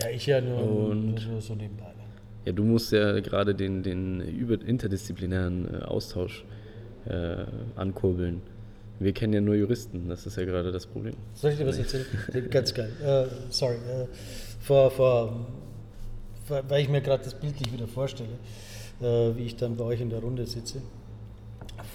Ja, 0.01 0.09
ich 0.11 0.27
ja 0.27 0.41
nur, 0.41 0.91
Und, 0.91 1.29
nur 1.29 1.41
so 1.41 1.55
nebenbei. 1.55 1.87
Ne? 1.87 2.05
Ja, 2.45 2.53
du 2.53 2.63
musst 2.63 2.93
ja 2.93 3.19
gerade 3.19 3.55
den, 3.57 3.83
den 3.83 4.21
interdisziplinären 4.21 5.75
äh, 5.75 5.85
Austausch 5.85 6.45
äh, 7.07 7.45
ankurbeln. 7.75 8.43
Wir 9.01 9.15
kennen 9.15 9.33
ja 9.33 9.41
nur 9.41 9.55
Juristen, 9.55 10.11
das 10.11 10.27
ist 10.27 10.37
ja 10.37 10.45
gerade 10.45 10.71
das 10.71 10.87
Problem. 10.87 11.15
Soll 11.35 11.53
ich 11.53 11.59
dir 11.59 11.67
was 11.67 11.79
erzählen? 11.79 12.05
Ganz 12.51 12.75
geil. 12.75 12.93
Uh, 13.03 13.35
sorry. 13.49 13.77
Uh, 13.77 14.07
vor, 14.61 14.91
vor, 14.91 15.47
weil 16.69 16.83
ich 16.83 16.89
mir 16.91 17.01
gerade 17.01 17.25
das 17.25 17.33
bildlich 17.33 17.73
wieder 17.73 17.89
vorstelle, 17.89 18.29
uh, 19.01 19.35
wie 19.37 19.47
ich 19.47 19.57
dann 19.57 19.75
bei 19.75 19.85
euch 19.85 20.03
in 20.03 20.11
der 20.11 20.21
Runde 20.21 20.47
sitze. 20.47 20.83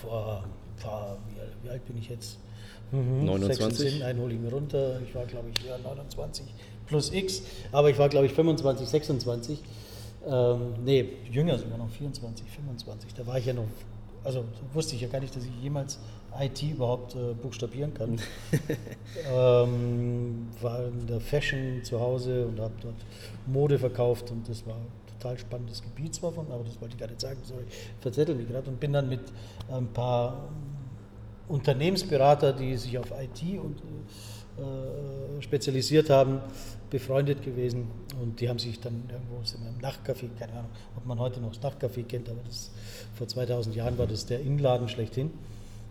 Vor, 0.02 0.46
vor 0.78 1.20
wie, 1.30 1.68
wie, 1.68 1.70
alt 1.70 1.86
bin 1.86 1.96
ich 2.00 2.10
jetzt? 2.10 2.40
Mhm, 2.92 3.26
29. 3.26 4.04
einen 4.04 4.20
hole 4.20 4.34
ich 4.34 4.40
mir 4.40 4.52
runter. 4.52 5.00
Ich 5.08 5.14
war, 5.14 5.28
glaube 5.28 5.50
ich, 5.54 5.64
ja, 5.64 5.78
29 5.78 6.44
plus 6.88 7.14
X, 7.14 7.44
aber 7.72 7.92
ich 7.92 8.00
war, 8.00 8.10
glaube 8.10 8.26
ich, 8.26 8.34
25, 8.34 8.88
26. 8.88 9.60
Ähm, 10.28 10.74
nee, 10.84 11.10
jünger 11.32 11.60
sogar 11.60 11.78
noch, 11.78 11.90
24, 11.92 12.48
25. 12.50 13.14
Da 13.14 13.28
war 13.28 13.38
ich 13.38 13.46
ja 13.46 13.54
noch, 13.54 13.68
also 14.24 14.44
wusste 14.74 14.96
ich 14.96 15.02
ja 15.02 15.08
gar 15.08 15.20
nicht, 15.20 15.36
dass 15.36 15.44
ich 15.44 15.52
jemals 15.62 16.00
IT 16.40 16.62
überhaupt 16.64 17.16
äh, 17.16 17.34
buchstabieren 17.34 17.94
kann. 17.94 18.20
ähm, 19.32 20.48
war 20.62 20.86
in 20.86 21.08
der 21.08 21.20
Fashion 21.20 21.84
zu 21.84 22.00
Hause 22.00 22.48
und 22.48 22.60
habe 22.60 22.74
dort 22.82 22.96
Mode 23.48 23.80
verkauft 23.80 24.32
und 24.32 24.48
das 24.48 24.66
war 24.66 24.76
ein 24.76 24.88
total 25.20 25.38
spannendes 25.38 25.82
Gebiet 25.82 26.16
zwar 26.16 26.32
von, 26.32 26.52
aber 26.52 26.64
das 26.64 26.80
wollte 26.82 26.96
ich 26.96 27.00
gar 27.00 27.08
nicht 27.08 27.22
sagen, 27.22 27.40
sorry, 27.44 27.64
verzettel 28.02 28.36
mich 28.36 28.48
gerade 28.48 28.70
und 28.70 28.80
bin 28.80 28.94
dann 28.94 29.10
mit 29.10 29.22
ein 29.72 29.88
paar 29.88 30.50
Unternehmensberater, 31.48 32.54
die 32.54 32.76
sich 32.76 32.98
auf 32.98 33.12
IT 33.12 33.60
und, 33.60 33.78
äh, 34.58 35.42
spezialisiert 35.42 36.10
haben, 36.10 36.40
befreundet 36.90 37.44
gewesen. 37.44 37.88
Und 38.22 38.40
die 38.40 38.50
haben 38.50 38.58
sich 38.58 38.80
dann 38.80 39.04
irgendwo 39.10 39.36
im 39.38 39.82
Nachtcafé, 39.82 40.30
keine 40.40 40.54
Ahnung, 40.54 40.72
ob 40.96 41.06
man 41.06 41.20
heute 41.20 41.40
noch 41.40 41.54
das 41.54 41.62
Nachtcafé 41.62 42.04
kennt, 42.04 42.30
aber 42.30 42.40
das, 42.46 42.72
vor 43.16 43.28
2000 43.28 43.76
Jahren 43.76 43.98
war 43.98 44.08
das 44.08 44.26
der 44.26 44.40
Inladen 44.40 44.88
schlechthin 44.88 45.32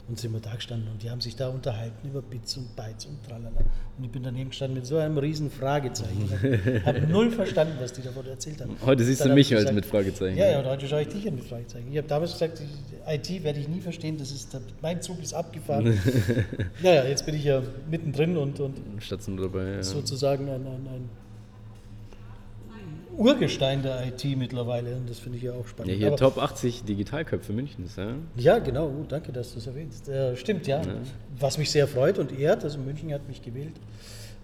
und 0.08 0.18
sind 0.18 0.32
wir 0.32 0.40
da 0.40 0.54
gestanden 0.54 0.90
und 0.90 1.02
die 1.02 1.10
haben 1.10 1.20
sich 1.20 1.34
da 1.34 1.48
unterhalten 1.48 2.08
über 2.08 2.20
Bits 2.20 2.56
und 2.58 2.76
Bytes 2.76 3.06
und 3.06 3.24
tralala. 3.26 3.60
Und 3.96 4.04
ich 4.04 4.10
bin 4.10 4.22
daneben 4.22 4.50
gestanden 4.50 4.76
mit 4.76 4.86
so 4.86 4.98
einem 4.98 5.16
riesen 5.16 5.50
Fragezeichen. 5.50 6.28
Ich 6.76 6.84
habe 6.84 7.00
null 7.02 7.30
verstanden, 7.30 7.74
was 7.80 7.92
die 7.92 8.02
davon 8.02 8.26
erzählt 8.26 8.60
haben. 8.60 8.76
Heute 8.84 9.02
siehst 9.04 9.24
du 9.24 9.30
mich 9.30 9.50
ich 9.50 9.56
als 9.56 9.62
gesagt, 9.62 9.74
mit 9.76 9.86
Fragezeichen. 9.86 10.36
Ja, 10.36 10.50
ja, 10.50 10.58
und 10.58 10.66
heute 10.66 10.86
schaue 10.86 11.02
ich 11.02 11.08
dich 11.08 11.26
an 11.26 11.36
mit 11.36 11.44
Fragezeichen. 11.44 11.90
Ich 11.90 11.96
habe 11.96 12.08
damals 12.08 12.32
gesagt, 12.32 12.60
IT 13.06 13.44
werde 13.44 13.60
ich 13.60 13.68
nie 13.68 13.80
verstehen, 13.80 14.18
das 14.18 14.30
ist, 14.30 14.54
mein 14.82 15.00
Zug 15.00 15.22
ist 15.22 15.32
abgefahren. 15.32 15.98
naja, 16.82 17.04
jetzt 17.04 17.24
bin 17.24 17.34
ich 17.34 17.44
ja 17.44 17.62
mittendrin 17.90 18.36
und, 18.36 18.60
und 18.60 18.76
dabei. 19.38 19.76
Ja. 19.76 19.82
sozusagen 19.82 20.48
ein, 20.48 20.66
ein, 20.66 20.86
ein 20.86 21.08
Urgestein 23.16 23.82
der 23.82 24.06
IT 24.06 24.24
mittlerweile 24.36 24.96
und 24.96 25.08
das 25.08 25.18
finde 25.18 25.38
ich 25.38 25.44
ja 25.44 25.52
auch 25.52 25.66
spannend. 25.66 25.92
Ja, 25.92 25.98
hier 25.98 26.06
Aber- 26.08 26.16
Top 26.16 26.38
80 26.38 26.84
Digitalköpfe 26.84 27.52
Münchens, 27.52 27.96
ja. 27.96 28.14
Ja, 28.36 28.58
genau, 28.58 28.86
oh, 28.86 29.04
danke, 29.08 29.32
dass 29.32 29.52
du 29.52 29.58
es 29.58 29.66
erwähnst. 29.66 30.08
Äh, 30.08 30.36
stimmt, 30.36 30.66
ja. 30.66 30.82
Was 31.38 31.58
mich 31.58 31.70
sehr 31.70 31.86
freut 31.88 32.18
und 32.18 32.38
ehrt, 32.38 32.64
also 32.64 32.78
München 32.78 33.12
hat 33.12 33.26
mich 33.28 33.42
gewählt 33.42 33.74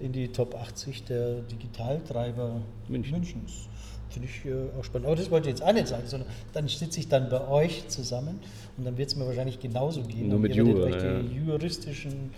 in 0.00 0.12
die 0.12 0.28
Top 0.28 0.54
80 0.54 1.04
der 1.04 1.40
Digitaltreiber 1.42 2.60
München. 2.88 3.18
Münchens. 3.18 3.68
Finde 4.08 4.28
ich 4.28 4.44
äh, 4.44 4.78
auch 4.78 4.82
spannend. 4.84 5.06
Aber 5.06 5.14
das 5.16 5.30
wollte 5.30 5.48
ich 5.48 5.56
jetzt 5.56 5.62
auch 5.62 5.72
nicht 5.72 5.86
sagen, 5.86 6.02
sondern 6.06 6.28
dann 6.52 6.66
sitze 6.66 6.98
ich 6.98 7.08
dann 7.08 7.28
bei 7.28 7.46
euch 7.46 7.86
zusammen 7.88 8.40
und 8.76 8.84
dann 8.84 8.98
wird 8.98 9.08
es 9.08 9.16
mir 9.16 9.24
wahrscheinlich 9.26 9.60
genauso 9.60 10.02
gehen. 10.02 10.28
Nur 10.28 10.40
mit 10.40 10.54
Jura, 10.54 10.88
ja. 10.88 11.20
die 11.20 11.36
juristischen 11.46 12.30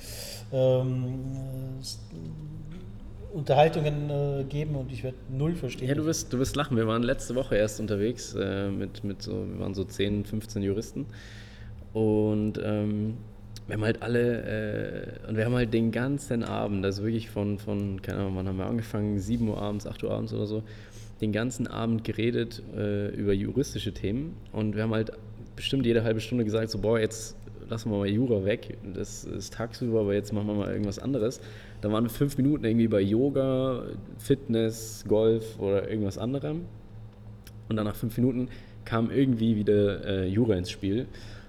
ähm, 0.53 1.14
äh, 1.81 2.71
Unterhaltungen 3.33 4.11
äh, 4.11 4.45
geben 4.45 4.75
und 4.77 4.92
ich 4.92 5.03
werde 5.03 5.16
null 5.31 5.55
verstehen. 5.55 5.88
Ja, 5.88 5.95
du 5.95 6.05
wirst, 6.05 6.33
du 6.33 6.38
wirst 6.38 6.57
lachen. 6.57 6.77
Wir 6.77 6.87
waren 6.87 7.03
letzte 7.03 7.35
Woche 7.35 7.57
erst 7.57 7.81
unterwegs 7.81 8.35
äh, 8.35 8.71
mit, 8.71 9.05
mit 9.05 9.23
so, 9.23 9.33
wir 9.33 9.59
waren 9.59 9.75
so 9.75 9.85
10, 9.85 10.25
15 10.25 10.62
Juristen. 10.62 11.07
Und 11.92 12.61
ähm, 12.62 13.16
wir 13.66 13.77
haben 13.77 13.85
halt 13.85 14.03
alle, 14.03 15.18
äh, 15.25 15.29
und 15.29 15.37
wir 15.37 15.45
haben 15.45 15.55
halt 15.55 15.73
den 15.73 15.92
ganzen 15.92 16.42
Abend, 16.42 16.85
also 16.85 17.03
wirklich 17.03 17.31
von, 17.31 17.59
von, 17.59 18.03
keine 18.03 18.18
Ahnung, 18.18 18.37
wann 18.37 18.49
haben 18.49 18.59
wir 18.59 18.66
angefangen, 18.66 19.18
7 19.18 19.49
Uhr 19.49 19.61
abends, 19.61 19.87
8 19.87 20.03
Uhr 20.05 20.11
abends 20.11 20.33
oder 20.33 20.47
so, 20.47 20.62
den 21.21 21.33
ganzen 21.33 21.66
Abend 21.66 22.05
geredet 22.05 22.62
äh, 22.77 23.09
über 23.09 23.33
juristische 23.33 23.95
Themen. 23.95 24.37
Und 24.53 24.75
wir 24.75 24.83
haben 24.83 24.92
halt 24.92 25.12
bestimmt 25.57 25.87
jede 25.87 26.03
halbe 26.03 26.21
Stunde 26.21 26.45
gesagt, 26.45 26.71
so, 26.71 26.79
boah, 26.79 26.99
jetzt 26.99 27.37
lassen 27.72 27.90
wir 27.90 27.98
mal 27.98 28.08
Jura 28.08 28.44
weg, 28.44 28.76
das 28.94 29.24
ist 29.24 29.54
tagsüber, 29.54 30.00
aber 30.00 30.14
jetzt 30.14 30.32
machen 30.32 30.46
wir 30.46 30.54
mal 30.54 30.70
irgendwas 30.70 30.98
anderes. 30.98 31.40
Dann 31.80 31.90
waren 31.92 32.04
wir 32.04 32.11
fünf 32.11 32.37
Minuten 32.37 32.64
irgendwie 32.64 32.87
bei 32.87 33.00
Yoga, 33.00 33.85
Fitness, 34.18 35.04
Golf 35.08 35.58
oder 35.58 35.88
irgendwas 35.88 36.18
anderem. 36.18 36.66
Und 37.68 37.76
dann 37.76 37.87
nach 37.87 37.96
fünf 37.96 38.16
Minuten 38.18 38.48
kam 38.85 39.11
irgendwie 39.11 39.56
wieder 39.56 40.04
äh, 40.04 40.26
Jura 40.26 40.54
ins 40.54 40.70
Spiel. 40.70 41.06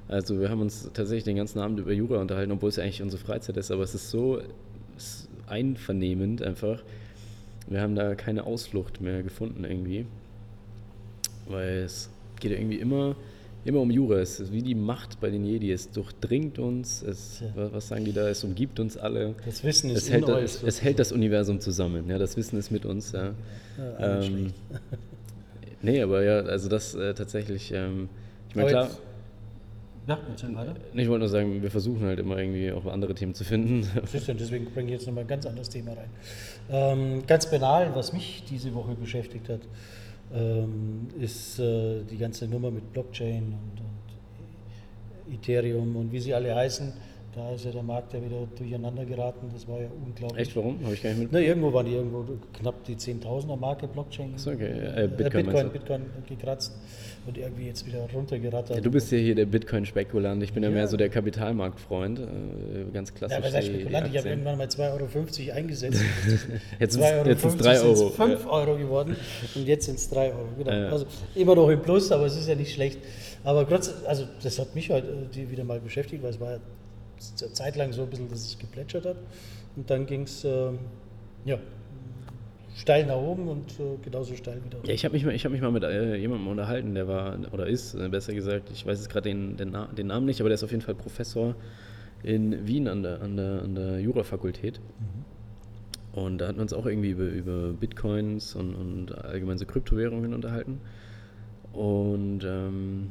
Also 0.07 0.39
wir 0.39 0.49
haben 0.49 0.61
uns 0.61 0.89
tatsächlich 0.93 1.25
den 1.25 1.35
ganzen 1.35 1.59
Abend 1.59 1.79
über 1.79 1.91
Jura 1.91 2.21
unterhalten, 2.21 2.51
obwohl 2.53 2.69
es 2.69 2.77
ja 2.77 2.83
eigentlich 2.83 3.01
unsere 3.01 3.21
Freizeit 3.21 3.57
ist, 3.57 3.71
aber 3.71 3.83
es 3.83 3.93
ist 3.93 4.09
so 4.09 4.39
es 4.95 5.03
ist 5.03 5.29
einvernehmend 5.47 6.41
einfach. 6.41 6.83
Wir 7.67 7.81
haben 7.81 7.95
da 7.95 8.15
keine 8.15 8.45
Ausflucht 8.45 9.01
mehr 9.01 9.23
gefunden 9.23 9.65
irgendwie. 9.65 10.05
Weil 11.47 11.79
es 11.79 12.09
geht 12.39 12.51
ja 12.51 12.57
irgendwie 12.57 12.79
immer, 12.79 13.15
immer 13.65 13.79
um 13.81 13.91
Jura. 13.91 14.17
Es 14.19 14.39
ist 14.39 14.51
wie 14.51 14.61
die 14.61 14.75
Macht 14.75 15.19
bei 15.19 15.29
den 15.29 15.45
Jedi. 15.45 15.71
Es 15.71 15.89
durchdringt 15.91 16.59
uns. 16.59 17.01
Es, 17.01 17.37
Tja. 17.39 17.71
was, 17.71 17.87
sagen 17.87 18.05
die 18.05 18.13
da? 18.13 18.27
Es 18.29 18.43
umgibt 18.43 18.79
uns 18.79 18.97
alle. 18.97 19.35
das 19.45 19.63
Wissen 19.63 19.89
ist 19.89 20.03
Es 20.03 20.09
hält, 20.11 20.27
in 20.27 20.33
euch. 20.33 20.43
es, 20.43 20.63
es 20.63 20.81
hält 20.81 20.99
das 20.99 21.11
Universum 21.11 21.59
zusammen. 21.59 22.09
Ja, 22.09 22.17
das 22.17 22.35
Wissen 22.37 22.57
ist 22.57 22.71
mit 22.71 22.85
uns. 22.85 23.11
Ja. 23.11 23.33
Ja, 23.99 24.21
Ähm, 24.21 24.53
nee, 25.81 26.01
aber 26.01 26.23
ja, 26.23 26.39
also 26.41 26.69
das 26.69 26.93
äh, 26.95 27.13
tatsächlich. 27.13 27.71
Ähm, 27.73 28.09
ich 28.49 28.55
meine, 28.55 28.69
klar, 28.69 28.89
Ja, 30.07 30.17
weiter. 30.53 30.75
ich 30.93 31.07
wollte 31.07 31.19
nur 31.19 31.29
sagen, 31.29 31.61
wir 31.63 31.71
versuchen 31.71 32.01
halt 32.05 32.19
immer 32.19 32.37
irgendwie 32.37 32.71
auch 32.71 32.85
andere 32.85 33.15
Themen 33.15 33.33
zu 33.33 33.43
finden. 33.45 33.87
Deswegen 34.13 34.65
bringe 34.65 34.87
ich 34.89 34.93
jetzt 34.99 35.07
nochmal 35.07 35.23
ein 35.23 35.27
ganz 35.27 35.45
anderes 35.45 35.69
Thema 35.69 35.93
rein. 35.93 36.09
Ähm, 36.69 37.23
ganz 37.25 37.49
banal, 37.49 37.91
was 37.95 38.13
mich 38.13 38.43
diese 38.49 38.73
Woche 38.73 38.93
beschäftigt 38.95 39.47
hat, 39.49 39.61
ähm, 40.33 41.07
ist 41.19 41.59
äh, 41.59 42.03
die 42.03 42.17
ganze 42.17 42.47
Nummer 42.47 42.71
mit 42.71 42.91
Blockchain 42.93 43.43
und, 43.43 43.79
und 43.79 45.33
Ethereum 45.33 45.95
und 45.95 46.11
wie 46.11 46.19
sie 46.19 46.33
alle 46.33 46.55
heißen. 46.55 46.93
Da 47.35 47.51
ist 47.51 47.65
ja 47.65 47.71
der 47.71 47.81
Markt 47.81 48.13
ja 48.13 48.23
wieder 48.23 48.45
durcheinander 48.55 49.05
geraten. 49.05 49.49
Das 49.51 49.67
war 49.67 49.79
ja 49.81 49.87
unglaublich. 50.05 50.39
Echt, 50.47 50.55
warum? 50.55 50.79
Habe 50.83 50.93
ich 50.93 51.01
gar 51.01 51.09
nicht 51.09 51.19
mit. 51.19 51.31
Na, 51.31 51.39
irgendwo 51.39 51.73
waren 51.73 51.87
die 51.87 51.93
irgendwo 51.93 52.23
knapp 52.59 52.83
die 52.83 52.95
10.000er 52.95 53.55
Marke 53.57 53.87
Blockchain. 53.87 54.33
So, 54.37 54.51
okay. 54.51 54.65
äh, 54.65 55.05
Äh, 55.05 55.07
Bitcoin 55.07 55.45
Bitcoin? 55.47 55.69
Bitcoin 55.71 56.01
gekratzt 56.29 56.73
und 57.25 57.35
irgendwie 57.35 57.65
jetzt 57.65 57.87
wieder 57.87 58.07
runtergerattert. 58.13 58.75
Ja, 58.75 58.81
du 58.83 58.91
bist 58.91 59.11
ja 59.11 59.17
hier 59.17 59.33
der 59.33 59.47
Bitcoin-Spekulant. 59.47 60.43
Ich 60.43 60.53
bin 60.53 60.61
ja, 60.61 60.69
Ja. 60.69 60.75
mehr 60.75 60.87
so 60.87 60.95
der 60.95 61.09
Kapitalmarktfreund. 61.09 62.19
Äh, 62.19 62.23
ganz 62.93 63.11
klassisch. 63.15 63.39
ja, 63.43 63.49
die- 63.61 63.67
die 63.67 63.73
Spekulant? 63.73 64.07
Ich 64.11 64.17
habe 64.19 64.29
irgendwann 64.29 64.57
mal 64.59 64.67
2,50 64.67 65.47
Euro 65.49 65.57
eingesetzt. 65.57 66.01
Jetzt 66.79 66.97
2,50 66.99 67.17
Euro 67.17 67.29
jetzt 67.29 67.41
sind's 67.41 67.57
drei 67.57 67.75
sind's 67.77 67.99
Euro. 68.01 68.09
5 68.11 68.45
Euro 68.47 68.77
geworden 68.77 69.15
und 69.55 69.67
jetzt 69.67 69.85
sind 69.87 69.97
es 69.97 70.07
3 70.09 70.27
Euro. 70.33 70.45
Genau. 70.57 70.71
Ja. 70.71 70.89
Also 70.89 71.05
immer 71.33 71.55
noch 71.55 71.69
im 71.69 71.81
Plus, 71.81 72.11
aber 72.11 72.27
es 72.27 72.35
ist 72.37 72.47
ja 72.47 72.53
nicht 72.53 72.73
schlecht. 72.73 72.99
Aber 73.43 73.67
trotz, 73.67 73.91
also 74.05 74.25
das 74.43 74.59
hat 74.59 74.75
mich 74.75 74.91
halt 74.91 75.05
äh, 75.35 75.49
wieder 75.51 75.63
mal 75.63 75.79
beschäftigt, 75.79 76.21
weil 76.21 76.29
es 76.29 76.39
war 76.39 76.51
ja 76.51 76.57
eine 77.41 77.53
Zeit 77.53 77.75
lang 77.75 77.91
so 77.93 78.03
ein 78.03 78.09
bisschen, 78.09 78.29
dass 78.29 78.39
es 78.45 78.57
geplätschert 78.59 79.05
hat. 79.05 79.17
Und 79.75 79.89
dann 79.89 80.05
ging 80.05 80.23
es 80.23 80.43
ähm, 80.45 80.79
ja, 81.45 81.57
steil 82.75 83.05
nach 83.05 83.15
oben 83.17 83.47
und 83.47 83.79
äh, 83.79 83.97
genauso 84.03 84.35
steil 84.35 84.61
wieder. 84.65 84.77
Ja, 84.85 84.93
ich 84.93 85.05
habe 85.05 85.13
mich, 85.13 85.25
mal- 85.25 85.33
ich 85.33 85.45
hab 85.45 85.51
mich 85.51 85.61
mal 85.61 85.71
mit 85.71 85.83
äh, 85.83 86.15
jemandem 86.15 86.47
unterhalten, 86.47 86.93
der 86.95 87.07
war, 87.07 87.37
oder 87.51 87.67
ist, 87.67 87.95
äh, 87.95 88.09
besser 88.09 88.33
gesagt, 88.33 88.69
ich 88.71 88.85
weiß 88.85 88.99
jetzt 88.99 89.09
gerade 89.09 89.29
den, 89.29 89.57
den, 89.57 89.71
Na 89.71 89.87
den 89.87 90.07
Namen 90.07 90.25
nicht, 90.25 90.39
aber 90.41 90.49
der 90.49 90.55
ist 90.55 90.63
auf 90.63 90.71
jeden 90.71 90.83
Fall 90.83 90.95
Professor 90.95 91.55
in 92.23 92.67
Wien 92.67 92.87
an 92.87 93.03
der, 93.03 93.21
an 93.21 93.35
der, 93.35 93.61
an 93.63 93.75
der 93.75 93.99
Jurafakultät. 93.99 94.79
Und 96.13 96.37
da 96.37 96.47
hatten 96.47 96.57
wir 96.57 96.61
uns 96.61 96.73
auch 96.73 96.85
irgendwie 96.85 97.09
über, 97.09 97.25
über 97.25 97.73
Bitcoins 97.73 98.55
und, 98.55 98.75
und 98.75 99.17
allgemein 99.25 99.57
so 99.57 99.65
Kryptowährungen 99.65 100.33
unterhalten. 100.33 100.79
Und 101.73 102.43
ähm, 102.45 103.09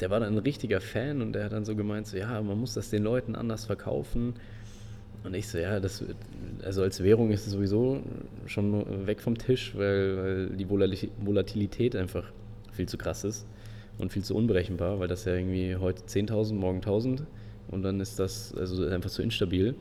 der 0.00 0.10
war 0.10 0.20
dann 0.20 0.34
ein 0.34 0.38
richtiger 0.38 0.80
Fan 0.80 1.22
und 1.22 1.32
der 1.32 1.44
hat 1.44 1.52
dann 1.52 1.64
so 1.64 1.74
gemeint, 1.74 2.06
so, 2.06 2.16
ja, 2.16 2.40
man 2.42 2.58
muss 2.58 2.74
das 2.74 2.90
den 2.90 3.02
Leuten 3.02 3.34
anders 3.34 3.64
verkaufen. 3.64 4.34
Und 5.24 5.34
ich 5.34 5.48
so, 5.48 5.58
ja, 5.58 5.80
das, 5.80 6.04
also 6.62 6.82
als 6.82 7.02
Währung 7.02 7.30
ist 7.30 7.46
es 7.46 7.52
sowieso 7.52 8.00
schon 8.46 9.06
weg 9.06 9.20
vom 9.20 9.36
Tisch, 9.36 9.74
weil, 9.76 10.16
weil 10.16 10.46
die 10.50 10.66
Volati- 10.66 11.10
Volatilität 11.18 11.96
einfach 11.96 12.24
viel 12.72 12.86
zu 12.86 12.96
krass 12.96 13.24
ist 13.24 13.46
und 13.98 14.12
viel 14.12 14.22
zu 14.22 14.36
unberechenbar, 14.36 15.00
weil 15.00 15.08
das 15.08 15.24
ja 15.24 15.34
irgendwie 15.34 15.74
heute 15.76 16.02
10.000, 16.02 16.54
morgen 16.54 16.80
1.000 16.80 17.22
und 17.68 17.82
dann 17.82 18.00
ist 18.00 18.18
das 18.18 18.54
also 18.54 18.86
einfach 18.86 19.10
zu 19.10 19.22
instabil. 19.22 19.74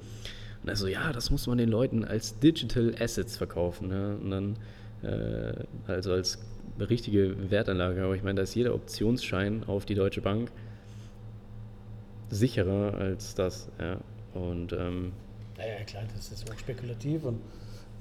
Und 0.63 0.69
er 0.69 0.75
so, 0.75 0.87
ja, 0.87 1.11
das 1.13 1.29
muss 1.29 1.45
man 1.45 1.59
den 1.59 1.69
Leuten 1.69 2.03
als 2.03 2.39
Digital 2.39 2.95
Assets 2.99 3.37
verkaufen. 3.37 3.91
Ja? 3.91 4.15
Und 4.15 4.31
dann, 4.31 4.55
äh, 5.03 5.53
also 5.85 6.13
als 6.13 6.39
richtige 6.79 7.49
Wertanlage. 7.51 8.03
Aber 8.03 8.15
ich 8.15 8.23
meine, 8.23 8.35
da 8.37 8.43
ist 8.43 8.55
jeder 8.55 8.73
Optionsschein 8.75 9.63
auf 9.67 9.85
die 9.85 9.95
Deutsche 9.95 10.21
Bank 10.21 10.51
sicherer 12.29 12.93
als 12.95 13.35
das. 13.35 13.69
Ja? 13.79 13.97
Und 14.33 14.73
ähm, 14.73 15.11
Naja, 15.57 15.83
klar, 15.85 16.03
das 16.15 16.31
ist 16.31 16.49
auch 16.51 16.57
spekulativ 16.57 17.23
und 17.23 17.39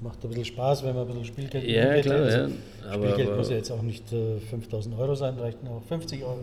macht 0.01 0.21
ein 0.23 0.29
bisschen 0.29 0.45
Spaß, 0.45 0.83
wenn 0.83 0.93
man 0.95 1.03
ein 1.03 1.07
bisschen 1.07 1.25
Spielgeld 1.25 1.63
Ja, 1.65 2.01
klar, 2.01 2.17
Also 2.23 2.37
ja. 2.37 2.49
Aber- 2.89 3.03
Spielgeld 3.05 3.27
aber- 3.29 3.37
muss 3.37 3.49
ja 3.49 3.55
jetzt 3.55 3.71
auch 3.71 3.81
nicht 3.81 4.11
äh, 4.11 4.39
5000 4.39 4.97
Euro 4.99 5.15
sein, 5.15 5.37
reichen 5.39 5.67
auch 5.67 5.81
50 5.83 6.23
Euro. 6.23 6.39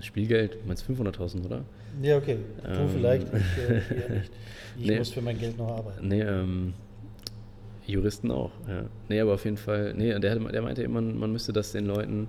Spielgeld, 0.00 0.54
du 0.54 0.58
meinst 0.68 0.84
500.000, 0.84 1.44
oder? 1.44 1.64
Ja, 2.00 2.16
okay. 2.18 2.38
Du 2.62 2.70
Ähm. 2.70 2.88
vielleicht, 2.88 3.26
ich 3.28 3.70
äh, 3.70 4.14
nicht. 4.18 4.30
Ich 4.80 4.86
Nee. 4.86 4.96
muss 4.98 5.10
für 5.10 5.20
mein 5.22 5.36
Geld 5.36 5.58
noch 5.58 5.70
arbeiten. 5.76 6.06
Nee, 6.06 6.20
ähm, 6.20 6.72
Juristen 7.88 8.30
auch, 8.30 8.52
ja. 8.68 8.84
Nee, 9.08 9.20
aber 9.20 9.34
auf 9.34 9.44
jeden 9.44 9.56
Fall, 9.56 9.94
nee, 9.94 10.18
der, 10.18 10.36
der 10.36 10.62
meinte 10.62 10.82
immer, 10.82 11.00
man 11.00 11.32
müsste 11.32 11.52
das 11.52 11.72
den 11.72 11.86
Leuten 11.86 12.28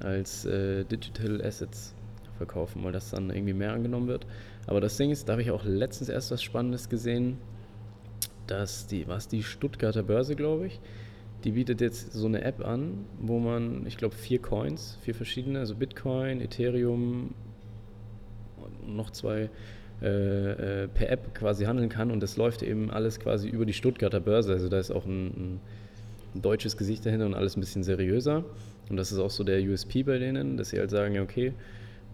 als 0.00 0.44
äh, 0.44 0.84
Digital 0.84 1.42
Assets 1.42 1.94
verkaufen, 2.36 2.84
weil 2.84 2.92
das 2.92 3.10
dann 3.10 3.30
irgendwie 3.30 3.52
mehr 3.52 3.72
angenommen 3.72 4.08
wird. 4.08 4.26
Aber 4.66 4.80
das 4.80 4.96
Ding 4.96 5.10
ist, 5.10 5.28
da 5.28 5.32
habe 5.32 5.42
ich 5.42 5.50
auch 5.50 5.64
letztens 5.64 6.08
erst 6.08 6.30
was 6.30 6.42
Spannendes 6.42 6.88
gesehen, 6.88 7.38
dass 8.46 8.86
die, 8.86 9.08
was 9.08 9.28
die 9.28 9.42
Stuttgarter 9.42 10.02
Börse, 10.02 10.36
glaube 10.36 10.66
ich, 10.66 10.80
die 11.44 11.52
bietet 11.52 11.80
jetzt 11.80 12.12
so 12.12 12.26
eine 12.26 12.42
App 12.42 12.64
an, 12.64 13.04
wo 13.20 13.38
man, 13.38 13.86
ich 13.86 13.96
glaube, 13.96 14.14
vier 14.14 14.40
Coins, 14.40 14.98
vier 15.02 15.14
verschiedene, 15.14 15.60
also 15.60 15.74
Bitcoin, 15.74 16.40
Ethereum 16.40 17.34
und 18.56 18.96
noch 18.96 19.10
zwei 19.10 19.50
äh, 20.02 20.82
äh, 20.82 20.88
per 20.88 21.10
App 21.10 21.34
quasi 21.34 21.64
handeln 21.64 21.88
kann 21.88 22.10
und 22.10 22.20
das 22.20 22.36
läuft 22.36 22.62
eben 22.62 22.90
alles 22.90 23.18
quasi 23.18 23.48
über 23.48 23.64
die 23.64 23.72
Stuttgarter 23.72 24.20
Börse. 24.20 24.52
Also 24.52 24.68
da 24.68 24.78
ist 24.78 24.90
auch 24.90 25.06
ein, 25.06 25.60
ein, 26.34 26.42
deutsches 26.42 26.76
Gesicht 26.76 27.06
dahinter 27.06 27.24
und 27.24 27.34
alles 27.34 27.56
ein 27.56 27.60
bisschen 27.60 27.82
seriöser. 27.82 28.44
Und 28.90 28.98
das 28.98 29.10
ist 29.10 29.18
auch 29.18 29.30
so 29.30 29.42
der 29.42 29.58
USP 29.62 30.02
bei 30.02 30.18
denen, 30.18 30.58
dass 30.58 30.68
sie 30.68 30.78
halt 30.78 30.90
sagen, 30.90 31.14
ja 31.14 31.22
okay, 31.22 31.54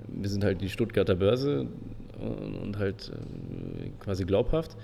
wir 0.06 0.30
sind 0.30 0.44
halt 0.44 0.60
die 0.60 0.68
Stuttgarter 0.68 1.16
Börse 1.16 1.66
und, 2.20 2.78
halt 2.78 3.10
äh, 3.10 3.90
quasi 3.98 4.24
glaubhaft. 4.24 4.76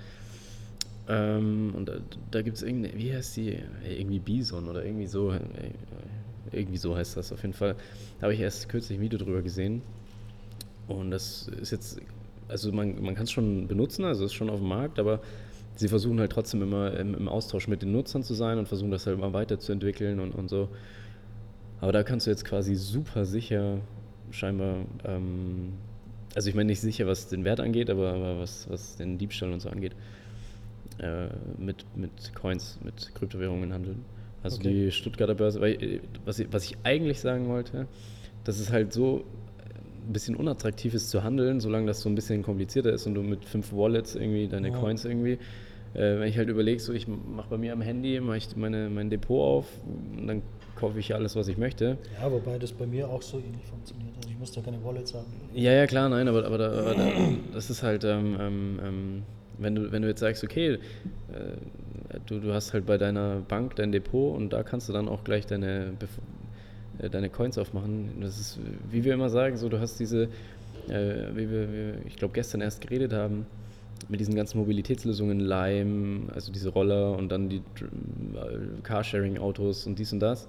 Ähm, 1.07 1.73
und 1.73 1.87
da, 1.87 1.93
da 2.31 2.41
gibt 2.41 2.57
es 2.57 2.63
irgendeine, 2.63 2.97
wie 2.97 3.13
heißt 3.13 3.37
die? 3.37 3.59
Irgendwie 3.89 4.19
Bison 4.19 4.67
oder 4.67 4.83
irgendwie 4.83 5.07
so. 5.07 5.31
äh, 5.31 5.39
Irgendwie 6.51 6.77
so 6.77 6.97
heißt 6.97 7.15
das 7.15 7.31
auf 7.31 7.41
jeden 7.43 7.53
Fall. 7.53 7.75
Da 8.19 8.23
habe 8.23 8.33
ich 8.33 8.41
erst 8.41 8.67
kürzlich 8.67 8.97
ein 8.99 9.01
Video 9.01 9.17
drüber 9.17 9.41
gesehen. 9.41 9.81
Und 10.89 11.11
das 11.11 11.47
ist 11.61 11.71
jetzt 11.71 12.01
also 12.49 12.71
man, 12.71 13.01
man 13.01 13.15
kann 13.15 13.23
es 13.23 13.31
schon 13.31 13.67
benutzen, 13.67 14.03
also 14.05 14.25
es 14.25 14.31
ist 14.31 14.35
schon 14.35 14.49
auf 14.49 14.59
dem 14.59 14.67
Markt, 14.67 14.99
aber 14.99 15.21
sie 15.75 15.87
versuchen 15.87 16.19
halt 16.19 16.31
trotzdem 16.31 16.61
immer 16.61 16.97
im, 16.97 17.15
im, 17.15 17.29
Austausch 17.29 17.67
mit 17.67 17.81
den 17.81 17.91
Nutzern 17.91 18.23
zu 18.23 18.33
sein 18.33 18.57
und 18.57 18.67
versuchen 18.67 18.91
das 18.91 19.05
halt 19.05 19.17
immer 19.17 19.33
weiterzuentwickeln 19.33 20.19
und, 20.19 20.35
und 20.35 20.49
so. 20.49 20.69
Aber 21.79 21.93
da 21.93 22.03
kannst 22.03 22.27
du 22.27 22.31
jetzt 22.31 22.43
quasi 22.43 22.75
super 22.75 23.25
sicher 23.25 23.79
scheinbar, 24.31 24.85
ähm, 25.05 25.73
also 26.35 26.49
ich 26.49 26.55
meine 26.55 26.67
nicht 26.67 26.81
sicher, 26.81 27.07
was 27.07 27.27
den 27.29 27.45
Wert 27.45 27.59
angeht, 27.59 27.89
aber, 27.89 28.13
aber 28.13 28.39
was, 28.39 28.69
was 28.69 28.97
den 28.97 29.17
Diebstahl 29.17 29.51
und 29.51 29.61
so 29.61 29.69
angeht, 29.69 29.95
äh, 30.99 31.27
mit, 31.57 31.85
mit 31.95 32.35
Coins, 32.35 32.79
mit 32.83 33.15
Kryptowährungen 33.15 33.73
handeln. 33.73 34.03
Also 34.43 34.57
okay. 34.57 34.85
die 34.85 34.91
Stuttgarter 34.91 35.35
Börse, 35.35 35.61
weil, 35.61 35.81
äh, 35.81 35.99
was, 36.25 36.39
ich, 36.39 36.51
was 36.51 36.65
ich 36.65 36.77
eigentlich 36.83 37.19
sagen 37.19 37.47
wollte, 37.47 37.87
dass 38.43 38.59
es 38.59 38.71
halt 38.71 38.93
so 38.93 39.23
ein 40.07 40.13
bisschen 40.13 40.35
unattraktiv 40.35 40.93
ist 40.93 41.09
zu 41.09 41.23
handeln, 41.23 41.59
solange 41.59 41.87
das 41.87 42.01
so 42.01 42.09
ein 42.09 42.15
bisschen 42.15 42.43
komplizierter 42.43 42.93
ist 42.93 43.05
und 43.07 43.15
du 43.15 43.21
mit 43.21 43.45
fünf 43.45 43.73
Wallets 43.73 44.15
irgendwie 44.15 44.47
deine 44.47 44.69
ja. 44.69 44.77
Coins 44.77 45.05
irgendwie 45.05 45.37
äh, 45.93 46.19
wenn 46.19 46.27
ich 46.27 46.37
halt 46.37 46.49
überlege, 46.49 46.79
so 46.79 46.93
ich 46.93 47.07
mache 47.07 47.49
bei 47.49 47.57
mir 47.57 47.73
am 47.73 47.81
Handy, 47.81 48.19
mache 48.19 48.37
ich 48.37 48.55
meine, 48.55 48.89
mein 48.89 49.09
Depot 49.09 49.41
auf 49.41 49.65
und 50.17 50.27
dann 50.27 50.41
kaufe 50.75 50.99
ich 50.99 51.13
alles, 51.13 51.35
was 51.35 51.47
ich 51.47 51.57
möchte. 51.57 51.97
Ja, 52.21 52.31
wobei 52.31 52.57
das 52.57 52.71
bei 52.71 52.85
mir 52.85 53.09
auch 53.09 53.21
so 53.21 53.37
ähnlich 53.37 53.65
funktioniert. 53.65 54.15
Also 54.17 54.29
ich 54.29 54.39
muss 54.39 54.51
da 54.51 54.61
keine 54.61 54.83
Wallets 54.83 55.13
haben. 55.13 55.25
Ja, 55.53 55.73
ja, 55.73 55.87
klar, 55.87 56.07
nein, 56.09 56.27
aber, 56.27 56.45
aber, 56.45 56.57
da, 56.57 56.71
aber 56.71 56.95
da, 56.95 57.11
das 57.53 57.69
ist 57.69 57.83
halt, 57.83 58.03
ähm, 58.03 58.37
ähm, 58.39 58.79
ähm, 58.83 59.23
wenn, 59.57 59.75
du, 59.75 59.91
wenn 59.91 60.01
du 60.01 60.07
jetzt 60.07 60.21
sagst, 60.21 60.43
okay, 60.43 60.73
äh, 60.73 60.77
du, 62.27 62.39
du 62.39 62.53
hast 62.53 62.73
halt 62.73 62.85
bei 62.85 62.97
deiner 62.97 63.41
Bank 63.41 63.75
dein 63.75 63.91
Depot 63.91 64.35
und 64.35 64.53
da 64.53 64.63
kannst 64.63 64.87
du 64.87 64.93
dann 64.93 65.09
auch 65.09 65.23
gleich 65.23 65.45
deine, 65.47 65.93
äh, 67.01 67.09
deine 67.09 67.29
Coins 67.29 67.57
aufmachen. 67.57 68.09
Das 68.21 68.39
ist, 68.39 68.59
wie 68.91 69.03
wir 69.03 69.13
immer 69.13 69.29
sagen, 69.29 69.57
so 69.57 69.69
du 69.69 69.79
hast 69.79 69.99
diese, 69.99 70.23
äh, 70.87 71.27
wie 71.33 71.49
wir, 71.49 71.73
wie, 71.73 72.07
ich 72.07 72.15
glaube, 72.15 72.33
gestern 72.33 72.61
erst 72.61 72.81
geredet 72.81 73.13
haben, 73.13 73.45
mit 74.07 74.19
diesen 74.19 74.35
ganzen 74.35 74.57
Mobilitätslösungen, 74.57 75.39
Lime, 75.39 76.31
also 76.33 76.51
diese 76.51 76.69
Roller 76.69 77.17
und 77.17 77.29
dann 77.31 77.49
die 77.49 77.57
äh, 77.57 78.81
Carsharing-Autos 78.83 79.85
und 79.87 79.99
dies 79.99 80.13
und 80.13 80.19
das. 80.19 80.47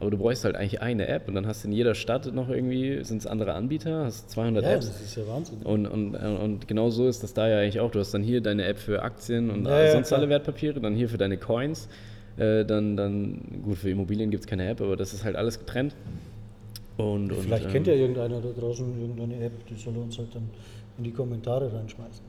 Aber 0.00 0.10
du 0.10 0.18
bräuchst 0.18 0.44
halt 0.44 0.56
eigentlich 0.56 0.82
eine 0.82 1.06
App 1.06 1.28
und 1.28 1.34
dann 1.34 1.46
hast 1.46 1.62
du 1.62 1.68
in 1.68 1.74
jeder 1.74 1.94
Stadt 1.94 2.32
noch 2.34 2.48
irgendwie, 2.48 3.04
sind 3.04 3.18
es 3.18 3.26
andere 3.26 3.54
Anbieter, 3.54 4.04
hast 4.04 4.28
200 4.30 4.64
ja, 4.64 4.72
Apps. 4.72 4.88
das 4.88 5.00
ist 5.00 5.16
ja 5.16 5.26
Wahnsinn. 5.28 5.58
Und, 5.62 5.86
und, 5.86 6.16
und 6.16 6.66
genau 6.66 6.90
so 6.90 7.06
ist 7.06 7.22
das 7.22 7.32
da 7.32 7.48
ja 7.48 7.60
eigentlich 7.60 7.78
auch. 7.78 7.92
Du 7.92 8.00
hast 8.00 8.12
dann 8.12 8.22
hier 8.22 8.40
deine 8.40 8.64
App 8.64 8.78
für 8.78 9.02
Aktien 9.02 9.50
und 9.50 9.66
ja, 9.66 9.92
sonst 9.92 10.10
ja, 10.10 10.16
alle 10.16 10.28
Wertpapiere, 10.28 10.80
dann 10.80 10.94
hier 10.94 11.08
für 11.08 11.18
deine 11.18 11.36
Coins. 11.36 11.88
Äh, 12.36 12.64
dann, 12.64 12.96
dann, 12.96 13.40
gut, 13.62 13.78
für 13.78 13.90
Immobilien 13.90 14.30
gibt 14.30 14.44
es 14.44 14.46
keine 14.46 14.68
App, 14.68 14.80
aber 14.80 14.96
das 14.96 15.14
ist 15.14 15.24
halt 15.24 15.36
alles 15.36 15.58
getrennt. 15.58 15.94
Und, 16.96 17.32
Vielleicht 17.32 17.66
und, 17.66 17.72
kennt 17.72 17.86
ja 17.86 17.94
ähm, 17.94 18.00
irgendeiner 18.00 18.40
da 18.40 18.48
draußen 18.58 19.00
irgendeine 19.00 19.44
App, 19.44 19.52
die 19.68 19.76
soll 19.76 19.96
uns 19.96 20.18
halt 20.18 20.34
dann 20.34 20.48
in 20.98 21.04
die 21.04 21.10
Kommentare 21.10 21.72
reinschmeißen. 21.72 22.24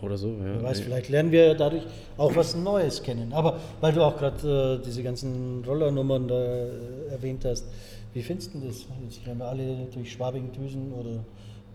Oder 0.00 0.16
so, 0.16 0.28
ja. 0.28 0.44
Wer 0.44 0.62
weiß, 0.62 0.80
vielleicht 0.80 1.08
lernen 1.08 1.32
wir 1.32 1.54
dadurch 1.54 1.82
auch 2.16 2.34
was 2.36 2.54
Neues 2.54 3.02
kennen. 3.02 3.32
Aber 3.32 3.58
weil 3.80 3.92
du 3.92 4.02
auch 4.02 4.16
gerade 4.16 4.78
äh, 4.80 4.84
diese 4.84 5.02
ganzen 5.02 5.64
Rollernummern 5.66 6.28
da 6.28 6.40
äh, 6.40 6.68
erwähnt 7.10 7.44
hast, 7.44 7.66
wie 8.14 8.22
findest 8.22 8.54
du 8.54 8.60
das? 8.60 8.86
Jetzt 9.02 9.26
rennen 9.26 9.40
wir 9.40 9.46
alle 9.46 9.86
durch 9.92 10.12
Schwabing, 10.12 10.52
Düsen 10.52 10.92
oder 10.92 11.24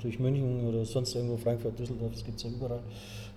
durch 0.01 0.19
München 0.19 0.65
oder 0.67 0.85
sonst 0.85 1.15
irgendwo, 1.15 1.37
Frankfurt, 1.37 1.77
Düsseldorf, 1.77 2.11
das 2.13 2.23
gibt 2.23 2.37
es 2.37 2.43
ja 2.43 2.49
überall 2.49 2.79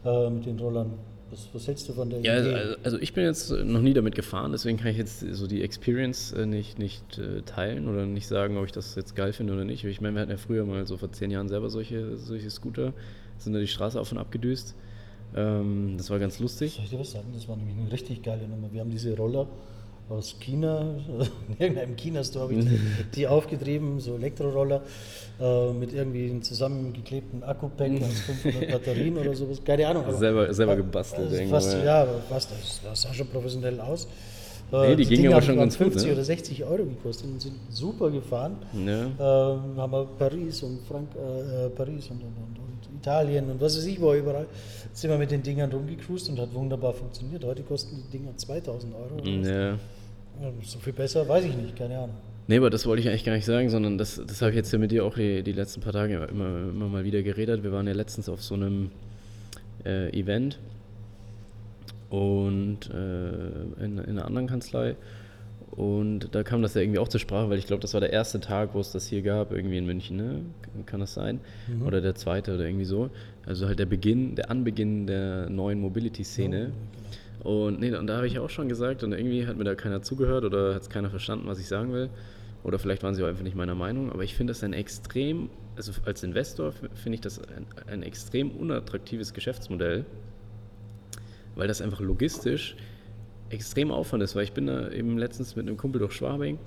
äh, 0.04 0.30
mit 0.30 0.46
den 0.46 0.58
Rollern. 0.58 0.92
Was, 1.30 1.48
was, 1.52 1.66
hältst 1.66 1.88
du 1.88 1.92
von 1.92 2.08
der 2.08 2.20
ja, 2.20 2.38
Idee? 2.38 2.54
Also, 2.54 2.76
also, 2.84 2.98
ich 3.00 3.12
bin 3.12 3.24
jetzt 3.24 3.50
noch 3.50 3.80
nie 3.80 3.94
damit 3.94 4.14
gefahren, 4.14 4.52
deswegen 4.52 4.78
kann 4.78 4.88
ich 4.88 4.96
jetzt 4.96 5.20
so 5.20 5.48
die 5.48 5.62
Experience 5.62 6.32
äh, 6.32 6.46
nicht, 6.46 6.78
nicht 6.78 7.18
äh, 7.18 7.42
teilen 7.42 7.88
oder 7.88 8.06
nicht 8.06 8.28
sagen, 8.28 8.56
ob 8.56 8.64
ich 8.64 8.72
das 8.72 8.94
jetzt 8.94 9.16
geil 9.16 9.32
finde 9.32 9.52
oder 9.52 9.64
nicht. 9.64 9.84
Ich 9.84 10.00
meine, 10.00 10.14
wir 10.14 10.22
hatten 10.22 10.30
ja 10.30 10.36
früher 10.36 10.64
mal 10.64 10.86
so 10.86 10.96
vor 10.96 11.10
zehn 11.10 11.32
Jahren 11.32 11.48
selber 11.48 11.68
solche, 11.68 12.16
solche 12.16 12.48
Scooter 12.50 12.92
sind 13.38 13.54
da 13.54 13.58
die 13.58 13.66
Straße 13.66 14.00
auf 14.00 14.12
und 14.12 14.18
ab 14.18 14.30
gedüst. 14.30 14.76
Ähm, 15.34 15.94
das 15.96 16.10
war 16.10 16.18
ganz 16.18 16.38
lustig. 16.38 16.74
Soll 16.74 16.84
ich 16.84 16.90
dir 16.90 17.00
was 17.00 17.10
sagen? 17.10 17.28
Das 17.34 17.48
war 17.48 17.56
nämlich 17.56 17.76
eine 17.76 17.90
richtig 17.90 18.22
geile 18.22 18.46
Nummer. 18.46 18.72
Wir 18.72 18.80
haben 18.80 18.90
diese 18.90 19.16
Roller 19.16 19.48
aus 20.08 20.36
China, 20.38 20.96
in 21.48 21.56
irgendeinem 21.58 21.96
China-Store 21.96 22.44
habe 22.44 22.54
ich 22.54 22.64
die, 22.64 22.80
die, 23.14 23.26
aufgetrieben, 23.26 24.00
so 24.00 24.14
Elektroroller 24.14 24.82
äh, 25.40 25.72
mit 25.72 25.92
irgendwie 25.92 26.40
zusammengeklebten 26.40 27.42
Akku-Pack 27.42 27.90
und 27.90 28.04
500 28.04 28.70
Batterien 28.70 29.18
oder 29.18 29.34
sowas, 29.34 29.60
keine 29.64 29.86
Ahnung. 29.88 30.04
Aber, 30.04 30.14
selber, 30.14 30.54
selber 30.54 30.76
gebastelt. 30.76 31.28
Also 31.30 31.44
fast, 31.46 31.76
ja, 31.84 32.06
fast, 32.28 32.50
das 32.84 33.02
sah 33.02 33.12
schon 33.12 33.26
professionell 33.28 33.80
aus. 33.80 34.06
Nee, 34.70 34.96
die, 34.96 35.04
die 35.04 35.16
gingen 35.16 35.32
aber 35.32 35.42
schon 35.42 35.56
ganz 35.56 35.76
50 35.76 36.02
gut, 36.02 36.08
ne? 36.08 36.14
oder 36.14 36.24
60 36.24 36.64
Euro 36.64 36.84
gekostet 36.84 37.28
und 37.30 37.40
sind 37.40 37.54
super 37.70 38.10
gefahren. 38.10 38.56
Ja. 38.72 39.04
Ähm, 39.04 39.76
haben 39.76 39.92
wir 39.92 40.08
Paris 40.18 40.62
und 40.64 40.80
Frank 40.88 41.08
äh, 41.14 41.66
äh, 41.66 41.70
Paris 41.70 42.10
und, 42.10 42.16
und, 42.16 42.26
und, 42.26 42.66
Italien 42.98 43.48
und 43.48 43.60
was 43.60 43.76
weiß 43.76 43.86
ich 43.86 44.00
wo 44.00 44.12
überall. 44.12 44.46
Sind 44.92 45.10
wir 45.10 45.18
mit 45.18 45.30
den 45.30 45.42
Dingern 45.42 45.70
rumgecruised 45.70 46.30
und 46.30 46.40
hat 46.40 46.52
wunderbar 46.52 46.94
funktioniert. 46.94 47.44
Heute 47.44 47.62
kosten 47.62 48.02
die 48.02 48.18
Dinger 48.18 48.36
2000 48.36 48.94
Euro. 48.94 49.24
Ja. 49.24 49.78
So 50.62 50.78
viel 50.78 50.92
besser 50.92 51.28
weiß 51.28 51.44
ich 51.44 51.56
nicht, 51.56 51.76
keine 51.76 51.96
Ahnung. 51.96 52.16
Nee, 52.48 52.58
aber 52.58 52.70
das 52.70 52.86
wollte 52.86 53.02
ich 53.02 53.08
eigentlich 53.08 53.24
gar 53.24 53.34
nicht 53.34 53.44
sagen, 53.44 53.70
sondern 53.70 53.98
das, 53.98 54.22
das 54.24 54.40
habe 54.40 54.50
ich 54.50 54.56
jetzt 54.56 54.72
ja 54.72 54.78
mit 54.78 54.92
dir 54.92 55.04
auch 55.04 55.14
die, 55.14 55.42
die 55.42 55.52
letzten 55.52 55.80
paar 55.80 55.92
Tage 55.92 56.14
immer, 56.30 56.68
immer 56.68 56.88
mal 56.88 57.04
wieder 57.04 57.22
geredet. 57.22 57.64
Wir 57.64 57.72
waren 57.72 57.86
ja 57.86 57.92
letztens 57.92 58.28
auf 58.28 58.42
so 58.42 58.54
einem 58.54 58.90
äh, 59.84 60.16
Event 60.16 60.58
und 62.10 62.88
äh, 62.90 63.84
in, 63.84 63.98
in 63.98 64.10
einer 64.10 64.26
anderen 64.26 64.46
Kanzlei. 64.46 64.94
Und 65.72 66.34
da 66.34 66.42
kam 66.42 66.62
das 66.62 66.74
ja 66.74 66.80
irgendwie 66.80 67.00
auch 67.00 67.08
zur 67.08 67.20
Sprache, 67.20 67.50
weil 67.50 67.58
ich 67.58 67.66
glaube, 67.66 67.82
das 67.82 67.92
war 67.92 68.00
der 68.00 68.12
erste 68.12 68.40
Tag, 68.40 68.70
wo 68.72 68.80
es 68.80 68.92
das 68.92 69.08
hier 69.08 69.22
gab, 69.22 69.52
irgendwie 69.52 69.76
in 69.76 69.84
München, 69.84 70.16
ne? 70.16 70.40
Kann 70.86 71.00
das 71.00 71.14
sein? 71.14 71.40
Mhm. 71.66 71.86
Oder 71.86 72.00
der 72.00 72.14
zweite 72.14 72.54
oder 72.54 72.64
irgendwie 72.64 72.84
so. 72.84 73.10
Also 73.44 73.66
halt 73.66 73.78
der 73.78 73.86
Beginn, 73.86 74.36
der 74.36 74.50
Anbeginn 74.50 75.06
der 75.06 75.50
neuen 75.50 75.80
Mobility-Szene. 75.80 76.70
Oh, 76.70 77.05
und, 77.46 77.80
nee, 77.80 77.94
und 77.94 78.06
da 78.06 78.16
habe 78.16 78.26
ich 78.26 78.38
auch 78.38 78.50
schon 78.50 78.68
gesagt, 78.68 79.02
und 79.04 79.12
irgendwie 79.12 79.46
hat 79.46 79.56
mir 79.56 79.64
da 79.64 79.74
keiner 79.74 80.02
zugehört 80.02 80.44
oder 80.44 80.74
hat 80.74 80.82
es 80.82 80.90
keiner 80.90 81.10
verstanden, 81.10 81.46
was 81.46 81.58
ich 81.58 81.68
sagen 81.68 81.92
will. 81.92 82.10
Oder 82.64 82.78
vielleicht 82.78 83.02
waren 83.02 83.14
sie 83.14 83.22
auch 83.22 83.28
einfach 83.28 83.44
nicht 83.44 83.56
meiner 83.56 83.76
Meinung. 83.76 84.10
Aber 84.10 84.24
ich 84.24 84.34
finde 84.34 84.52
das 84.52 84.64
ein 84.64 84.72
extrem, 84.72 85.50
also 85.76 85.92
als 86.04 86.22
Investor 86.24 86.72
finde 86.72 87.14
ich 87.14 87.20
das 87.20 87.38
ein, 87.38 87.66
ein 87.86 88.02
extrem 88.02 88.50
unattraktives 88.50 89.32
Geschäftsmodell 89.34 90.04
weil 91.56 91.66
das 91.66 91.80
einfach 91.80 92.00
logistisch 92.00 92.76
extrem 93.48 93.90
Aufwand 93.90 94.22
ist, 94.22 94.36
weil 94.36 94.44
ich 94.44 94.52
bin 94.52 94.66
da 94.66 94.90
eben 94.90 95.18
letztens 95.18 95.56
mit 95.56 95.66
einem 95.66 95.76
Kumpel 95.76 95.98
durch 95.98 96.12
Schwabing 96.12 96.58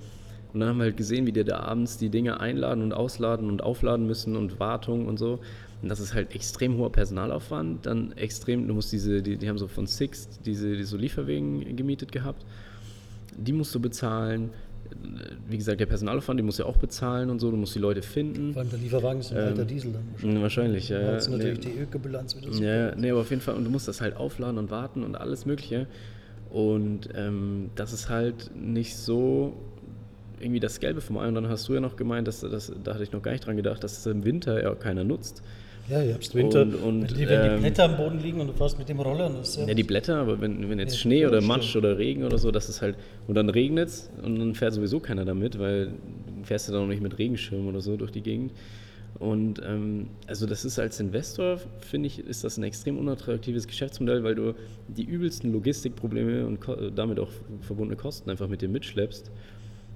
und 0.52 0.60
dann 0.60 0.68
haben 0.68 0.78
wir 0.78 0.84
halt 0.84 0.96
gesehen, 0.96 1.26
wie 1.26 1.32
die 1.32 1.44
da 1.44 1.60
abends 1.60 1.96
die 1.96 2.10
Dinge 2.10 2.40
einladen 2.40 2.82
und 2.82 2.92
ausladen 2.92 3.48
und 3.48 3.62
aufladen 3.62 4.06
müssen 4.06 4.36
und 4.36 4.58
Wartung 4.58 5.06
und 5.06 5.18
so. 5.18 5.38
Und 5.82 5.88
das 5.88 6.00
ist 6.00 6.14
halt 6.14 6.34
extrem 6.34 6.76
hoher 6.76 6.92
Personalaufwand. 6.92 7.86
Dann 7.86 8.12
extrem, 8.12 8.68
du 8.68 8.74
musst 8.74 8.92
diese, 8.92 9.22
die, 9.22 9.36
die 9.36 9.48
haben 9.48 9.58
so 9.58 9.66
von 9.66 9.86
Six 9.86 10.28
diese, 10.44 10.76
diese 10.76 10.96
Lieferwegen 10.96 11.76
gemietet 11.76 12.12
gehabt. 12.12 12.44
Die 13.36 13.52
musst 13.52 13.74
du 13.74 13.80
bezahlen 13.80 14.50
wie 15.48 15.56
gesagt, 15.56 15.80
der 15.80 15.86
Personalaufwand, 15.86 16.38
den 16.38 16.46
musst 16.46 16.58
du 16.58 16.64
ja 16.64 16.68
auch 16.68 16.76
bezahlen 16.76 17.30
und 17.30 17.38
so, 17.38 17.50
du 17.50 17.56
musst 17.56 17.74
die 17.74 17.78
Leute 17.78 18.02
finden. 18.02 18.52
Vor 18.52 18.62
allem 18.62 18.70
der 18.70 18.78
Lieferwagen 18.78 19.20
ist 19.20 19.32
ein 19.32 19.38
ähm, 19.38 19.44
alter 19.44 19.64
Diesel 19.64 19.92
dann 19.92 20.42
wahrscheinlich. 20.42 20.42
Wahrscheinlich, 20.42 20.88
ja. 20.88 21.00
Da 21.00 21.16
ist 21.16 21.28
natürlich 21.28 21.64
nee, 21.64 21.72
die 21.72 21.80
Ökobilanz 21.80 22.36
wieder 22.36 22.52
so. 22.52 22.62
Ja, 22.62 22.94
nee, 22.94 23.10
aber 23.10 23.20
auf 23.20 23.30
jeden 23.30 23.42
Fall, 23.42 23.54
und 23.54 23.64
du 23.64 23.70
musst 23.70 23.88
das 23.88 24.00
halt 24.00 24.16
aufladen 24.16 24.58
und 24.58 24.70
warten 24.70 25.02
und 25.02 25.16
alles 25.16 25.46
Mögliche. 25.46 25.86
Und 26.50 27.08
ähm, 27.14 27.70
das 27.76 27.92
ist 27.92 28.08
halt 28.08 28.50
nicht 28.56 28.96
so 28.96 29.56
irgendwie 30.40 30.60
das 30.60 30.80
Gelbe 30.80 31.00
vom 31.00 31.18
Ei. 31.18 31.28
Und 31.28 31.34
dann 31.34 31.48
hast 31.48 31.68
du 31.68 31.74
ja 31.74 31.80
noch 31.80 31.96
gemeint, 31.96 32.26
dass, 32.26 32.40
dass 32.40 32.72
da 32.82 32.94
hatte 32.94 33.04
ich 33.04 33.12
noch 33.12 33.22
gar 33.22 33.32
nicht 33.32 33.46
dran 33.46 33.56
gedacht, 33.56 33.84
dass 33.84 33.98
es 33.98 34.06
im 34.06 34.24
Winter 34.24 34.62
ja 34.62 34.74
keiner 34.74 35.04
nutzt. 35.04 35.42
Ja, 35.90 36.02
ihr 36.02 36.14
habt 36.14 36.34
Winter. 36.34 36.62
Und, 36.62 36.74
und, 36.74 37.18
die, 37.18 37.28
wenn 37.28 37.40
ähm, 37.40 37.54
die 37.56 37.60
Blätter 37.60 37.84
am 37.84 37.96
Boden 37.96 38.20
liegen 38.20 38.40
und 38.40 38.46
du 38.46 38.52
fährst 38.52 38.78
mit 38.78 38.88
dem 38.88 39.00
Roller. 39.00 39.26
Und 39.26 39.38
das 39.38 39.56
ja, 39.56 39.66
ja, 39.66 39.74
die 39.74 39.82
Blätter, 39.82 40.16
aber 40.16 40.40
wenn, 40.40 40.70
wenn 40.70 40.78
jetzt 40.78 40.94
ja, 40.94 41.00
Schnee 41.00 41.26
oder 41.26 41.40
Matsch 41.40 41.74
oder 41.74 41.98
Regen 41.98 42.22
oder 42.22 42.38
so, 42.38 42.50
das 42.52 42.68
ist 42.68 42.80
halt. 42.80 42.96
Und 43.26 43.34
dann 43.34 43.50
regnet 43.50 43.88
es 43.88 44.10
und 44.22 44.38
dann 44.38 44.54
fährt 44.54 44.72
sowieso 44.72 45.00
keiner 45.00 45.24
damit, 45.24 45.58
weil 45.58 45.86
du 45.86 46.44
fährst 46.44 46.68
ja 46.68 46.74
dann 46.74 46.84
auch 46.84 46.88
nicht 46.88 47.02
mit 47.02 47.18
Regenschirm 47.18 47.66
oder 47.66 47.80
so 47.80 47.96
durch 47.96 48.12
die 48.12 48.22
Gegend. 48.22 48.52
Und 49.18 49.60
ähm, 49.66 50.06
also 50.28 50.46
das 50.46 50.64
ist 50.64 50.78
als 50.78 51.00
Investor, 51.00 51.58
finde 51.80 52.06
ich, 52.06 52.20
ist 52.20 52.44
das 52.44 52.56
ein 52.56 52.62
extrem 52.62 52.96
unattraktives 52.96 53.66
Geschäftsmodell, 53.66 54.22
weil 54.22 54.36
du 54.36 54.54
die 54.88 55.04
übelsten 55.04 55.52
Logistikprobleme 55.52 56.46
und 56.46 56.60
damit 56.94 57.18
auch 57.18 57.30
verbundene 57.60 58.00
Kosten 58.00 58.30
einfach 58.30 58.48
mit 58.48 58.62
dir 58.62 58.68
mitschleppst. 58.68 59.30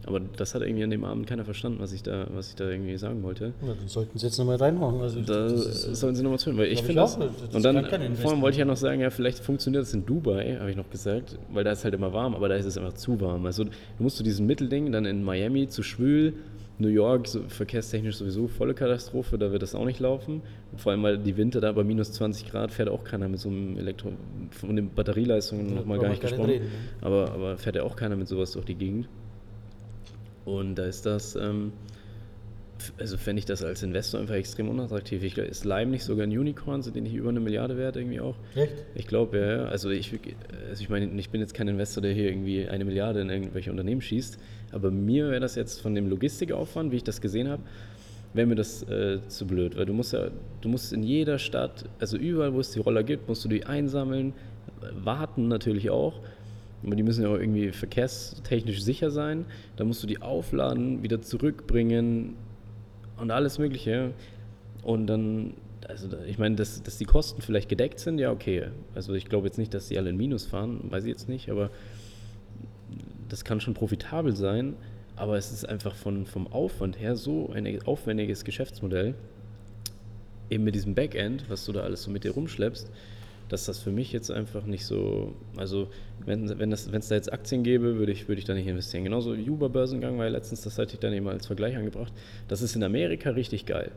Aber 0.07 0.21
das 0.21 0.55
hat 0.55 0.63
irgendwie 0.63 0.85
an 0.85 0.91
dem 0.91 1.05
Abend 1.05 1.27
keiner 1.27 1.45
verstanden, 1.45 1.79
was 1.81 1.93
ich 1.93 2.03
da, 2.03 2.27
was 2.35 2.51
ich 2.51 2.57
da 2.57 2.69
irgendwie 2.69 2.97
sagen 2.97 3.23
wollte. 3.23 3.53
Ja, 3.63 3.75
dann 3.75 3.89
sollten 3.89 4.19
sie 4.19 4.27
jetzt 4.27 4.39
nochmal 4.39 4.57
reinmachen. 4.57 5.01
Also 5.01 5.21
da 5.21 5.47
ist, 5.47 5.95
sollen 5.97 6.15
sie 6.15 6.23
nochmal 6.23 6.39
zuhören, 6.39 6.59
weil 6.59 6.73
ich 6.73 6.83
finde 6.83 7.03
das, 7.03 7.19
das, 7.19 7.55
Und 7.55 7.65
dann, 7.65 7.85
vorhin 8.17 8.43
wollte 8.43 8.55
ich 8.55 8.59
ja 8.59 8.65
noch 8.65 8.77
sagen, 8.77 9.01
ja, 9.01 9.11
vielleicht 9.11 9.39
funktioniert 9.39 9.83
das 9.83 9.95
in 9.95 10.05
Dubai, 10.05 10.59
habe 10.61 10.71
ich 10.71 10.77
noch 10.77 10.91
gesagt, 10.91 11.39
weil 11.53 11.65
da 11.65 11.73
ist 11.73 11.85
halt 11.85 11.95
immer 11.95 12.13
warm, 12.13 12.35
aber 12.35 12.49
da 12.49 12.57
ist 12.57 12.67
es 12.67 12.77
einfach 12.77 12.95
zu 12.95 13.21
warm. 13.21 13.47
Also 13.47 13.65
du 13.65 13.71
musst 13.99 14.19
du 14.21 14.25
diesen 14.25 14.47
Mittelding 14.47 14.93
dann 14.93 15.07
in 15.07 15.23
Miami 15.25 15.69
zu 15.69 15.83
schwül, 15.83 16.35
New 16.79 16.89
York, 16.89 17.29
so, 17.29 17.43
verkehrstechnisch 17.47 18.17
sowieso 18.17 18.49
volle 18.49 18.75
Katastrophe, 18.75 19.39
da 19.39 19.53
wird 19.53 19.63
das 19.63 19.75
auch 19.75 19.85
nicht 19.85 20.01
laufen. 20.01 20.43
Und 20.73 20.81
vor 20.81 20.93
allem, 20.93 21.03
weil 21.05 21.19
die 21.19 21.37
Winter 21.37 21.61
da 21.61 21.71
bei 21.73 21.85
minus 21.85 22.13
20 22.13 22.51
Grad 22.51 22.73
fährt 22.73 22.89
auch 22.89 23.05
keiner 23.05 23.29
mit 23.29 23.39
so 23.39 23.49
einem 23.49 23.79
Elektro, 23.79 24.13
von 24.51 24.75
den 24.75 24.91
Batterieleistungen 24.91 25.69
ja, 25.69 25.75
nochmal 25.77 25.99
gar 25.99 26.09
nicht 26.09 26.21
gesprochen. 26.21 26.51
Reden, 26.51 26.65
ne? 26.65 26.71
aber, 27.01 27.31
aber 27.33 27.59
fährt 27.59 27.77
ja 27.77 27.85
auch 27.85 27.95
keiner 27.95 28.17
mit 28.17 28.27
sowas 28.27 28.53
durch 28.53 28.65
die 28.65 28.75
Gegend. 28.75 29.09
Und 30.45 30.77
da 30.77 30.85
ist 30.85 31.07
das, 31.07 31.37
ähm, 31.37 31.73
also 32.99 33.17
fände 33.17 33.39
ich 33.39 33.47
das 33.47 33.63
als 33.63 33.83
Investor 33.83 34.21
einfach 34.21 34.35
extrem 34.35 34.69
unattraktiv. 34.69 35.23
Ich, 35.23 35.39
ist 35.39 35.65
Lime 35.65 35.91
nicht 35.91 36.05
sogar 36.05 36.27
ein 36.27 36.37
Unicorn, 36.37 36.83
sind 36.83 36.97
die 36.97 37.01
nicht 37.01 37.15
über 37.15 37.31
eine 37.31 37.41
Milliarde 37.41 37.77
wert 37.77 37.97
irgendwie 37.97 38.21
auch? 38.21 38.37
Echt? 38.55 38.73
Ich 38.95 39.07
glaube, 39.07 39.39
ja. 39.39 39.65
Also 39.67 39.91
ich, 39.91 40.13
also 40.69 40.83
ich 40.83 40.89
meine, 40.89 41.07
ich 41.19 41.31
bin 41.31 41.41
jetzt 41.41 41.55
kein 41.55 41.69
Investor, 41.69 42.03
der 42.03 42.13
hier 42.13 42.29
irgendwie 42.29 42.69
eine 42.69 42.85
Milliarde 42.85 43.21
in 43.21 43.31
irgendwelche 43.31 43.71
Unternehmen 43.71 44.01
schießt, 44.01 44.39
aber 44.73 44.91
mir 44.91 45.31
wäre 45.31 45.41
das 45.41 45.55
jetzt 45.55 45.81
von 45.81 45.95
dem 45.95 46.09
Logistikaufwand, 46.09 46.93
wie 46.93 46.97
ich 46.97 47.05
das 47.05 47.21
gesehen 47.21 47.49
habe, 47.49 47.63
wäre 48.35 48.47
mir 48.47 48.57
das 48.57 48.83
äh, 48.83 49.21
zu 49.29 49.47
blöd, 49.47 49.77
weil 49.77 49.87
du 49.87 49.93
musst 49.93 50.13
ja, 50.13 50.29
du 50.61 50.69
musst 50.69 50.93
in 50.93 51.03
jeder 51.03 51.39
Stadt, 51.39 51.85
also 52.01 52.17
überall, 52.17 52.53
wo 52.53 52.61
es 52.61 52.73
die 52.73 52.81
Roller 52.81 53.05
gibt, 53.05 53.29
musst 53.29 53.45
du 53.45 53.49
die 53.49 53.65
einsammeln, 53.65 54.35
warten 54.93 55.49
natürlich 55.49 55.91
auch. 55.91 56.21
Aber 56.85 56.97
die 56.97 57.03
müssen 57.03 57.23
ja 57.23 57.31
auch 57.31 57.39
irgendwie 57.39 57.73
verkehrstechnisch 57.73 58.83
sicher 58.83 59.11
sein. 59.11 59.47
Da 59.77 59.85
musst 59.85 60.03
du 60.03 60.07
die 60.07 60.21
aufladen, 60.21 61.03
wieder 61.03 61.23
zurückbringen 61.23 62.37
und 63.19 63.31
alles 63.31 63.59
Mögliche. 63.59 64.13
Und 64.83 65.07
dann, 65.07 65.55
also 65.89 66.09
ich 66.27 66.39
meine, 66.39 66.57
dass, 66.57 66.83
dass 66.83 66.99
die 66.99 67.07
Kosten 67.07 67.41
vielleicht 67.41 67.69
gedeckt 67.69 67.99
sind, 67.99 68.19
ja 68.19 68.31
okay. 68.31 68.69
Also 68.95 69.15
ich 69.15 69.27
glaube 69.27 69.47
jetzt 69.47 69.59
nicht, 69.59 69.73
dass 69.73 69.89
die 69.89 69.99
alle 69.99 70.11
in 70.11 70.17
Minus 70.17 70.45
fahren, 70.45 70.81
weiß 70.91 71.05
ich 71.05 71.11
jetzt 71.11 71.29
nicht, 71.29 71.51
aber 71.51 71.71
das 73.29 73.45
kann 73.45 73.61
schon 73.61 73.75
profitabel 73.75 74.37
sein. 74.37 74.75
Aber 75.17 75.37
es 75.37 75.53
ist 75.53 75.69
einfach 75.69 75.95
von, 75.95 76.27
vom 76.27 76.49
Aufwand 76.49 77.01
her 77.01 77.17
so 77.17 77.51
ein 77.53 77.81
aufwendiges 77.87 78.45
Geschäftsmodell, 78.45 79.15
eben 80.51 80.65
mit 80.65 80.75
diesem 80.75 80.95
Backend, 80.95 81.49
was 81.49 81.65
du 81.65 81.73
da 81.73 81.83
alles 81.83 82.03
so 82.03 82.11
mit 82.11 82.25
dir 82.25 82.33
rumschleppst, 82.33 82.91
dass 83.49 83.67
das 83.67 83.79
für 83.79 83.91
mich 83.91 84.13
jetzt 84.13 84.31
einfach 84.31 84.65
nicht 84.65 84.87
so, 84.87 85.35
also 85.57 85.89
wenn, 86.25 86.59
wenn 86.59 86.73
es 86.73 87.09
da 87.09 87.15
jetzt 87.15 87.33
Aktien 87.33 87.63
gäbe, 87.63 87.97
würde 87.99 88.13
ich, 88.13 88.29
würde 88.29 88.39
ich 88.39 88.45
da 88.45 88.55
nicht 88.55 88.67
investieren. 88.67 89.05
Genauso 89.05 89.33
Uber-Börsengang 89.33 90.19
war 90.19 90.25
ja 90.25 90.31
letztens, 90.31 90.63
das 90.63 90.79
hatte 90.79 90.95
ich 90.95 91.01
dann 91.01 91.13
eben 91.13 91.29
als 91.29 91.47
Vergleich 91.47 91.77
angebracht, 91.77 92.13
das 92.49 92.63
ist 92.63 92.77
in 92.77 92.83
Amerika 92.83 93.31
richtig 93.31 93.67
geil. 93.67 93.91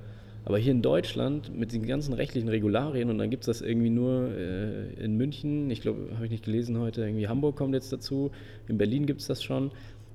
Aber 0.45 0.57
hier 0.57 0.71
in 0.71 0.81
Deutschland 0.81 1.57
mit 1.57 1.73
den 1.73 1.85
ganzen 1.85 2.13
rechtlichen 2.13 2.47
Regularien 2.47 3.09
und 3.09 3.17
dann 3.17 3.29
gibt 3.29 3.43
es 3.43 3.47
das 3.47 3.61
irgendwie 3.61 3.89
nur 3.89 4.31
äh, 4.31 4.93
in 4.93 5.17
München, 5.17 5.69
ich 5.69 5.81
glaube, 5.81 6.09
habe 6.15 6.25
ich 6.25 6.31
nicht 6.31 6.45
gelesen 6.45 6.79
heute, 6.79 7.01
irgendwie 7.01 7.27
Hamburg 7.27 7.57
kommt 7.57 7.73
jetzt 7.73 7.91
dazu, 7.91 8.31
in 8.67 8.77
Berlin 8.77 9.05
gibt 9.05 9.21
es 9.21 9.27
das 9.27 9.43
schon 9.43 9.71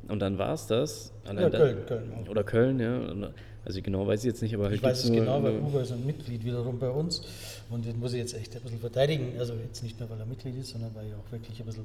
und 0.09 0.21
dann 0.21 0.39
war 0.39 0.55
es 0.55 0.67
das. 0.67 1.13
ja, 1.27 1.51
Köln, 1.51 1.77
Köln. 1.87 2.29
Oder 2.29 2.45
Köln, 2.45 2.81
ja. 2.81 3.31
Also 3.65 3.81
genau 3.81 4.07
weiß 4.07 4.21
ich 4.21 4.27
jetzt 4.27 4.43
nicht, 4.43 4.55
aber 4.55 4.65
halt 4.65 4.75
Ich 4.75 4.83
weiß 4.83 5.05
es 5.05 5.11
nur, 5.11 5.21
genau, 5.21 5.43
weil 5.43 5.59
Uber 5.59 5.83
ist 5.83 5.93
ein 5.93 6.05
Mitglied 6.05 6.45
wiederum 6.45 6.79
bei 6.79 6.91
uns 6.91 7.23
und 7.71 7.87
den 7.87 7.99
muss 8.01 8.13
ich 8.13 8.19
jetzt 8.19 8.35
echt 8.35 8.55
ein 8.57 8.63
bisschen 8.63 8.81
verteidigen. 8.81 9.35
Also 9.39 9.55
jetzt 9.55 9.83
nicht 9.83 10.01
nur, 10.01 10.11
weil 10.11 10.19
er 10.19 10.27
Mitglied 10.27 10.59
ist, 10.59 10.71
sondern 10.71 10.95
weil 10.95 11.07
ich 11.07 11.15
auch 11.15 11.33
wirklich 11.33 11.61
ein 11.61 11.67
bisschen 11.67 11.85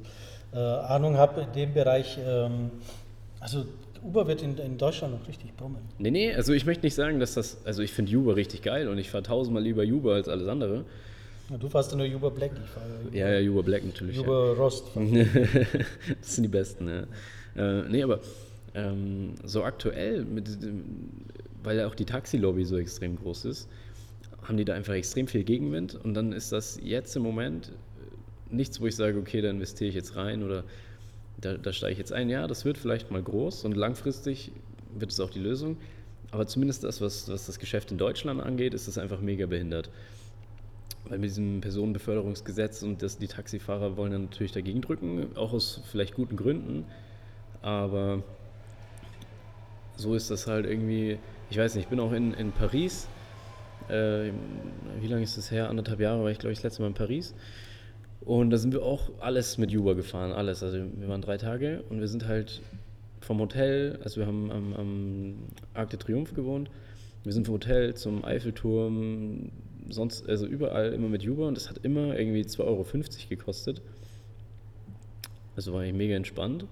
äh, 0.52 0.58
Ahnung 0.58 1.16
habe 1.16 1.42
in 1.42 1.52
dem 1.52 1.74
Bereich. 1.74 2.18
Ähm, 2.24 2.70
also 3.38 3.64
Uber 4.02 4.26
wird 4.26 4.42
in, 4.42 4.58
in, 4.58 4.76
Deutschland 4.76 5.14
noch 5.14 5.28
richtig 5.28 5.56
brummen. 5.56 5.78
Nee, 5.98 6.10
nee, 6.10 6.34
also 6.34 6.52
ich 6.52 6.66
möchte 6.66 6.84
nicht 6.84 6.94
sagen, 6.94 7.20
dass 7.20 7.34
das, 7.34 7.58
also 7.64 7.82
ich 7.82 7.92
finde 7.92 8.16
Uber 8.16 8.34
richtig 8.36 8.62
geil 8.62 8.88
und 8.88 8.98
ich 8.98 9.10
fahre 9.10 9.22
tausendmal 9.22 9.62
lieber 9.62 9.82
Uber 9.82 10.14
als 10.14 10.28
alles 10.28 10.48
andere. 10.48 10.84
Ja, 11.50 11.56
du 11.56 11.68
fährst 11.68 11.92
ja 11.92 11.96
nur 11.96 12.06
Uber 12.06 12.30
Black, 12.30 12.52
ich 12.62 12.70
fahre 12.70 12.86
ja, 13.12 13.38
ja, 13.38 13.50
Uber 13.50 13.62
Black 13.62 13.84
natürlich. 13.84 14.18
Uber 14.18 14.48
ja. 14.48 14.52
Rost. 14.52 14.84
das 14.94 16.34
sind 16.34 16.44
die 16.44 16.48
besten, 16.48 16.88
ja. 16.88 17.04
Äh, 17.56 17.88
nee, 17.88 18.02
aber 18.02 18.20
ähm, 18.74 19.34
so 19.44 19.64
aktuell, 19.64 20.24
mit, 20.24 20.48
weil 21.62 21.84
auch 21.84 21.94
die 21.94 22.04
Taxilobby 22.04 22.64
so 22.64 22.78
extrem 22.78 23.16
groß 23.16 23.46
ist, 23.46 23.68
haben 24.42 24.56
die 24.56 24.64
da 24.64 24.74
einfach 24.74 24.94
extrem 24.94 25.26
viel 25.26 25.44
Gegenwind 25.44 25.94
und 25.94 26.14
dann 26.14 26.32
ist 26.32 26.52
das 26.52 26.78
jetzt 26.82 27.14
im 27.16 27.22
Moment 27.22 27.68
äh, 27.68 28.54
nichts, 28.54 28.80
wo 28.80 28.86
ich 28.86 28.96
sage, 28.96 29.18
okay, 29.18 29.40
da 29.40 29.50
investiere 29.50 29.88
ich 29.88 29.94
jetzt 29.94 30.16
rein 30.16 30.42
oder 30.42 30.64
da, 31.40 31.54
da 31.54 31.72
steige 31.72 31.92
ich 31.92 31.98
jetzt 31.98 32.12
ein. 32.12 32.28
Ja, 32.28 32.46
das 32.46 32.64
wird 32.64 32.78
vielleicht 32.78 33.10
mal 33.10 33.22
groß 33.22 33.64
und 33.64 33.76
langfristig 33.76 34.52
wird 34.98 35.10
es 35.10 35.20
auch 35.20 35.30
die 35.30 35.38
Lösung. 35.38 35.76
Aber 36.30 36.46
zumindest 36.46 36.84
das, 36.84 37.00
was, 37.00 37.28
was 37.28 37.46
das 37.46 37.58
Geschäft 37.58 37.90
in 37.90 37.98
Deutschland 37.98 38.40
angeht, 38.40 38.74
ist 38.74 38.88
das 38.88 38.98
einfach 38.98 39.20
mega 39.20 39.46
behindert. 39.46 39.90
Weil 41.08 41.18
mit 41.18 41.30
diesem 41.30 41.60
Personenbeförderungsgesetz 41.60 42.82
und 42.82 43.02
das, 43.02 43.18
die 43.18 43.28
Taxifahrer 43.28 43.96
wollen 43.96 44.12
dann 44.12 44.24
natürlich 44.24 44.52
dagegen 44.52 44.82
drücken, 44.82 45.36
auch 45.36 45.52
aus 45.52 45.80
vielleicht 45.90 46.14
guten 46.14 46.36
Gründen. 46.36 46.84
Aber 47.62 48.22
so 49.96 50.14
ist 50.14 50.30
das 50.30 50.46
halt 50.46 50.66
irgendwie, 50.66 51.18
ich 51.50 51.58
weiß 51.58 51.74
nicht, 51.74 51.84
ich 51.84 51.88
bin 51.88 52.00
auch 52.00 52.12
in, 52.12 52.34
in 52.34 52.52
Paris. 52.52 53.08
Äh, 53.88 54.30
wie 55.00 55.06
lange 55.06 55.22
ist 55.22 55.38
das 55.38 55.50
her? 55.50 55.70
Anderthalb 55.70 56.00
Jahre 56.00 56.22
war 56.22 56.30
ich, 56.30 56.38
glaube 56.38 56.52
ich, 56.52 56.58
das 56.58 56.64
letzte 56.64 56.82
Mal 56.82 56.88
in 56.88 56.94
Paris. 56.94 57.34
Und 58.20 58.50
da 58.50 58.58
sind 58.58 58.72
wir 58.72 58.82
auch 58.82 59.10
alles 59.20 59.56
mit 59.58 59.74
Uber 59.74 59.94
gefahren, 59.94 60.32
alles. 60.32 60.62
Also 60.62 60.78
wir 60.78 61.08
waren 61.08 61.22
drei 61.22 61.38
Tage 61.38 61.82
und 61.88 62.00
wir 62.00 62.08
sind 62.08 62.26
halt 62.26 62.60
vom 63.20 63.38
Hotel, 63.40 63.98
also 64.02 64.20
wir 64.20 64.26
haben 64.26 64.50
am, 64.50 64.74
am 64.74 65.34
Arc 65.74 65.90
de 65.90 65.98
Triomphe 65.98 66.34
gewohnt. 66.34 66.70
Wir 67.24 67.32
sind 67.32 67.46
vom 67.46 67.54
Hotel 67.54 67.94
zum 67.94 68.24
Eiffelturm, 68.24 69.50
sonst, 69.88 70.28
also 70.28 70.46
überall 70.46 70.92
immer 70.92 71.08
mit 71.08 71.26
Uber 71.26 71.48
und 71.48 71.56
das 71.56 71.70
hat 71.70 71.78
immer 71.78 72.18
irgendwie 72.18 72.42
2,50 72.42 72.60
Euro 72.60 72.84
gekostet. 73.28 73.80
Also 75.56 75.72
war 75.72 75.84
ich 75.84 75.92
mega 75.92 76.14
entspannt. 76.14 76.66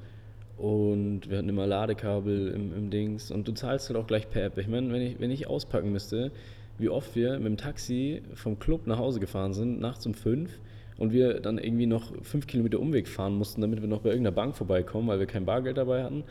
Und 0.57 1.29
wir 1.29 1.39
hatten 1.39 1.49
immer 1.49 1.67
Ladekabel 1.67 2.49
im, 2.49 2.75
im 2.75 2.91
Dings. 2.91 3.31
Und 3.31 3.47
du 3.47 3.53
zahlst 3.53 3.89
halt 3.89 3.99
auch 3.99 4.07
gleich 4.07 4.31
per 4.31 4.45
App. 4.45 4.59
Ich 4.59 4.69
meine, 4.69 4.93
wenn 4.93 5.03
ich, 5.03 5.21
wenn 5.21 5.31
ich 5.31 5.49
auspacken 5.49 5.93
müsste, 5.93 6.33
wie 6.79 6.89
oft 6.89 7.15
wir 7.15 7.35
mit 7.39 7.47
dem 7.47 7.57
Taxi 7.57 8.23
vom 8.35 8.59
Club 8.59 8.87
nach 8.87 8.99
Hause 8.99 9.21
gefahren 9.21 9.53
sind, 9.53 9.81
nachts 9.81 10.07
um 10.07 10.15
fünf, 10.15 10.51
und 10.99 11.13
wir 11.13 11.41
dann 11.41 11.59
irgendwie 11.59 11.87
noch 11.87 12.13
fünf 12.23 12.47
Kilometer 12.47 12.81
Umweg 12.81 13.09
fahren 13.09 13.35
mussten, 13.35 13.61
damit 13.61 13.81
wir 13.81 13.89
noch 13.89 14.01
bei 14.01 14.11
irgendeiner 14.11 14.35
Bank 14.35 14.57
vorbeikommen, 14.57 15.09
weil 15.09 15.19
wir 15.19 15.27
kein 15.27 15.45
Bargeld 15.45 15.77
dabei 15.77 16.03
hatten 16.03 16.25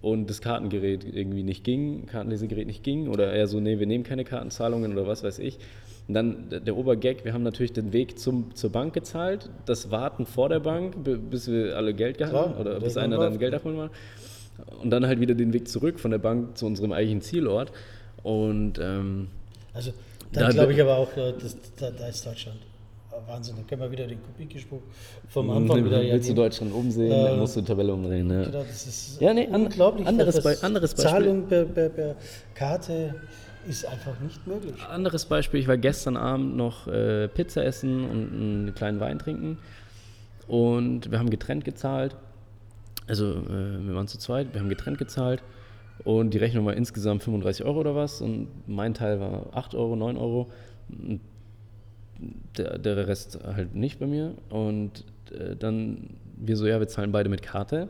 und 0.00 0.30
das 0.30 0.40
Kartengerät 0.40 1.04
irgendwie 1.04 1.42
nicht 1.42 1.64
ging, 1.64 2.06
Kartenlesegerät 2.06 2.66
nicht 2.66 2.82
ging 2.82 3.08
oder 3.08 3.32
eher 3.32 3.46
so, 3.46 3.60
nee, 3.60 3.78
wir 3.78 3.86
nehmen 3.86 4.04
keine 4.04 4.24
Kartenzahlungen 4.24 4.92
oder 4.92 5.06
was 5.06 5.22
weiß 5.22 5.38
ich. 5.38 5.58
Und 6.08 6.14
dann 6.14 6.48
der 6.48 6.74
Obergag, 6.74 7.24
wir 7.26 7.34
haben 7.34 7.42
natürlich 7.42 7.74
den 7.74 7.92
Weg 7.92 8.18
zum, 8.18 8.54
zur 8.54 8.72
Bank 8.72 8.94
gezahlt, 8.94 9.50
das 9.66 9.90
Warten 9.90 10.24
vor 10.24 10.48
der 10.48 10.60
Bank, 10.60 10.94
bis 11.04 11.48
wir 11.48 11.76
alle 11.76 11.92
Geld 11.92 12.16
gehabt 12.16 12.34
haben 12.34 12.54
oder 12.54 12.80
bis 12.80 12.96
einer 12.96 13.18
dann 13.18 13.38
Geld 13.38 13.52
abholen 13.52 13.76
war. 13.76 13.90
Und 14.82 14.90
dann 14.90 15.06
halt 15.06 15.20
wieder 15.20 15.34
den 15.34 15.52
Weg 15.52 15.68
zurück 15.68 16.00
von 16.00 16.10
der 16.10 16.18
Bank 16.18 16.56
zu 16.56 16.64
unserem 16.66 16.92
eigentlichen 16.92 17.20
Zielort. 17.20 17.72
Und 18.22 18.78
ähm, 18.80 19.28
also 19.74 19.92
dann 20.32 20.52
glaube 20.52 20.72
ich 20.72 20.80
aber 20.80 20.96
auch, 20.96 21.14
äh, 21.16 21.34
das, 21.38 21.56
da, 21.78 21.90
da 21.90 22.08
ist 22.08 22.26
Deutschland. 22.26 22.58
Wahnsinn, 23.26 23.56
dann 23.56 23.66
können 23.66 23.82
wir 23.82 23.90
wieder 23.90 24.06
den 24.06 24.22
Kubikgespruch 24.22 24.80
vom 25.28 25.50
Anfang 25.50 25.84
wieder 25.84 26.00
Willst 26.00 26.30
du 26.30 26.34
Deutschland 26.34 26.72
umsehen, 26.72 27.12
äh, 27.12 27.24
dann 27.24 27.38
musst 27.38 27.56
du 27.56 27.60
die 27.60 27.66
Tabelle 27.66 27.92
umdrehen. 27.92 28.30
Ja, 28.30 28.44
genau, 28.44 28.62
das 28.62 28.86
ist 28.86 29.20
ja, 29.20 29.34
nee, 29.34 29.48
unglaublich. 29.50 30.06
Anderes, 30.06 30.42
Be 30.42 30.56
anderes 30.62 30.94
Beispiel. 30.94 31.10
Zahlung 31.10 31.46
per, 31.46 31.64
per, 31.64 31.88
per 31.90 32.16
Karte 32.54 33.14
ist 33.66 33.86
einfach 33.86 34.18
nicht 34.20 34.46
möglich. 34.46 34.74
Anderes 34.88 35.26
Beispiel, 35.26 35.60
ich 35.60 35.68
war 35.68 35.76
gestern 35.76 36.16
Abend 36.16 36.56
noch 36.56 36.86
äh, 36.86 37.28
Pizza 37.28 37.64
essen 37.64 38.04
und 38.04 38.32
einen 38.32 38.74
kleinen 38.74 39.00
Wein 39.00 39.18
trinken 39.18 39.58
und 40.46 41.10
wir 41.10 41.18
haben 41.18 41.30
getrennt 41.30 41.64
gezahlt. 41.64 42.16
Also 43.06 43.32
äh, 43.32 43.86
wir 43.86 43.94
waren 43.94 44.08
zu 44.08 44.18
zweit, 44.18 44.52
wir 44.52 44.60
haben 44.60 44.68
getrennt 44.68 44.98
gezahlt 44.98 45.42
und 46.04 46.34
die 46.34 46.38
Rechnung 46.38 46.66
war 46.66 46.74
insgesamt 46.74 47.22
35 47.22 47.64
Euro 47.64 47.80
oder 47.80 47.94
was 47.94 48.20
und 48.20 48.48
mein 48.66 48.94
Teil 48.94 49.20
war 49.20 49.46
8 49.52 49.74
Euro, 49.74 49.96
9 49.96 50.16
Euro. 50.16 50.50
Und 50.88 51.20
der, 52.56 52.78
der 52.78 53.06
Rest 53.06 53.38
halt 53.44 53.74
nicht 53.74 53.98
bei 53.98 54.06
mir. 54.06 54.34
Und 54.50 55.04
äh, 55.32 55.56
dann 55.56 56.10
wir 56.36 56.56
so, 56.56 56.66
ja, 56.66 56.78
wir 56.78 56.88
zahlen 56.88 57.12
beide 57.12 57.28
mit 57.28 57.42
Karte. 57.42 57.88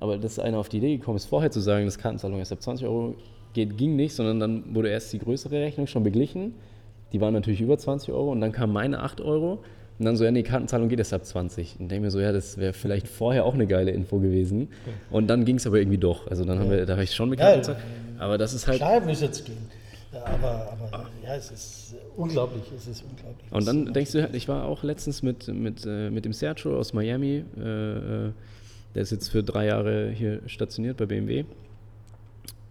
Aber 0.00 0.18
dass 0.18 0.38
einer 0.38 0.58
auf 0.58 0.68
die 0.68 0.78
Idee 0.78 0.96
gekommen 0.96 1.16
ist, 1.16 1.26
vorher 1.26 1.50
zu 1.50 1.60
sagen, 1.60 1.84
dass 1.84 1.98
Kartenzahlung 1.98 2.38
erst 2.38 2.52
ab 2.52 2.62
20 2.62 2.86
Euro 2.86 3.16
geht, 3.54 3.78
ging 3.78 3.96
nicht, 3.96 4.14
sondern 4.14 4.40
dann 4.40 4.74
wurde 4.74 4.88
erst 4.88 5.12
die 5.12 5.18
größere 5.18 5.60
Rechnung 5.60 5.86
schon 5.86 6.02
beglichen. 6.02 6.54
Die 7.12 7.20
waren 7.20 7.32
natürlich 7.32 7.60
über 7.60 7.78
20 7.78 8.12
Euro 8.12 8.32
und 8.32 8.40
dann 8.40 8.52
kam 8.52 8.72
meine 8.72 9.00
8 9.00 9.20
Euro. 9.20 9.60
Und 9.98 10.06
dann 10.06 10.16
so, 10.16 10.24
ja, 10.24 10.32
nee, 10.32 10.42
Kartenzahlung 10.42 10.88
geht 10.88 10.98
erst 10.98 11.14
ab 11.14 11.24
20. 11.24 11.76
Und 11.78 11.88
denke 11.88 12.06
mir 12.06 12.10
so, 12.10 12.18
ja, 12.18 12.32
das 12.32 12.58
wäre 12.58 12.72
vielleicht 12.72 13.06
vorher 13.06 13.44
auch 13.44 13.54
eine 13.54 13.68
geile 13.68 13.92
Info 13.92 14.18
gewesen. 14.18 14.68
Und 15.10 15.28
dann 15.28 15.44
ging 15.44 15.56
es 15.56 15.66
aber 15.66 15.78
irgendwie 15.78 15.98
doch. 15.98 16.26
Also 16.26 16.44
dann 16.44 16.58
haben 16.58 16.70
wir, 16.70 16.84
da 16.84 16.94
habe 16.94 17.04
ich 17.04 17.14
schon 17.14 17.30
mit 17.30 17.38
Kartenzahlung. 17.38 17.80
Ja, 18.16 18.24
aber 18.24 18.36
das 18.36 18.52
ist 18.52 18.66
halt. 18.66 18.78
Klar 18.78 19.00
müsste 19.00 19.26
es 19.26 19.44
gehen. 19.44 19.56
Aber, 20.24 20.76
aber 20.90 21.10
ja, 21.24 21.34
es 21.34 21.50
ist 21.50 21.94
unglaublich, 22.16 22.62
es 22.76 22.86
ist 22.86 23.02
unglaublich. 23.02 23.50
Und 23.50 23.66
dann 23.66 23.92
denkst 23.92 24.12
du, 24.12 24.28
ich 24.32 24.48
war 24.48 24.64
auch 24.64 24.82
letztens 24.82 25.22
mit, 25.22 25.48
mit, 25.48 25.84
äh, 25.86 26.10
mit 26.10 26.24
dem 26.24 26.32
Sergio 26.32 26.78
aus 26.78 26.92
Miami, 26.92 27.44
äh, 27.56 27.60
äh, 27.60 28.32
der 28.94 29.02
ist 29.02 29.10
jetzt 29.10 29.28
für 29.28 29.42
drei 29.42 29.66
Jahre 29.66 30.10
hier 30.10 30.40
stationiert 30.46 30.96
bei 30.96 31.06
BMW. 31.06 31.44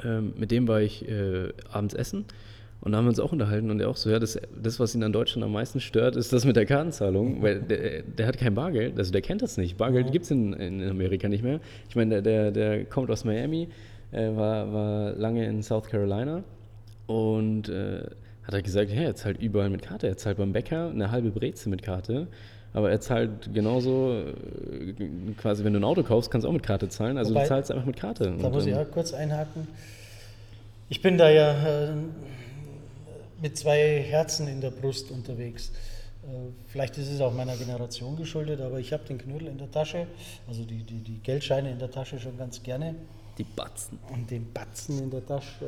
Ähm, 0.04 0.34
mit 0.38 0.51
dem 0.51 0.68
war 0.68 0.82
ich 0.82 1.08
äh, 1.08 1.49
abends 1.72 1.93
essen 1.93 2.26
und 2.84 2.91
da 2.91 2.97
haben 2.97 3.06
wir 3.06 3.10
uns 3.10 3.20
auch 3.22 3.32
unterhalten 3.32 3.72
und 3.72 3.80
er 3.80 3.89
auch 3.89 3.95
so, 3.95 4.10
ja, 4.10 4.20
das, 4.20 4.38
das, 4.62 4.78
was 4.78 4.93
ihn 4.93 5.04
an 5.04 5.14
Deutschland 5.14 5.45
am 5.45 5.54
meisten 5.54 5.80
stört, 5.80 6.18
ist 6.18 6.34
das 6.34 6.43
mit 6.43 6.58
der 6.58 6.66
Kartenzahlung, 6.66 7.41
weil 7.41 7.62
der, 7.62 8.01
der 8.01 8.28
hat 8.28 8.38
kein 8.38 8.56
Bargeld, 8.56 8.97
also 8.97 9.12
der 9.12 9.22
kennt 9.22 9.41
das 9.41 9.56
nicht. 9.56 9.78
Bargeld 9.78 10.12
gibt 10.12 10.26
es 10.26 10.32
in, 10.32 10.51
in 10.51 10.89
Amerika 10.89 11.30
nicht 11.30 11.43
mehr. 11.43 11.62
Ich 11.88 11.95
meine, 11.95 12.22
der, 12.22 12.51
der, 12.51 12.51
der 12.51 12.86
kommt 12.86 13.10
aus 13.10 13.24
Miami, 13.24 13.70
äh, 14.12 14.36
war, 14.36 14.74
war 14.74 15.14
lange 15.14 15.45
in 15.45 15.64
South 15.64 15.88
Carolina 15.88 16.43
und 17.08 17.70
äh, 17.70 18.04
hat 18.43 18.54
er 18.54 18.62
gesagt, 18.62 18.91
ja, 18.91 19.04
er 19.04 19.16
zahlt 19.16 19.41
überall 19.41 19.70
mit 19.70 19.82
Karte. 19.82 20.08
Er 20.08 20.18
zahlt 20.18 20.38
beim 20.38 20.51
Bäcker 20.51 20.89
eine 20.89 21.10
halbe 21.10 21.32
Breze 21.32 21.70
mit 21.70 21.82
Karte. 21.82 22.28
Aber 22.74 22.90
er 22.90 23.00
zahlt 23.00 23.54
genauso, 23.54 24.14
äh, 24.16 24.94
quasi, 25.38 25.64
wenn 25.64 25.74
du 25.74 25.80
ein 25.80 25.84
Auto 25.84 26.04
kaufst, 26.04 26.32
kannst 26.32 26.46
du 26.46 26.50
auch 26.50 26.54
mit 26.54 26.64
Karte 26.64 26.90
zahlen. 26.90 27.18
Also 27.18 27.32
Wobei, 27.32 27.44
du 27.44 27.50
zahlst 27.50 27.72
einfach 27.72 27.86
mit 27.86 27.98
Karte. 27.98 28.34
Da 28.40 28.50
muss 28.50 28.66
ich 28.66 28.76
auch 28.76 28.90
kurz 28.90 29.14
einhaken. 29.14 29.68
Ich 30.90 31.02
bin 31.02 31.18
da 31.18 31.30
ja 31.30 31.92
äh, 31.92 31.94
mit 33.42 33.58
zwei 33.58 34.02
Herzen 34.02 34.48
in 34.48 34.62
der 34.62 34.72
Brust 34.72 35.12
unterwegs. 35.12 35.72
Äh, 36.24 36.52
vielleicht 36.68 36.98
ist 36.98 37.10
es 37.10 37.22
auch 37.22 37.34
meiner 37.34 37.58
Generation 37.58 38.16
geschuldet, 38.16 38.62
aber 38.62 38.80
ich 38.80 38.94
habe 38.94 39.04
den 39.04 39.18
Knödel 39.18 39.50
in 39.50 39.58
der 39.58 39.70
Tasche, 39.70 40.08
also 40.48 40.64
die, 40.64 40.84
die, 40.84 41.00
die 41.00 41.20
Geldscheine 41.20 41.72
in 41.72 41.80
der 41.80 41.92
Tasche 41.92 42.20
schon 42.20 42.38
ganz 42.38 42.64
gerne. 42.64 42.96
Die 43.38 43.44
Batzen. 43.44 44.00
Und 44.12 44.32
den 44.32 44.52
Batzen 44.52 45.04
in 45.04 45.12
der 45.12 45.26
Tasche. 45.26 45.66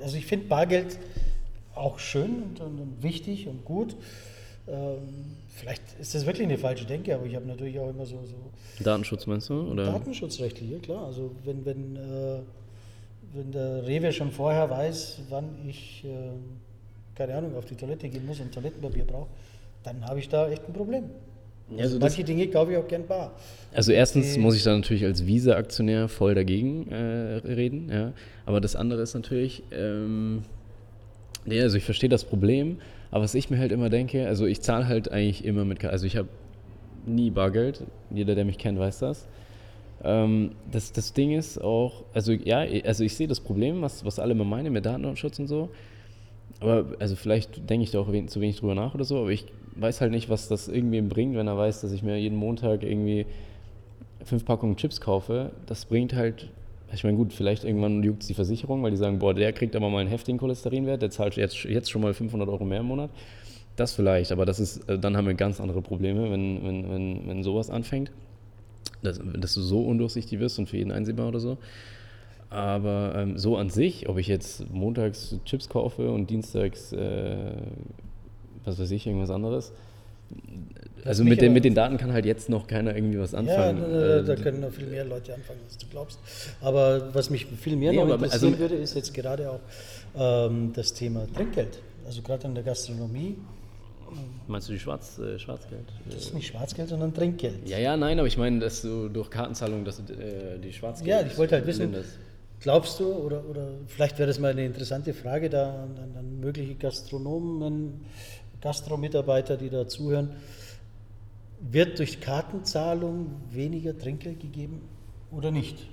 Äh, 0.00 0.02
also 0.02 0.16
ich 0.16 0.26
finde 0.26 0.46
Bargeld 0.46 0.98
auch 1.74 1.98
schön 1.98 2.42
und, 2.42 2.60
und, 2.60 3.02
wichtig 3.02 3.48
und 3.48 3.64
gut. 3.64 3.96
Ähm, 4.68 5.36
vielleicht 5.54 5.82
ist 6.00 6.14
das 6.14 6.26
wirklich 6.26 6.46
eine 6.46 6.58
falsche 6.58 6.84
Denke, 6.84 7.14
aber 7.14 7.26
ich 7.26 7.34
habe 7.34 7.46
natürlich 7.46 7.78
auch 7.78 7.90
immer 7.90 8.06
so, 8.06 8.20
so 8.24 8.82
Datenschutz 8.82 9.26
meinst 9.26 9.48
du? 9.48 9.70
Oder? 9.70 9.84
Datenschutzrechtlich, 9.86 10.70
ja 10.70 10.78
klar. 10.78 11.06
Also 11.06 11.30
wenn, 11.44 11.64
wenn, 11.64 11.96
äh, 11.96 12.40
wenn 13.34 13.52
der 13.52 13.86
Rewe 13.86 14.12
schon 14.12 14.30
vorher 14.30 14.68
weiß, 14.70 15.22
wann 15.28 15.56
ich, 15.66 16.04
äh, 16.04 16.30
keine 17.14 17.34
Ahnung, 17.34 17.56
auf 17.56 17.66
die 17.66 17.76
Toilette 17.76 18.08
gehen 18.08 18.26
muss 18.26 18.40
und 18.40 18.52
Toilettenpapier 18.52 19.04
brauche, 19.04 19.28
dann 19.84 20.04
habe 20.06 20.18
ich 20.20 20.28
da 20.28 20.48
echt 20.48 20.66
ein 20.66 20.72
Problem. 20.72 21.04
Also, 21.70 21.82
also 21.82 21.98
manche 22.00 22.24
Dinge 22.24 22.46
kaufe 22.48 22.72
ich 22.72 22.78
auch 22.78 22.88
gern 22.88 23.06
bar. 23.06 23.34
Also 23.72 23.92
erstens 23.92 24.36
muss 24.36 24.56
ich 24.56 24.62
da 24.62 24.74
natürlich 24.74 25.04
als 25.04 25.26
Visa-Aktionär 25.26 26.08
voll 26.08 26.34
dagegen 26.34 26.88
äh, 26.88 27.36
reden, 27.46 27.88
ja. 27.90 28.12
Aber 28.44 28.60
das 28.60 28.76
andere 28.76 29.02
ist 29.02 29.14
natürlich, 29.14 29.62
ähm, 29.70 30.44
nee, 31.44 31.60
also 31.60 31.76
ich 31.76 31.84
verstehe 31.84 32.10
das 32.10 32.24
Problem, 32.24 32.78
aber 33.12 33.22
was 33.22 33.34
ich 33.34 33.50
mir 33.50 33.58
halt 33.58 33.70
immer 33.70 33.90
denke, 33.90 34.26
also 34.26 34.46
ich 34.46 34.62
zahle 34.62 34.88
halt 34.88 35.12
eigentlich 35.12 35.44
immer 35.44 35.64
mit, 35.64 35.84
also 35.84 36.06
ich 36.06 36.16
habe 36.16 36.28
nie 37.06 37.30
Bargeld, 37.30 37.84
jeder, 38.10 38.34
der 38.34 38.44
mich 38.44 38.58
kennt, 38.58 38.78
weiß 38.78 39.00
das. 39.00 39.28
Ähm, 40.02 40.52
das, 40.70 40.92
das 40.92 41.12
Ding 41.12 41.32
ist 41.32 41.62
auch, 41.62 42.04
also 42.14 42.32
ja, 42.32 42.64
also 42.84 43.04
ich 43.04 43.14
sehe 43.14 43.28
das 43.28 43.38
Problem, 43.38 43.82
was, 43.82 44.04
was 44.04 44.18
alle 44.18 44.32
immer 44.32 44.44
meinen 44.44 44.72
mit 44.72 44.86
Datenschutz 44.86 45.38
und 45.38 45.46
so. 45.46 45.68
Aber 46.60 46.86
also 46.98 47.14
vielleicht 47.14 47.68
denke 47.68 47.84
ich 47.84 47.90
da 47.90 48.00
auch 48.00 48.08
zu 48.26 48.40
wenig 48.40 48.58
drüber 48.58 48.74
nach 48.74 48.94
oder 48.94 49.04
so, 49.04 49.18
aber 49.18 49.30
ich 49.30 49.44
weiß 49.76 50.00
halt 50.00 50.10
nicht, 50.10 50.30
was 50.30 50.48
das 50.48 50.68
irgendwem 50.68 51.08
bringt, 51.08 51.36
wenn 51.36 51.46
er 51.46 51.56
weiß, 51.58 51.82
dass 51.82 51.92
ich 51.92 52.02
mir 52.02 52.18
jeden 52.18 52.36
Montag 52.36 52.82
irgendwie 52.82 53.26
fünf 54.24 54.44
Packungen 54.46 54.76
Chips 54.76 55.00
kaufe. 55.02 55.50
Das 55.66 55.84
bringt 55.84 56.14
halt, 56.14 56.48
ich 56.94 57.04
meine, 57.04 57.16
gut, 57.16 57.32
vielleicht 57.32 57.64
irgendwann 57.64 58.02
juckt 58.02 58.22
es 58.22 58.28
die 58.28 58.34
Versicherung, 58.34 58.82
weil 58.82 58.90
die 58.90 58.96
sagen, 58.96 59.18
boah, 59.18 59.34
der 59.34 59.52
kriegt 59.52 59.74
aber 59.76 59.88
mal 59.88 60.00
einen 60.00 60.10
heftigen 60.10 60.38
Cholesterinwert, 60.38 61.00
der 61.00 61.10
zahlt 61.10 61.36
jetzt, 61.36 61.64
jetzt 61.64 61.90
schon 61.90 62.02
mal 62.02 62.12
500 62.12 62.48
Euro 62.48 62.64
mehr 62.64 62.80
im 62.80 62.86
Monat. 62.86 63.10
Das 63.76 63.94
vielleicht, 63.94 64.32
aber 64.32 64.44
das 64.44 64.60
ist, 64.60 64.88
äh, 64.88 64.98
dann 64.98 65.16
haben 65.16 65.26
wir 65.26 65.34
ganz 65.34 65.60
andere 65.60 65.80
Probleme, 65.80 66.30
wenn, 66.30 66.62
wenn, 66.64 66.90
wenn, 66.90 67.28
wenn 67.28 67.42
sowas 67.42 67.70
anfängt. 67.70 68.10
Dass, 69.02 69.20
dass 69.36 69.54
du 69.54 69.62
so 69.62 69.82
undurchsichtig 69.82 70.38
wirst 70.38 70.58
und 70.58 70.68
für 70.68 70.76
jeden 70.76 70.92
einsehbar 70.92 71.28
oder 71.28 71.40
so. 71.40 71.58
Aber 72.50 73.14
ähm, 73.16 73.38
so 73.38 73.56
an 73.56 73.70
sich, 73.70 74.08
ob 74.08 74.18
ich 74.18 74.26
jetzt 74.26 74.70
montags 74.70 75.36
Chips 75.46 75.68
kaufe 75.68 76.10
und 76.10 76.28
dienstags, 76.28 76.92
äh, 76.92 77.52
was 78.64 78.78
weiß 78.78 78.90
ich, 78.90 79.06
irgendwas 79.06 79.30
anderes. 79.30 79.72
Also 81.04 81.24
mit 81.24 81.40
den, 81.40 81.52
mit 81.52 81.64
den 81.64 81.74
Daten 81.74 81.96
kann 81.96 82.12
halt 82.12 82.24
jetzt 82.26 82.48
noch 82.48 82.66
keiner 82.66 82.94
irgendwie 82.94 83.18
was 83.18 83.34
anfangen. 83.34 83.82
Ja, 83.82 83.88
da, 83.88 84.22
da 84.22 84.32
äh, 84.34 84.36
können 84.36 84.60
noch 84.60 84.70
viel 84.70 84.86
mehr 84.86 85.04
Leute 85.04 85.34
anfangen, 85.34 85.60
als 85.64 85.76
du 85.76 85.86
glaubst. 85.90 86.18
Aber 86.60 87.12
was 87.12 87.28
mich 87.28 87.46
viel 87.46 87.76
mehr 87.76 87.90
nee, 87.90 87.98
noch 87.98 88.08
interessieren 88.08 88.52
also, 88.52 88.58
würde, 88.58 88.76
ist 88.76 88.94
jetzt 88.94 89.12
gerade 89.12 89.50
auch 89.50 89.60
ähm, 90.48 90.72
das 90.74 90.94
Thema 90.94 91.26
Trinkgeld. 91.34 91.80
Also 92.06 92.22
gerade 92.22 92.46
in 92.46 92.54
der 92.54 92.62
Gastronomie. 92.62 93.36
Meinst 94.46 94.68
du 94.68 94.74
die 94.74 94.78
Schwarz, 94.78 95.18
äh, 95.18 95.38
Schwarzgeld? 95.38 95.86
Das 96.06 96.16
ist 96.16 96.34
nicht 96.34 96.48
Schwarzgeld, 96.48 96.88
sondern 96.88 97.14
Trinkgeld. 97.14 97.68
Ja, 97.68 97.78
ja, 97.78 97.96
nein, 97.96 98.18
aber 98.18 98.28
ich 98.28 98.36
meine, 98.36 98.60
dass 98.60 98.82
du 98.82 99.08
durch 99.08 99.30
Kartenzahlung 99.30 99.84
dass, 99.84 99.98
äh, 100.00 100.58
die 100.62 100.72
Schwarzgeld. 100.72 101.08
Ja, 101.08 101.26
ich 101.26 101.36
wollte 101.38 101.56
halt 101.56 101.66
wissen. 101.66 101.94
Glaubst 102.60 103.00
du, 103.00 103.12
oder, 103.12 103.44
oder 103.48 103.70
vielleicht 103.88 104.18
wäre 104.18 104.28
das 104.28 104.38
mal 104.38 104.52
eine 104.52 104.64
interessante 104.64 105.14
Frage 105.14 105.50
da 105.50 105.82
an, 105.82 106.14
an 106.16 106.38
mögliche 106.38 106.76
Gastronomen, 106.76 108.02
Gastromitarbeiter, 108.62 109.56
die 109.56 109.70
da 109.70 109.88
zuhören, 109.88 110.30
wird 111.60 111.98
durch 111.98 112.20
Kartenzahlung 112.20 113.30
weniger 113.50 113.96
Trinkgeld 113.96 114.40
gegeben 114.40 114.82
oder 115.30 115.50
nicht? 115.50 115.88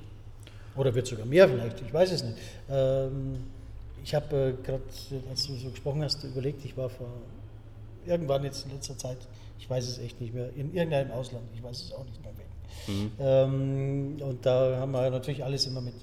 Oder 0.76 0.96
wird 0.96 1.08
sogar 1.08 1.26
mehr 1.26 1.50
vielleicht, 1.50 1.82
ich 1.82 1.94
weiß 1.94 2.12
es 2.12 2.24
nicht. 2.24 2.38
Ähm, 2.70 3.44
ich 4.04 4.16
habe 4.16 4.56
äh, 4.60 4.64
gerade, 4.64 4.84
als 5.30 5.48
du 5.48 5.56
so 5.56 5.70
gesprochen 5.70 6.04
hast, 6.04 6.24
überlegt, 6.24 6.64
ich 6.64 6.78
war 6.78 6.90
vor 6.90 7.08
irgendwann 8.06 8.44
jetzt 8.44 8.66
in 8.66 8.72
letzter 8.72 8.98
Zeit, 8.98 9.18
ich 9.60 9.70
weiß 9.70 9.88
es 9.88 10.00
echt 10.00 10.22
nicht 10.22 10.34
mehr, 10.34 10.50
in 10.56 10.74
irgendeinem 10.74 11.12
Ausland, 11.12 11.44
ich 11.54 11.62
weiß 11.62 11.84
es 11.84 11.94
auch 11.94 12.06
nicht 12.06 12.22
mehr 12.24 12.38
weg. 12.38 12.48
Mhm. 12.88 13.12
Ähm, 13.20 14.18
und 14.22 14.46
da 14.46 14.78
haben 14.78 14.92
wir 14.92 15.10
natürlich 15.10 15.44
alles 15.44 15.66
immer 15.66 15.82
mit 15.82 15.96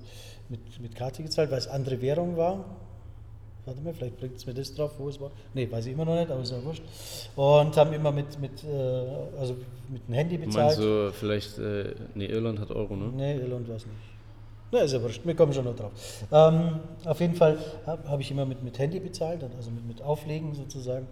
mit, 0.48 0.80
mit 0.80 0.94
Karte 0.94 1.22
gezahlt, 1.22 1.50
weil 1.50 1.58
es 1.58 1.68
andere 1.68 2.00
Währung 2.00 2.36
war. 2.36 2.64
Warte 3.66 3.80
mal, 3.80 3.92
vielleicht 3.92 4.16
bringt 4.16 4.36
es 4.36 4.46
mir 4.46 4.54
das 4.54 4.72
drauf, 4.72 4.92
wo 4.96 5.08
es 5.08 5.20
war. 5.20 5.32
Ne, 5.52 5.70
weiß 5.70 5.86
ich 5.86 5.92
immer 5.92 6.04
noch 6.04 6.14
nicht, 6.14 6.30
aber 6.30 6.40
ist 6.40 6.52
ja 6.52 6.64
wurscht. 6.64 6.84
Und 7.34 7.76
haben 7.76 7.92
immer 7.92 8.12
mit, 8.12 8.38
mit, 8.40 8.62
äh, 8.62 9.38
also 9.38 9.56
mit 9.88 10.06
dem 10.06 10.14
Handy 10.14 10.38
bezahlt. 10.38 10.66
Meinst 10.66 10.78
du 10.78 11.12
vielleicht, 11.12 11.58
äh, 11.58 11.94
nee, 12.14 12.26
Irland 12.26 12.60
hat 12.60 12.70
Euro, 12.70 12.94
ne? 12.94 13.08
Ne, 13.08 13.40
Irland 13.40 13.68
war 13.68 13.74
es 13.74 13.86
nicht. 13.86 13.98
Na, 14.70 14.80
ist 14.80 14.92
ja 14.92 15.02
wurscht, 15.02 15.26
wir 15.26 15.34
kommen 15.34 15.52
schon 15.52 15.64
noch 15.64 15.74
drauf. 15.74 15.92
Ähm, 16.30 16.78
auf 17.04 17.20
jeden 17.20 17.34
Fall 17.34 17.58
habe 17.86 18.08
hab 18.08 18.20
ich 18.20 18.30
immer 18.30 18.46
mit, 18.46 18.62
mit 18.62 18.78
Handy 18.78 19.00
bezahlt, 19.00 19.42
also 19.42 19.70
mit, 19.72 19.84
mit 19.84 20.02
Auflegen 20.02 20.54
sozusagen. 20.54 21.08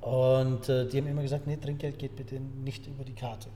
Und 0.00 0.68
äh, 0.68 0.86
die 0.88 0.98
haben 0.98 1.06
immer 1.06 1.22
gesagt, 1.22 1.46
nee, 1.46 1.56
Trinkgeld 1.56 1.96
geht 1.96 2.16
bitte 2.16 2.40
nicht 2.40 2.88
über 2.88 3.04
die 3.04 3.14
Karte. 3.14 3.50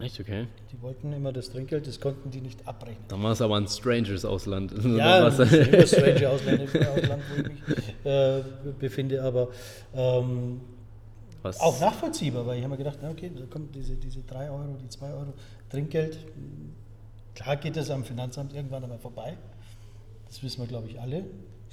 Echt, 0.00 0.18
okay. 0.18 0.46
Die 0.72 0.80
wollten 0.80 1.12
immer 1.12 1.32
das 1.32 1.50
Trinkgeld, 1.50 1.86
das 1.86 2.00
konnten 2.00 2.30
die 2.30 2.40
nicht 2.40 2.66
abrechnen. 2.66 3.04
Dann 3.08 3.22
war 3.22 3.32
es 3.32 3.40
aber 3.40 3.56
ein 3.56 3.68
Strangers 3.68 4.24
Ausland. 4.24 4.72
Ja, 4.84 5.26
ein 5.26 5.32
Stranger 5.86 6.30
Ausland, 6.30 6.62
Ausland, 6.62 7.22
wo 7.30 7.40
ich 7.40 7.48
mich 7.48 7.60
äh, 8.04 8.42
befinde, 8.78 9.22
aber 9.22 9.48
ähm, 9.94 10.60
auch 11.42 11.80
nachvollziehbar, 11.80 12.46
weil 12.46 12.58
ich 12.58 12.64
habe 12.64 12.72
mir 12.72 12.78
gedacht, 12.78 12.98
na 13.02 13.10
okay, 13.10 13.30
da 13.34 13.44
kommt 13.46 13.74
diese, 13.74 13.94
diese 13.96 14.22
3 14.22 14.50
Euro, 14.50 14.76
die 14.80 14.88
2 14.88 15.12
Euro 15.12 15.34
Trinkgeld. 15.70 16.18
Klar 17.34 17.56
geht 17.56 17.76
das 17.76 17.90
am 17.90 18.04
Finanzamt 18.04 18.54
irgendwann 18.54 18.82
einmal 18.84 18.98
vorbei. 18.98 19.36
Das 20.28 20.42
wissen 20.42 20.60
wir, 20.60 20.68
glaube 20.68 20.88
ich, 20.88 21.00
alle 21.00 21.24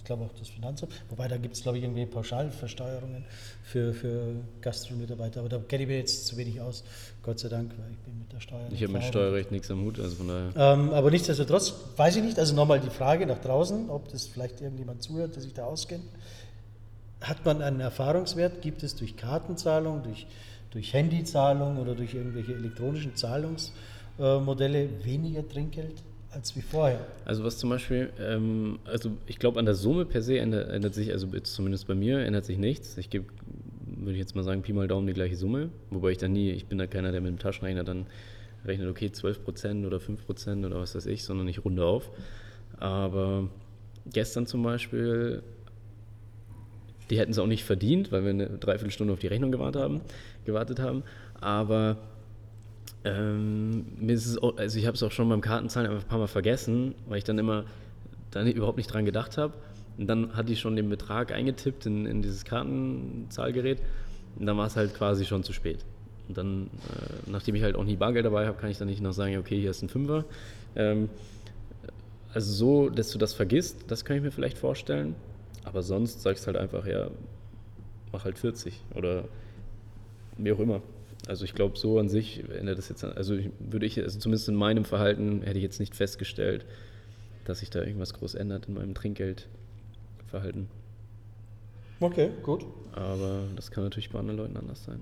glaube 0.10 0.26
auch 0.26 0.34
das 0.34 0.50
Finanzamt. 0.50 0.92
Wobei 1.10 1.28
da 1.28 1.38
gibt 1.38 1.56
es, 1.56 1.62
glaube 1.62 1.78
ich, 1.78 1.84
irgendwie 1.84 2.08
Pauschalversteuerungen 2.08 3.26
für, 3.62 3.94
für 3.94 4.38
Gastromitarbeiter. 4.60 5.42
Aber 5.42 5.50
da 5.50 5.60
kenne 5.60 5.84
ich 5.84 5.90
mir 5.90 5.98
jetzt 5.98 6.26
zu 6.26 6.36
wenig 6.36 6.60
aus, 6.60 6.84
Gott 7.30 7.38
sei 7.38 7.50
Dank, 7.50 7.70
weil 7.78 7.92
ich 7.92 8.00
bin 8.00 8.18
mit 8.18 8.34
der 8.34 8.40
Steuer. 8.40 8.68
Ich 8.72 8.82
habe 8.82 8.92
mit 8.92 9.04
Steuerrecht 9.04 9.52
nichts 9.52 9.70
am 9.70 9.84
Hut, 9.84 10.00
also 10.00 10.16
von 10.16 10.30
daher. 10.30 10.50
Ähm, 10.56 10.90
aber 10.94 11.12
nichtsdestotrotz, 11.12 11.76
weiß 11.96 12.16
ich 12.16 12.24
nicht, 12.24 12.40
also 12.40 12.56
nochmal 12.56 12.80
die 12.80 12.90
Frage 12.90 13.28
nach 13.28 13.38
draußen, 13.38 13.92
ob 13.92 14.12
das 14.12 14.26
vielleicht 14.26 14.62
irgendjemand 14.62 15.04
zuhört, 15.04 15.36
der 15.36 15.44
sich 15.44 15.54
da 15.54 15.66
auskennt. 15.66 16.06
Hat 17.22 17.46
man 17.46 17.62
einen 17.62 17.82
Erfahrungswert? 17.82 18.64
Gibt 18.64 18.82
es 18.82 18.96
durch 18.96 19.16
Kartenzahlung, 19.16 20.02
durch, 20.02 20.26
durch 20.72 20.92
Handyzahlung 20.92 21.78
oder 21.78 21.94
durch 21.94 22.16
irgendwelche 22.16 22.56
elektronischen 22.56 23.16
Zahlungsmodelle 23.16 24.90
weniger 25.04 25.48
Trinkgeld? 25.48 26.02
als 26.32 26.56
wie 26.56 26.62
vorher. 26.62 27.00
Also 27.26 27.44
was 27.44 27.58
zum 27.58 27.72
Beispiel, 27.72 28.12
ähm, 28.20 28.80
also 28.86 29.12
ich 29.26 29.40
glaube 29.40 29.60
an 29.60 29.66
der 29.66 29.74
Summe 29.74 30.06
per 30.06 30.22
se 30.22 30.38
ändert, 30.38 30.70
ändert, 30.70 30.94
sich, 30.94 31.12
also 31.12 31.28
zumindest 31.40 31.88
bei 31.88 31.96
mir 31.96 32.20
ändert 32.20 32.46
sich 32.46 32.58
nichts. 32.58 32.98
Ich 32.98 33.10
gebe, 33.10 33.26
würde 33.98 34.14
ich 34.14 34.20
jetzt 34.20 34.36
mal 34.36 34.44
sagen, 34.44 34.62
Pi 34.62 34.74
mal 34.74 34.88
Daumen 34.88 35.08
die 35.08 35.14
gleiche 35.14 35.36
Summe, 35.36 35.70
wobei 35.90 36.12
ich 36.12 36.18
dann 36.18 36.34
nie, 36.34 36.52
ich 36.52 36.66
bin 36.68 36.78
da 36.78 36.88
keiner, 36.88 37.12
der 37.12 37.22
mit 37.22 37.30
dem 37.30 37.40
Taschenrechner 37.40 37.84
dann 37.84 38.06
rechnet, 38.66 38.90
okay, 38.90 39.08
12% 39.08 39.86
oder 39.86 39.98
5% 39.98 40.66
oder 40.66 40.80
was 40.80 40.96
weiß 40.96 41.06
ich, 41.06 41.24
sondern 41.24 41.48
ich 41.48 41.64
runde 41.64 41.86
auf. 41.86 42.12
Aber 42.78 43.50
gestern 44.12 44.48
zum 44.48 44.64
Beispiel, 44.64 45.44
die 47.10 47.18
hätten 47.18 47.32
es 47.32 47.40
auch 47.40 47.48
nicht 47.48 47.64
verdient, 47.64 48.12
weil 48.12 48.24
wir 48.24 48.30
eine 48.32 48.50
Dreiviertelstunde 48.50 49.14
auf 49.14 49.20
die 49.20 49.28
Rechnung 49.28 49.52
gewartet 49.52 49.82
haben, 49.82 50.02
gewartet 50.46 50.80
haben. 50.80 51.04
Aber 51.40 51.98
ähm, 53.04 53.86
mir 53.98 54.14
ist 54.14 54.26
es 54.26 54.38
auch, 54.38 54.58
also 54.58 54.78
ich 54.78 54.86
habe 54.86 54.96
es 54.96 55.04
auch 55.04 55.12
schon 55.12 55.30
beim 55.30 55.42
Kartenzahlen 55.42 55.90
ein 55.90 56.02
paar 56.04 56.20
Mal 56.20 56.28
vergessen, 56.28 56.96
weil 57.08 57.20
ich 57.20 57.24
dann 57.24 57.38
immer 57.38 57.66
dann 58.32 58.48
überhaupt 58.48 58.78
nicht 58.78 58.92
dran 58.94 59.06
gedacht 59.06 59.38
habe. 59.38 59.54
Und 60.00 60.08
dann 60.08 60.34
hatte 60.34 60.54
ich 60.54 60.62
schon 60.62 60.78
den 60.78 60.90
Betrag 60.90 61.34
eingetippt 61.34 61.86
in, 61.86 62.06
in 62.06 62.22
dieses 62.22 62.46
Kartenzahlgerät 62.46 63.82
und 64.40 64.46
dann 64.46 64.58
war 64.58 64.66
es 64.66 64.78
halt 64.78 64.96
quasi 64.96 65.26
schon 65.26 65.44
zu 65.44 65.52
spät. 65.52 65.84
Und 66.30 66.38
dann, 66.38 66.68
äh, 66.68 67.30
nachdem 67.30 67.56
ich 67.56 67.64
halt 67.64 67.76
auch 67.76 67.84
nie 67.84 67.98
Bargeld 67.98 68.26
dabei 68.26 68.48
habe, 68.48 68.58
kann 68.58 68.70
ich 68.70 68.78
dann 68.78 68.88
nicht 68.88 69.02
noch 69.02 69.12
sagen, 69.12 69.38
okay, 69.38 69.60
hier 69.60 69.72
ist 69.72 69.82
ein 69.82 69.90
Fünfer. 69.90 70.24
Ähm, 70.78 71.10
also 72.34 72.54
so, 72.54 72.90
dass 72.90 73.12
du 73.12 73.18
das 73.18 73.34
vergisst, 73.34 73.86
das 73.88 74.06
kann 74.06 74.16
ich 74.16 74.24
mir 74.24 74.32
vielleicht 74.32 74.58
vorstellen. 74.58 75.16
Aber 75.66 75.84
sonst 75.84 76.22
sagst 76.22 76.44
du 76.44 76.48
halt 76.48 76.58
einfach, 76.58 76.88
ja, 76.88 77.10
mach 78.14 78.24
halt 78.24 78.40
40 78.40 78.80
oder 78.96 79.26
wie 80.38 80.54
auch 80.54 80.60
immer. 80.60 80.82
Also 81.28 81.44
ich 81.44 81.54
glaube, 81.56 81.78
so 81.78 82.00
an 82.00 82.08
sich 82.08 82.42
ändert 82.58 82.78
das 82.78 82.88
jetzt, 82.88 83.04
also 83.04 83.38
würde 83.60 83.86
ich, 83.86 84.00
also 84.02 84.18
zumindest 84.18 84.48
in 84.48 84.56
meinem 84.56 84.86
Verhalten 84.86 85.42
hätte 85.42 85.58
ich 85.58 85.64
jetzt 85.64 85.82
nicht 85.82 85.94
festgestellt, 85.94 86.66
dass 87.44 87.60
sich 87.60 87.70
da 87.70 87.82
irgendwas 87.82 88.14
groß 88.14 88.36
ändert 88.36 88.70
in 88.70 88.76
meinem 88.76 88.94
Trinkgeldverhalten. 90.30 90.68
Okay, 92.00 92.30
gut. 92.44 92.66
Aber 92.94 93.44
das 93.56 93.72
kann 93.72 93.84
natürlich 93.84 94.10
bei 94.10 94.20
anderen 94.20 94.38
Leuten 94.40 94.58
anders 94.58 94.84
sein. 94.84 95.00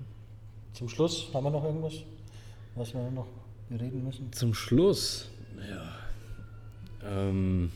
Zum 0.72 0.88
Schluss 0.88 1.28
haben 1.32 1.44
wir 1.44 1.50
noch 1.50 1.64
irgendwas, 1.64 1.94
was 2.74 2.94
wir 2.94 3.10
noch 3.10 3.26
reden 3.70 4.04
müssen? 4.04 4.32
Zum 4.32 4.54
Schluss, 4.54 5.30
ja. 5.68 7.08
Ähm, 7.08 7.70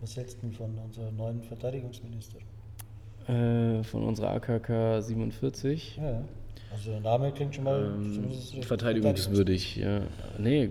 Was 0.00 0.16
hältst 0.16 0.42
du 0.42 0.50
von 0.50 0.76
unserem 0.78 1.16
neuen 1.16 1.42
Verteidigungsminister? 1.42 2.38
Äh, 3.26 3.82
von 3.84 4.04
unserer 4.04 4.30
AKK 4.30 5.02
47. 5.02 5.96
Ja, 5.96 6.22
also 6.72 6.90
der 6.90 7.00
Name 7.00 7.32
klingt 7.32 7.54
schon 7.54 7.64
mal 7.64 7.92
ähm, 7.96 8.62
verteidigungswürdig. 8.62 9.76
Ja. 9.76 10.02
Nee, 10.38 10.70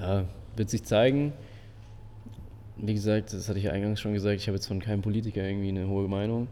ja, 0.00 0.24
wird 0.56 0.70
sich 0.70 0.84
zeigen. 0.84 1.32
Wie 2.82 2.94
gesagt, 2.94 3.32
das 3.32 3.48
hatte 3.48 3.58
ich 3.58 3.66
ja 3.66 3.72
eingangs 3.72 4.00
schon 4.00 4.14
gesagt, 4.14 4.36
ich 4.36 4.48
habe 4.48 4.56
jetzt 4.56 4.66
von 4.66 4.80
keinem 4.80 5.02
Politiker 5.02 5.42
irgendwie 5.42 5.68
eine 5.68 5.88
hohe 5.88 6.08
Meinung, 6.08 6.48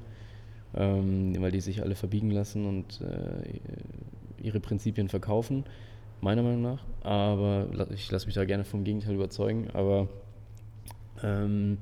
ähm, 0.74 1.34
weil 1.40 1.50
die 1.50 1.60
sich 1.60 1.82
alle 1.82 1.94
verbiegen 1.94 2.30
lassen 2.30 2.66
und 2.66 3.00
äh, 3.00 3.58
ihre 4.42 4.60
Prinzipien 4.60 5.08
verkaufen, 5.08 5.64
meiner 6.20 6.42
Meinung 6.42 6.62
nach. 6.62 6.84
Aber 7.02 7.68
ich 7.94 8.10
lasse 8.10 8.26
mich 8.26 8.34
da 8.34 8.44
gerne 8.44 8.64
vom 8.64 8.84
Gegenteil 8.84 9.14
überzeugen. 9.14 9.68
Aber 9.72 10.08
ähm, 11.22 11.78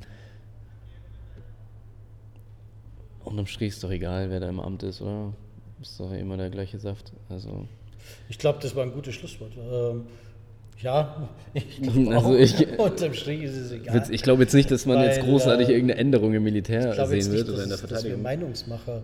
unterm 3.25 3.47
Strich 3.47 3.69
ist 3.69 3.83
doch 3.83 3.91
egal, 3.91 4.31
wer 4.31 4.41
da 4.41 4.49
im 4.49 4.61
Amt 4.61 4.83
ist, 4.83 5.03
oder? 5.03 5.33
Ist 5.81 6.01
doch 6.01 6.13
immer 6.13 6.37
der 6.37 6.51
gleiche 6.51 6.79
Saft. 6.79 7.13
Also. 7.29 7.67
Ich 8.29 8.39
glaube, 8.39 8.61
das 8.63 8.75
war 8.75 8.85
ein 8.85 8.93
gutes 8.93 9.15
Schlusswort. 9.15 9.53
Ähm, 9.57 10.07
ja, 10.83 11.29
ich 11.55 11.81
also 12.11 12.37
ich, 12.37 12.79
unterm 12.79 13.15
Strich 13.15 13.43
ist 13.43 13.57
es 13.57 13.73
egal. 13.73 14.07
Ich 14.11 14.23
glaube 14.23 14.43
jetzt 14.43 14.55
nicht, 14.55 14.71
dass 14.71 14.87
man 14.87 14.99
Weil, 14.99 15.09
jetzt 15.09 15.21
großartig 15.21 15.69
äh, 15.69 15.73
irgendeine 15.73 16.01
Änderung 16.01 16.35
im 16.35 16.45
Militär 16.45 16.93
sehen 17.07 17.33
wird 17.33 17.49
oder 17.49 17.63
in 17.63 17.69
der 17.69 17.79
Verteidigung. 17.79 18.11
Dass 18.11 18.19
wir 18.19 18.23
Meinungsmacher 18.23 19.03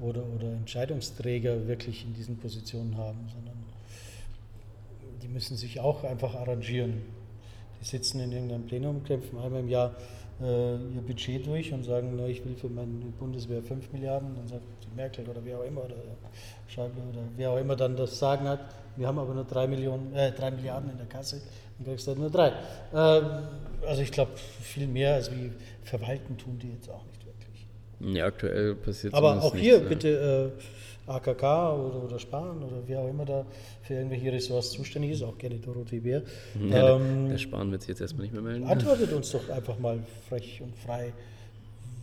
oder, 0.00 0.22
oder 0.36 0.52
Entscheidungsträger 0.52 1.66
wirklich 1.66 2.04
in 2.04 2.14
diesen 2.14 2.36
Positionen 2.36 2.96
haben, 2.96 3.18
sondern 3.34 3.56
die 5.22 5.28
müssen 5.28 5.56
sich 5.56 5.80
auch 5.80 6.04
einfach 6.04 6.34
arrangieren. 6.34 7.02
Die 7.80 7.84
sitzen 7.84 8.20
in 8.20 8.32
irgendeinem 8.32 8.66
Plenum, 8.66 9.04
kämpfen 9.04 9.38
einmal 9.38 9.60
im 9.60 9.68
Jahr 9.68 9.94
äh, 10.40 10.72
ihr 10.72 11.02
Budget 11.06 11.46
durch 11.46 11.72
und 11.72 11.84
sagen, 11.84 12.14
na, 12.16 12.26
ich 12.26 12.44
will 12.44 12.54
für 12.54 12.68
meine 12.68 12.88
Bundeswehr 13.18 13.62
5 13.62 13.92
Milliarden, 13.92 14.34
dann 14.36 14.46
sagt 14.46 14.62
die 14.84 14.96
Merkel 14.96 15.26
oder 15.28 15.40
wer 15.44 15.58
auch 15.58 15.64
immer, 15.64 15.84
oder 15.84 15.96
Schäuble 16.68 17.02
oder 17.10 17.22
wer 17.36 17.50
auch 17.50 17.58
immer 17.58 17.76
dann 17.76 17.96
das 17.96 18.18
Sagen 18.18 18.48
hat, 18.48 18.60
wir 18.96 19.06
haben 19.06 19.18
aber 19.18 19.34
nur 19.34 19.44
3, 19.44 19.66
Millionen, 19.66 20.14
äh, 20.14 20.32
3 20.32 20.50
Milliarden 20.52 20.90
in 20.90 20.96
der 20.96 21.06
Kasse, 21.06 21.40
dann 21.78 21.86
kriegst 21.86 22.06
du 22.06 22.10
halt 22.10 22.20
nur 22.20 22.30
3. 22.30 22.52
Ähm, 22.94 23.24
also 23.86 24.02
ich 24.02 24.12
glaube, 24.12 24.32
viel 24.36 24.86
mehr 24.86 25.14
als 25.14 25.30
wie 25.30 25.52
verwalten 25.84 26.36
tun 26.36 26.58
die 26.58 26.72
jetzt 26.72 26.88
auch 26.90 27.04
nicht 27.06 27.24
wirklich. 27.24 28.16
Ja, 28.16 28.26
aktuell 28.26 28.74
passiert 28.74 29.14
Aber 29.14 29.42
auch 29.42 29.54
hier 29.54 29.78
nichts, 29.78 29.88
bitte 29.88 30.52
äh, 30.56 30.62
AKK 31.08 31.42
oder, 31.74 32.04
oder 32.04 32.18
Spahn 32.18 32.62
oder 32.62 32.82
wer 32.86 33.00
auch 33.00 33.08
immer 33.08 33.24
da 33.24 33.46
für 33.82 33.94
irgendwelche 33.94 34.32
Ressorts 34.32 34.70
zuständig 34.70 35.12
ist, 35.12 35.22
auch 35.22 35.38
gerne 35.38 35.56
Dorothee 35.56 36.00
Bär. 36.00 36.22
Ja, 36.68 36.96
ähm, 36.96 37.22
der, 37.24 37.30
der 37.32 37.38
Spahn 37.38 37.70
wird 37.70 37.82
sich 37.82 37.90
jetzt 37.90 38.00
erstmal 38.00 38.22
nicht 38.24 38.32
mehr 38.32 38.42
melden. 38.42 38.64
Antwortet 38.64 39.12
uns 39.12 39.30
doch 39.30 39.48
einfach 39.48 39.78
mal 39.78 39.98
frech 40.28 40.60
und 40.62 40.76
frei. 40.76 41.12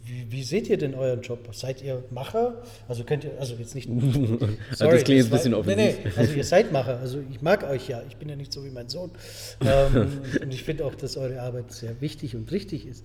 Wie, 0.06 0.32
wie, 0.32 0.43
seht 0.43 0.70
ihr 0.70 0.78
denn 0.78 0.93
euren 0.93 1.22
Job? 1.22 1.39
Seid 1.51 1.82
ihr 1.82 2.03
Macher? 2.12 2.62
Also 2.88 3.03
könnt 3.03 3.24
ihr, 3.24 3.32
also 3.39 3.56
jetzt 3.56 3.74
nicht. 3.74 3.89
Sorry, 4.74 4.91
das 4.91 5.03
klingt 5.03 5.08
jetzt 5.08 5.26
ein 5.26 5.32
bisschen 5.32 5.53
offensiv. 5.56 5.78
Nee, 5.78 5.95
nee, 6.03 6.12
also 6.16 6.34
ihr 6.34 6.43
seid 6.43 6.72
Macher. 6.72 6.99
Also 6.99 7.24
ich 7.32 7.41
mag 7.41 7.64
euch 7.64 7.88
ja. 7.88 8.03
Ich 8.08 8.18
bin 8.18 8.30
ja 8.30 8.36
nicht 8.36 8.53
so 8.53 8.64
wie 8.64 8.70
mein 8.70 8.88
Sohn. 8.88 9.10
Ähm, 9.62 10.22
und 10.41 10.53
ich 10.53 10.64
finde 10.64 10.86
auch, 10.86 10.93
dass 10.93 11.18
eure 11.18 11.41
Arbeit 11.41 11.72
sehr 11.72 12.01
wichtig 12.01 12.36
und 12.36 12.51
richtig 12.51 12.86
ist. 12.86 13.03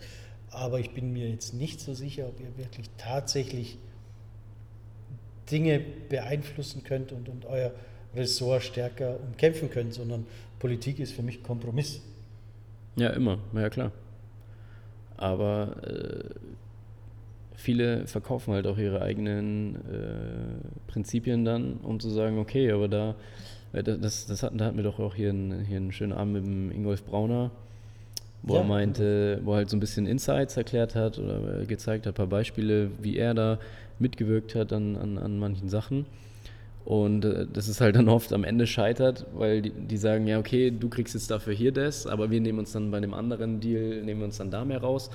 Aber 0.50 0.78
ich 0.78 0.90
bin 0.92 1.12
mir 1.12 1.30
jetzt 1.30 1.54
nicht 1.54 1.80
so 1.80 1.94
sicher, 1.94 2.26
ob 2.28 2.38
ihr 2.38 2.58
wirklich 2.58 2.90
tatsächlich 2.98 3.78
Dinge 5.50 5.80
beeinflussen 6.08 6.84
könnt 6.84 7.12
und, 7.12 7.28
und 7.28 7.46
euer 7.46 7.72
Ressort 8.14 8.62
stärker 8.62 9.18
umkämpfen 9.20 9.70
könnt, 9.70 9.94
sondern 9.94 10.26
Politik 10.58 10.98
ist 10.98 11.12
für 11.12 11.22
mich 11.22 11.42
Kompromiss. 11.42 12.00
Ja, 12.96 13.10
immer, 13.10 13.38
ja 13.54 13.70
klar. 13.70 13.92
Aber 15.16 15.76
äh, 15.86 16.24
viele 17.54 18.06
verkaufen 18.06 18.54
halt 18.54 18.66
auch 18.66 18.78
ihre 18.78 19.02
eigenen 19.02 19.76
äh, 19.76 20.90
Prinzipien 20.90 21.44
dann, 21.44 21.74
um 21.82 22.00
zu 22.00 22.10
sagen, 22.10 22.38
okay, 22.38 22.72
aber 22.72 22.88
da, 22.88 23.14
äh, 23.72 23.82
das, 23.82 24.26
das 24.26 24.42
hatten, 24.42 24.58
da 24.58 24.66
hatten 24.66 24.76
wir 24.76 24.84
doch 24.84 24.98
auch 24.98 25.14
hier 25.14 25.30
einen, 25.30 25.64
hier 25.64 25.76
einen 25.76 25.92
schönen 25.92 26.12
Abend 26.12 26.32
mit 26.34 26.44
dem 26.44 26.72
Ingolf 26.72 27.04
Brauner, 27.04 27.50
wo 28.42 28.54
ja. 28.54 28.60
er 28.60 28.66
meinte, 28.66 29.40
wo 29.44 29.52
er 29.52 29.58
halt 29.58 29.70
so 29.70 29.76
ein 29.76 29.80
bisschen 29.80 30.06
Insights 30.06 30.56
erklärt 30.56 30.94
hat 30.94 31.18
oder 31.18 31.64
gezeigt 31.66 32.06
hat, 32.06 32.14
ein 32.14 32.16
paar 32.16 32.26
Beispiele, 32.26 32.90
wie 33.00 33.16
er 33.16 33.34
da 33.34 33.58
mitgewirkt 34.00 34.54
hat 34.54 34.72
an, 34.72 34.96
an, 34.96 35.18
an 35.18 35.38
manchen 35.38 35.68
Sachen. 35.68 36.06
Und 36.84 37.24
äh, 37.24 37.46
das 37.52 37.68
ist 37.68 37.80
halt 37.80 37.96
dann 37.96 38.08
oft 38.08 38.32
am 38.32 38.44
Ende 38.44 38.66
scheitert, 38.66 39.26
weil 39.34 39.62
die, 39.62 39.70
die, 39.70 39.96
sagen, 39.96 40.26
ja, 40.26 40.38
okay, 40.38 40.70
du 40.70 40.88
kriegst 40.88 41.14
jetzt 41.14 41.30
dafür 41.30 41.52
hier 41.52 41.72
das, 41.72 42.06
aber 42.06 42.30
wir 42.30 42.40
nehmen 42.40 42.58
uns 42.58 42.72
dann 42.72 42.90
bei 42.90 43.00
dem 43.00 43.14
anderen 43.14 43.60
Deal, 43.60 44.02
nehmen 44.02 44.20
wir 44.20 44.24
uns 44.26 44.38
dann 44.38 44.50
da 44.50 44.64
mehr 44.64 44.80
raus. 44.80 45.10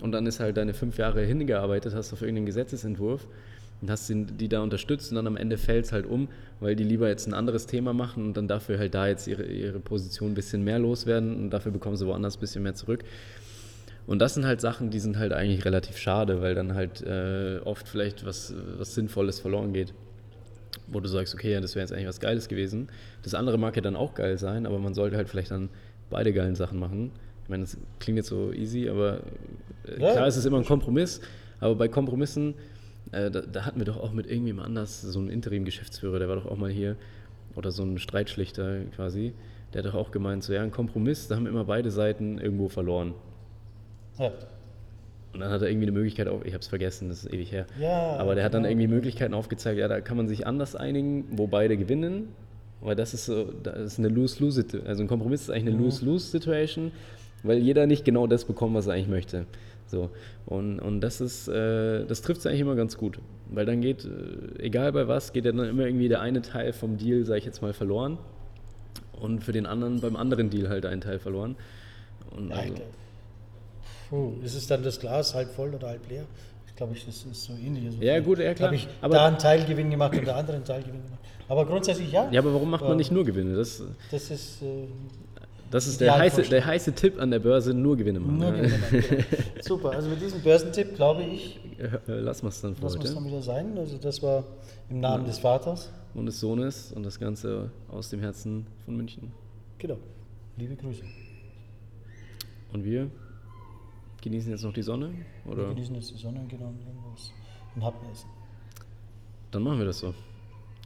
Und 0.00 0.12
dann 0.12 0.26
ist 0.26 0.38
halt 0.40 0.56
deine 0.56 0.74
fünf 0.74 0.96
Jahre 0.96 1.24
hingearbeitet, 1.24 1.94
hast 1.94 2.12
auf 2.12 2.22
irgendeinen 2.22 2.46
Gesetzesentwurf 2.46 3.26
und 3.80 3.90
hast 3.90 4.08
die, 4.08 4.24
die 4.24 4.48
da 4.48 4.62
unterstützt 4.62 5.10
und 5.10 5.16
dann 5.16 5.26
am 5.26 5.36
Ende 5.36 5.58
fällt 5.58 5.86
es 5.86 5.92
halt 5.92 6.06
um, 6.06 6.28
weil 6.60 6.76
die 6.76 6.84
lieber 6.84 7.08
jetzt 7.08 7.26
ein 7.26 7.34
anderes 7.34 7.66
Thema 7.66 7.92
machen 7.92 8.26
und 8.26 8.36
dann 8.36 8.48
dafür 8.48 8.78
halt 8.78 8.94
da 8.94 9.08
jetzt 9.08 9.26
ihre, 9.26 9.44
ihre 9.44 9.80
Position 9.80 10.32
ein 10.32 10.34
bisschen 10.34 10.62
mehr 10.62 10.78
loswerden 10.78 11.36
und 11.36 11.50
dafür 11.50 11.72
bekommen 11.72 11.96
sie 11.96 12.06
woanders 12.06 12.36
ein 12.36 12.40
bisschen 12.40 12.62
mehr 12.62 12.74
zurück. 12.74 13.04
Und 14.08 14.20
das 14.20 14.32
sind 14.32 14.46
halt 14.46 14.62
Sachen, 14.62 14.88
die 14.88 15.00
sind 15.00 15.18
halt 15.18 15.34
eigentlich 15.34 15.66
relativ 15.66 15.98
schade, 15.98 16.40
weil 16.40 16.54
dann 16.54 16.74
halt 16.74 17.02
äh, 17.02 17.58
oft 17.62 17.86
vielleicht 17.86 18.24
was, 18.24 18.54
was 18.78 18.94
Sinnvolles 18.94 19.38
verloren 19.38 19.74
geht. 19.74 19.92
Wo 20.86 21.00
du 21.00 21.08
sagst, 21.10 21.34
okay, 21.34 21.52
ja, 21.52 21.60
das 21.60 21.74
wäre 21.74 21.82
jetzt 21.82 21.92
eigentlich 21.92 22.08
was 22.08 22.18
Geiles 22.18 22.48
gewesen. 22.48 22.88
Das 23.22 23.34
andere 23.34 23.58
mag 23.58 23.76
ja 23.76 23.82
dann 23.82 23.96
auch 23.96 24.14
geil 24.14 24.38
sein, 24.38 24.64
aber 24.64 24.78
man 24.78 24.94
sollte 24.94 25.18
halt 25.18 25.28
vielleicht 25.28 25.50
dann 25.50 25.68
beide 26.08 26.32
geilen 26.32 26.54
Sachen 26.54 26.78
machen. 26.78 27.12
Ich 27.44 27.50
meine, 27.50 27.64
das 27.64 27.76
klingt 28.00 28.16
jetzt 28.16 28.30
so 28.30 28.50
easy, 28.50 28.88
aber 28.88 29.20
äh, 29.84 30.00
ja, 30.00 30.12
klar 30.12 30.26
ist 30.26 30.38
es 30.38 30.46
immer 30.46 30.56
ein 30.56 30.64
Kompromiss. 30.64 31.20
Aber 31.60 31.74
bei 31.74 31.88
Kompromissen, 31.88 32.54
äh, 33.12 33.30
da, 33.30 33.42
da, 33.42 33.66
hatten 33.66 33.78
wir 33.78 33.84
doch 33.84 33.98
auch 33.98 34.12
mit 34.12 34.26
irgendjemand 34.26 34.68
anders 34.68 35.02
so 35.02 35.18
einen 35.18 35.28
Interim-Geschäftsführer, 35.28 36.18
der 36.18 36.30
war 36.30 36.36
doch 36.36 36.46
auch 36.46 36.56
mal 36.56 36.70
hier, 36.70 36.96
oder 37.56 37.72
so 37.72 37.82
ein 37.82 37.98
Streitschlichter 37.98 38.84
quasi, 38.96 39.34
der 39.74 39.82
hat 39.82 39.92
doch 39.92 39.98
auch 39.98 40.12
gemeint, 40.12 40.44
so 40.44 40.54
ja, 40.54 40.62
ein 40.62 40.70
Kompromiss, 40.70 41.28
da 41.28 41.36
haben 41.36 41.46
immer 41.46 41.64
beide 41.64 41.90
Seiten 41.90 42.38
irgendwo 42.38 42.70
verloren. 42.70 43.12
Ja. 44.18 44.32
Und 45.32 45.40
dann 45.40 45.50
hat 45.50 45.62
er 45.62 45.68
irgendwie 45.68 45.86
eine 45.86 45.92
Möglichkeit 45.92 46.26
auf, 46.26 46.44
ich 46.44 46.52
habe 46.52 46.62
es 46.62 46.68
vergessen, 46.68 47.08
das 47.08 47.24
ist 47.24 47.32
ewig 47.32 47.52
her. 47.52 47.66
Ja, 47.80 48.16
Aber 48.16 48.34
der 48.34 48.44
hat 48.44 48.54
dann 48.54 48.62
genau. 48.62 48.72
irgendwie 48.72 48.88
Möglichkeiten 48.88 49.34
aufgezeigt, 49.34 49.78
ja, 49.78 49.86
da 49.86 50.00
kann 50.00 50.16
man 50.16 50.26
sich 50.26 50.46
anders 50.46 50.74
einigen, 50.74 51.26
wo 51.32 51.46
beide 51.46 51.76
gewinnen. 51.76 52.28
Weil 52.80 52.94
das 52.94 53.12
ist 53.12 53.26
so, 53.26 53.52
das 53.62 53.78
ist 53.78 53.98
eine 53.98 54.08
Lose-Lose, 54.08 54.64
also 54.86 55.02
ein 55.02 55.08
Kompromiss 55.08 55.42
ist 55.42 55.50
eigentlich 55.50 55.74
eine 55.74 55.82
Lose-Lose-Situation, 55.82 56.92
weil 57.42 57.58
jeder 57.58 57.86
nicht 57.86 58.04
genau 58.04 58.26
das 58.26 58.44
bekommt, 58.44 58.74
was 58.74 58.86
er 58.86 58.94
eigentlich 58.94 59.08
möchte. 59.08 59.46
So. 59.86 60.10
Und, 60.46 60.78
und 60.78 61.00
das 61.00 61.20
ist, 61.20 61.48
äh, 61.48 62.04
das 62.04 62.22
trifft 62.22 62.40
es 62.40 62.46
eigentlich 62.46 62.60
immer 62.60 62.76
ganz 62.76 62.96
gut. 62.96 63.18
Weil 63.50 63.66
dann 63.66 63.80
geht, 63.80 64.04
äh, 64.04 64.62
egal 64.62 64.92
bei 64.92 65.08
was, 65.08 65.32
geht 65.32 65.44
ja 65.44 65.52
dann 65.52 65.68
immer 65.68 65.86
irgendwie 65.86 66.08
der 66.08 66.20
eine 66.20 66.42
Teil 66.42 66.72
vom 66.72 66.98
Deal, 66.98 67.24
sage 67.24 67.38
ich 67.38 67.44
jetzt 67.44 67.62
mal, 67.62 67.72
verloren. 67.72 68.18
Und 69.12 69.42
für 69.42 69.52
den 69.52 69.66
anderen 69.66 70.00
beim 70.00 70.14
anderen 70.14 70.50
Deal 70.50 70.68
halt 70.68 70.86
ein 70.86 71.00
Teil 71.00 71.18
verloren. 71.18 71.56
Und 72.30 72.52
also, 72.52 72.74
Puh, 74.08 74.32
ist 74.42 74.54
es 74.54 74.66
dann 74.66 74.82
das 74.82 74.98
Glas 74.98 75.34
halb 75.34 75.50
voll 75.50 75.74
oder 75.74 75.88
halb 75.88 76.08
leer? 76.08 76.24
Ich 76.66 76.74
glaube, 76.74 76.94
das 76.94 77.24
ist 77.24 77.42
so 77.42 77.52
ähnlich. 77.52 77.86
Also 77.86 77.98
ja, 78.00 78.20
gut, 78.20 78.38
ja, 78.38 78.54
klar. 78.54 78.68
Habe 78.68 78.76
ich 78.76 78.88
aber 79.00 79.14
da 79.14 79.26
einen 79.26 79.38
Teilgewinn 79.38 79.90
gemacht 79.90 80.16
und 80.16 80.26
der 80.26 80.36
andere 80.36 80.56
einen 80.56 80.64
Teilgewinn 80.64 81.02
gemacht. 81.04 81.20
Aber 81.48 81.66
grundsätzlich 81.66 82.12
ja. 82.12 82.28
Ja, 82.30 82.40
aber 82.40 82.54
warum 82.54 82.70
macht 82.70 82.84
man 82.84 82.96
nicht 82.96 83.10
nur 83.10 83.24
Gewinne? 83.24 83.56
Das, 83.56 83.82
das 84.10 84.30
ist. 84.30 84.62
Äh, 84.62 84.86
das 85.70 85.86
ist 85.86 86.00
der 86.00 86.16
heiße, 86.16 86.42
der 86.42 86.64
heiße 86.64 86.92
Tipp 86.92 87.20
an 87.20 87.30
der 87.30 87.40
Börse, 87.40 87.74
nur 87.74 87.96
Gewinne 87.96 88.20
machen. 88.20 88.38
Nur 88.38 88.52
Gewinne 88.52 88.78
machen 88.78 89.00
genau. 89.00 89.24
Super, 89.60 89.90
also 89.90 90.08
mit 90.08 90.20
diesem 90.20 90.40
Börsentipp 90.40 90.94
glaube 90.94 91.22
ich. 91.22 91.60
Lass 92.06 92.42
mal 92.42 92.48
es 92.48 92.60
dann 92.60 92.74
vor 92.74 92.90
Lass 92.90 93.04
es 93.04 93.14
dann 93.14 93.26
wieder 93.26 93.42
sein. 93.42 93.76
Also 93.76 93.98
das 93.98 94.22
war 94.22 94.44
im 94.88 95.00
Namen 95.00 95.24
ja. 95.24 95.28
des 95.28 95.38
Vaters. 95.38 95.90
Und 96.14 96.26
des 96.26 96.40
Sohnes 96.40 96.92
und 96.92 97.04
das 97.04 97.18
Ganze 97.18 97.70
aus 97.88 98.08
dem 98.08 98.20
Herzen 98.20 98.66
von 98.84 98.96
München. 98.96 99.30
Genau. 99.78 99.98
Liebe 100.56 100.74
Grüße. 100.74 101.02
Und 102.72 102.84
wir 102.84 103.10
Genießen 104.22 104.50
jetzt 104.50 104.64
noch 104.64 104.72
die 104.72 104.82
Sonne? 104.82 105.14
Oder? 105.46 105.68
Wir 105.68 105.74
genießen 105.74 105.94
jetzt 105.94 106.10
die 106.10 106.18
Sonne, 106.18 106.44
genau, 106.48 106.68
und 106.68 106.80
irgendwas. 106.80 107.32
Und 107.74 107.84
Happen 107.84 108.10
essen. 108.10 108.28
Dann 109.50 109.62
machen 109.62 109.78
wir 109.78 109.86
das 109.86 110.00
so. 110.00 110.14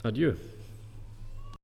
Adieu. 0.02 0.34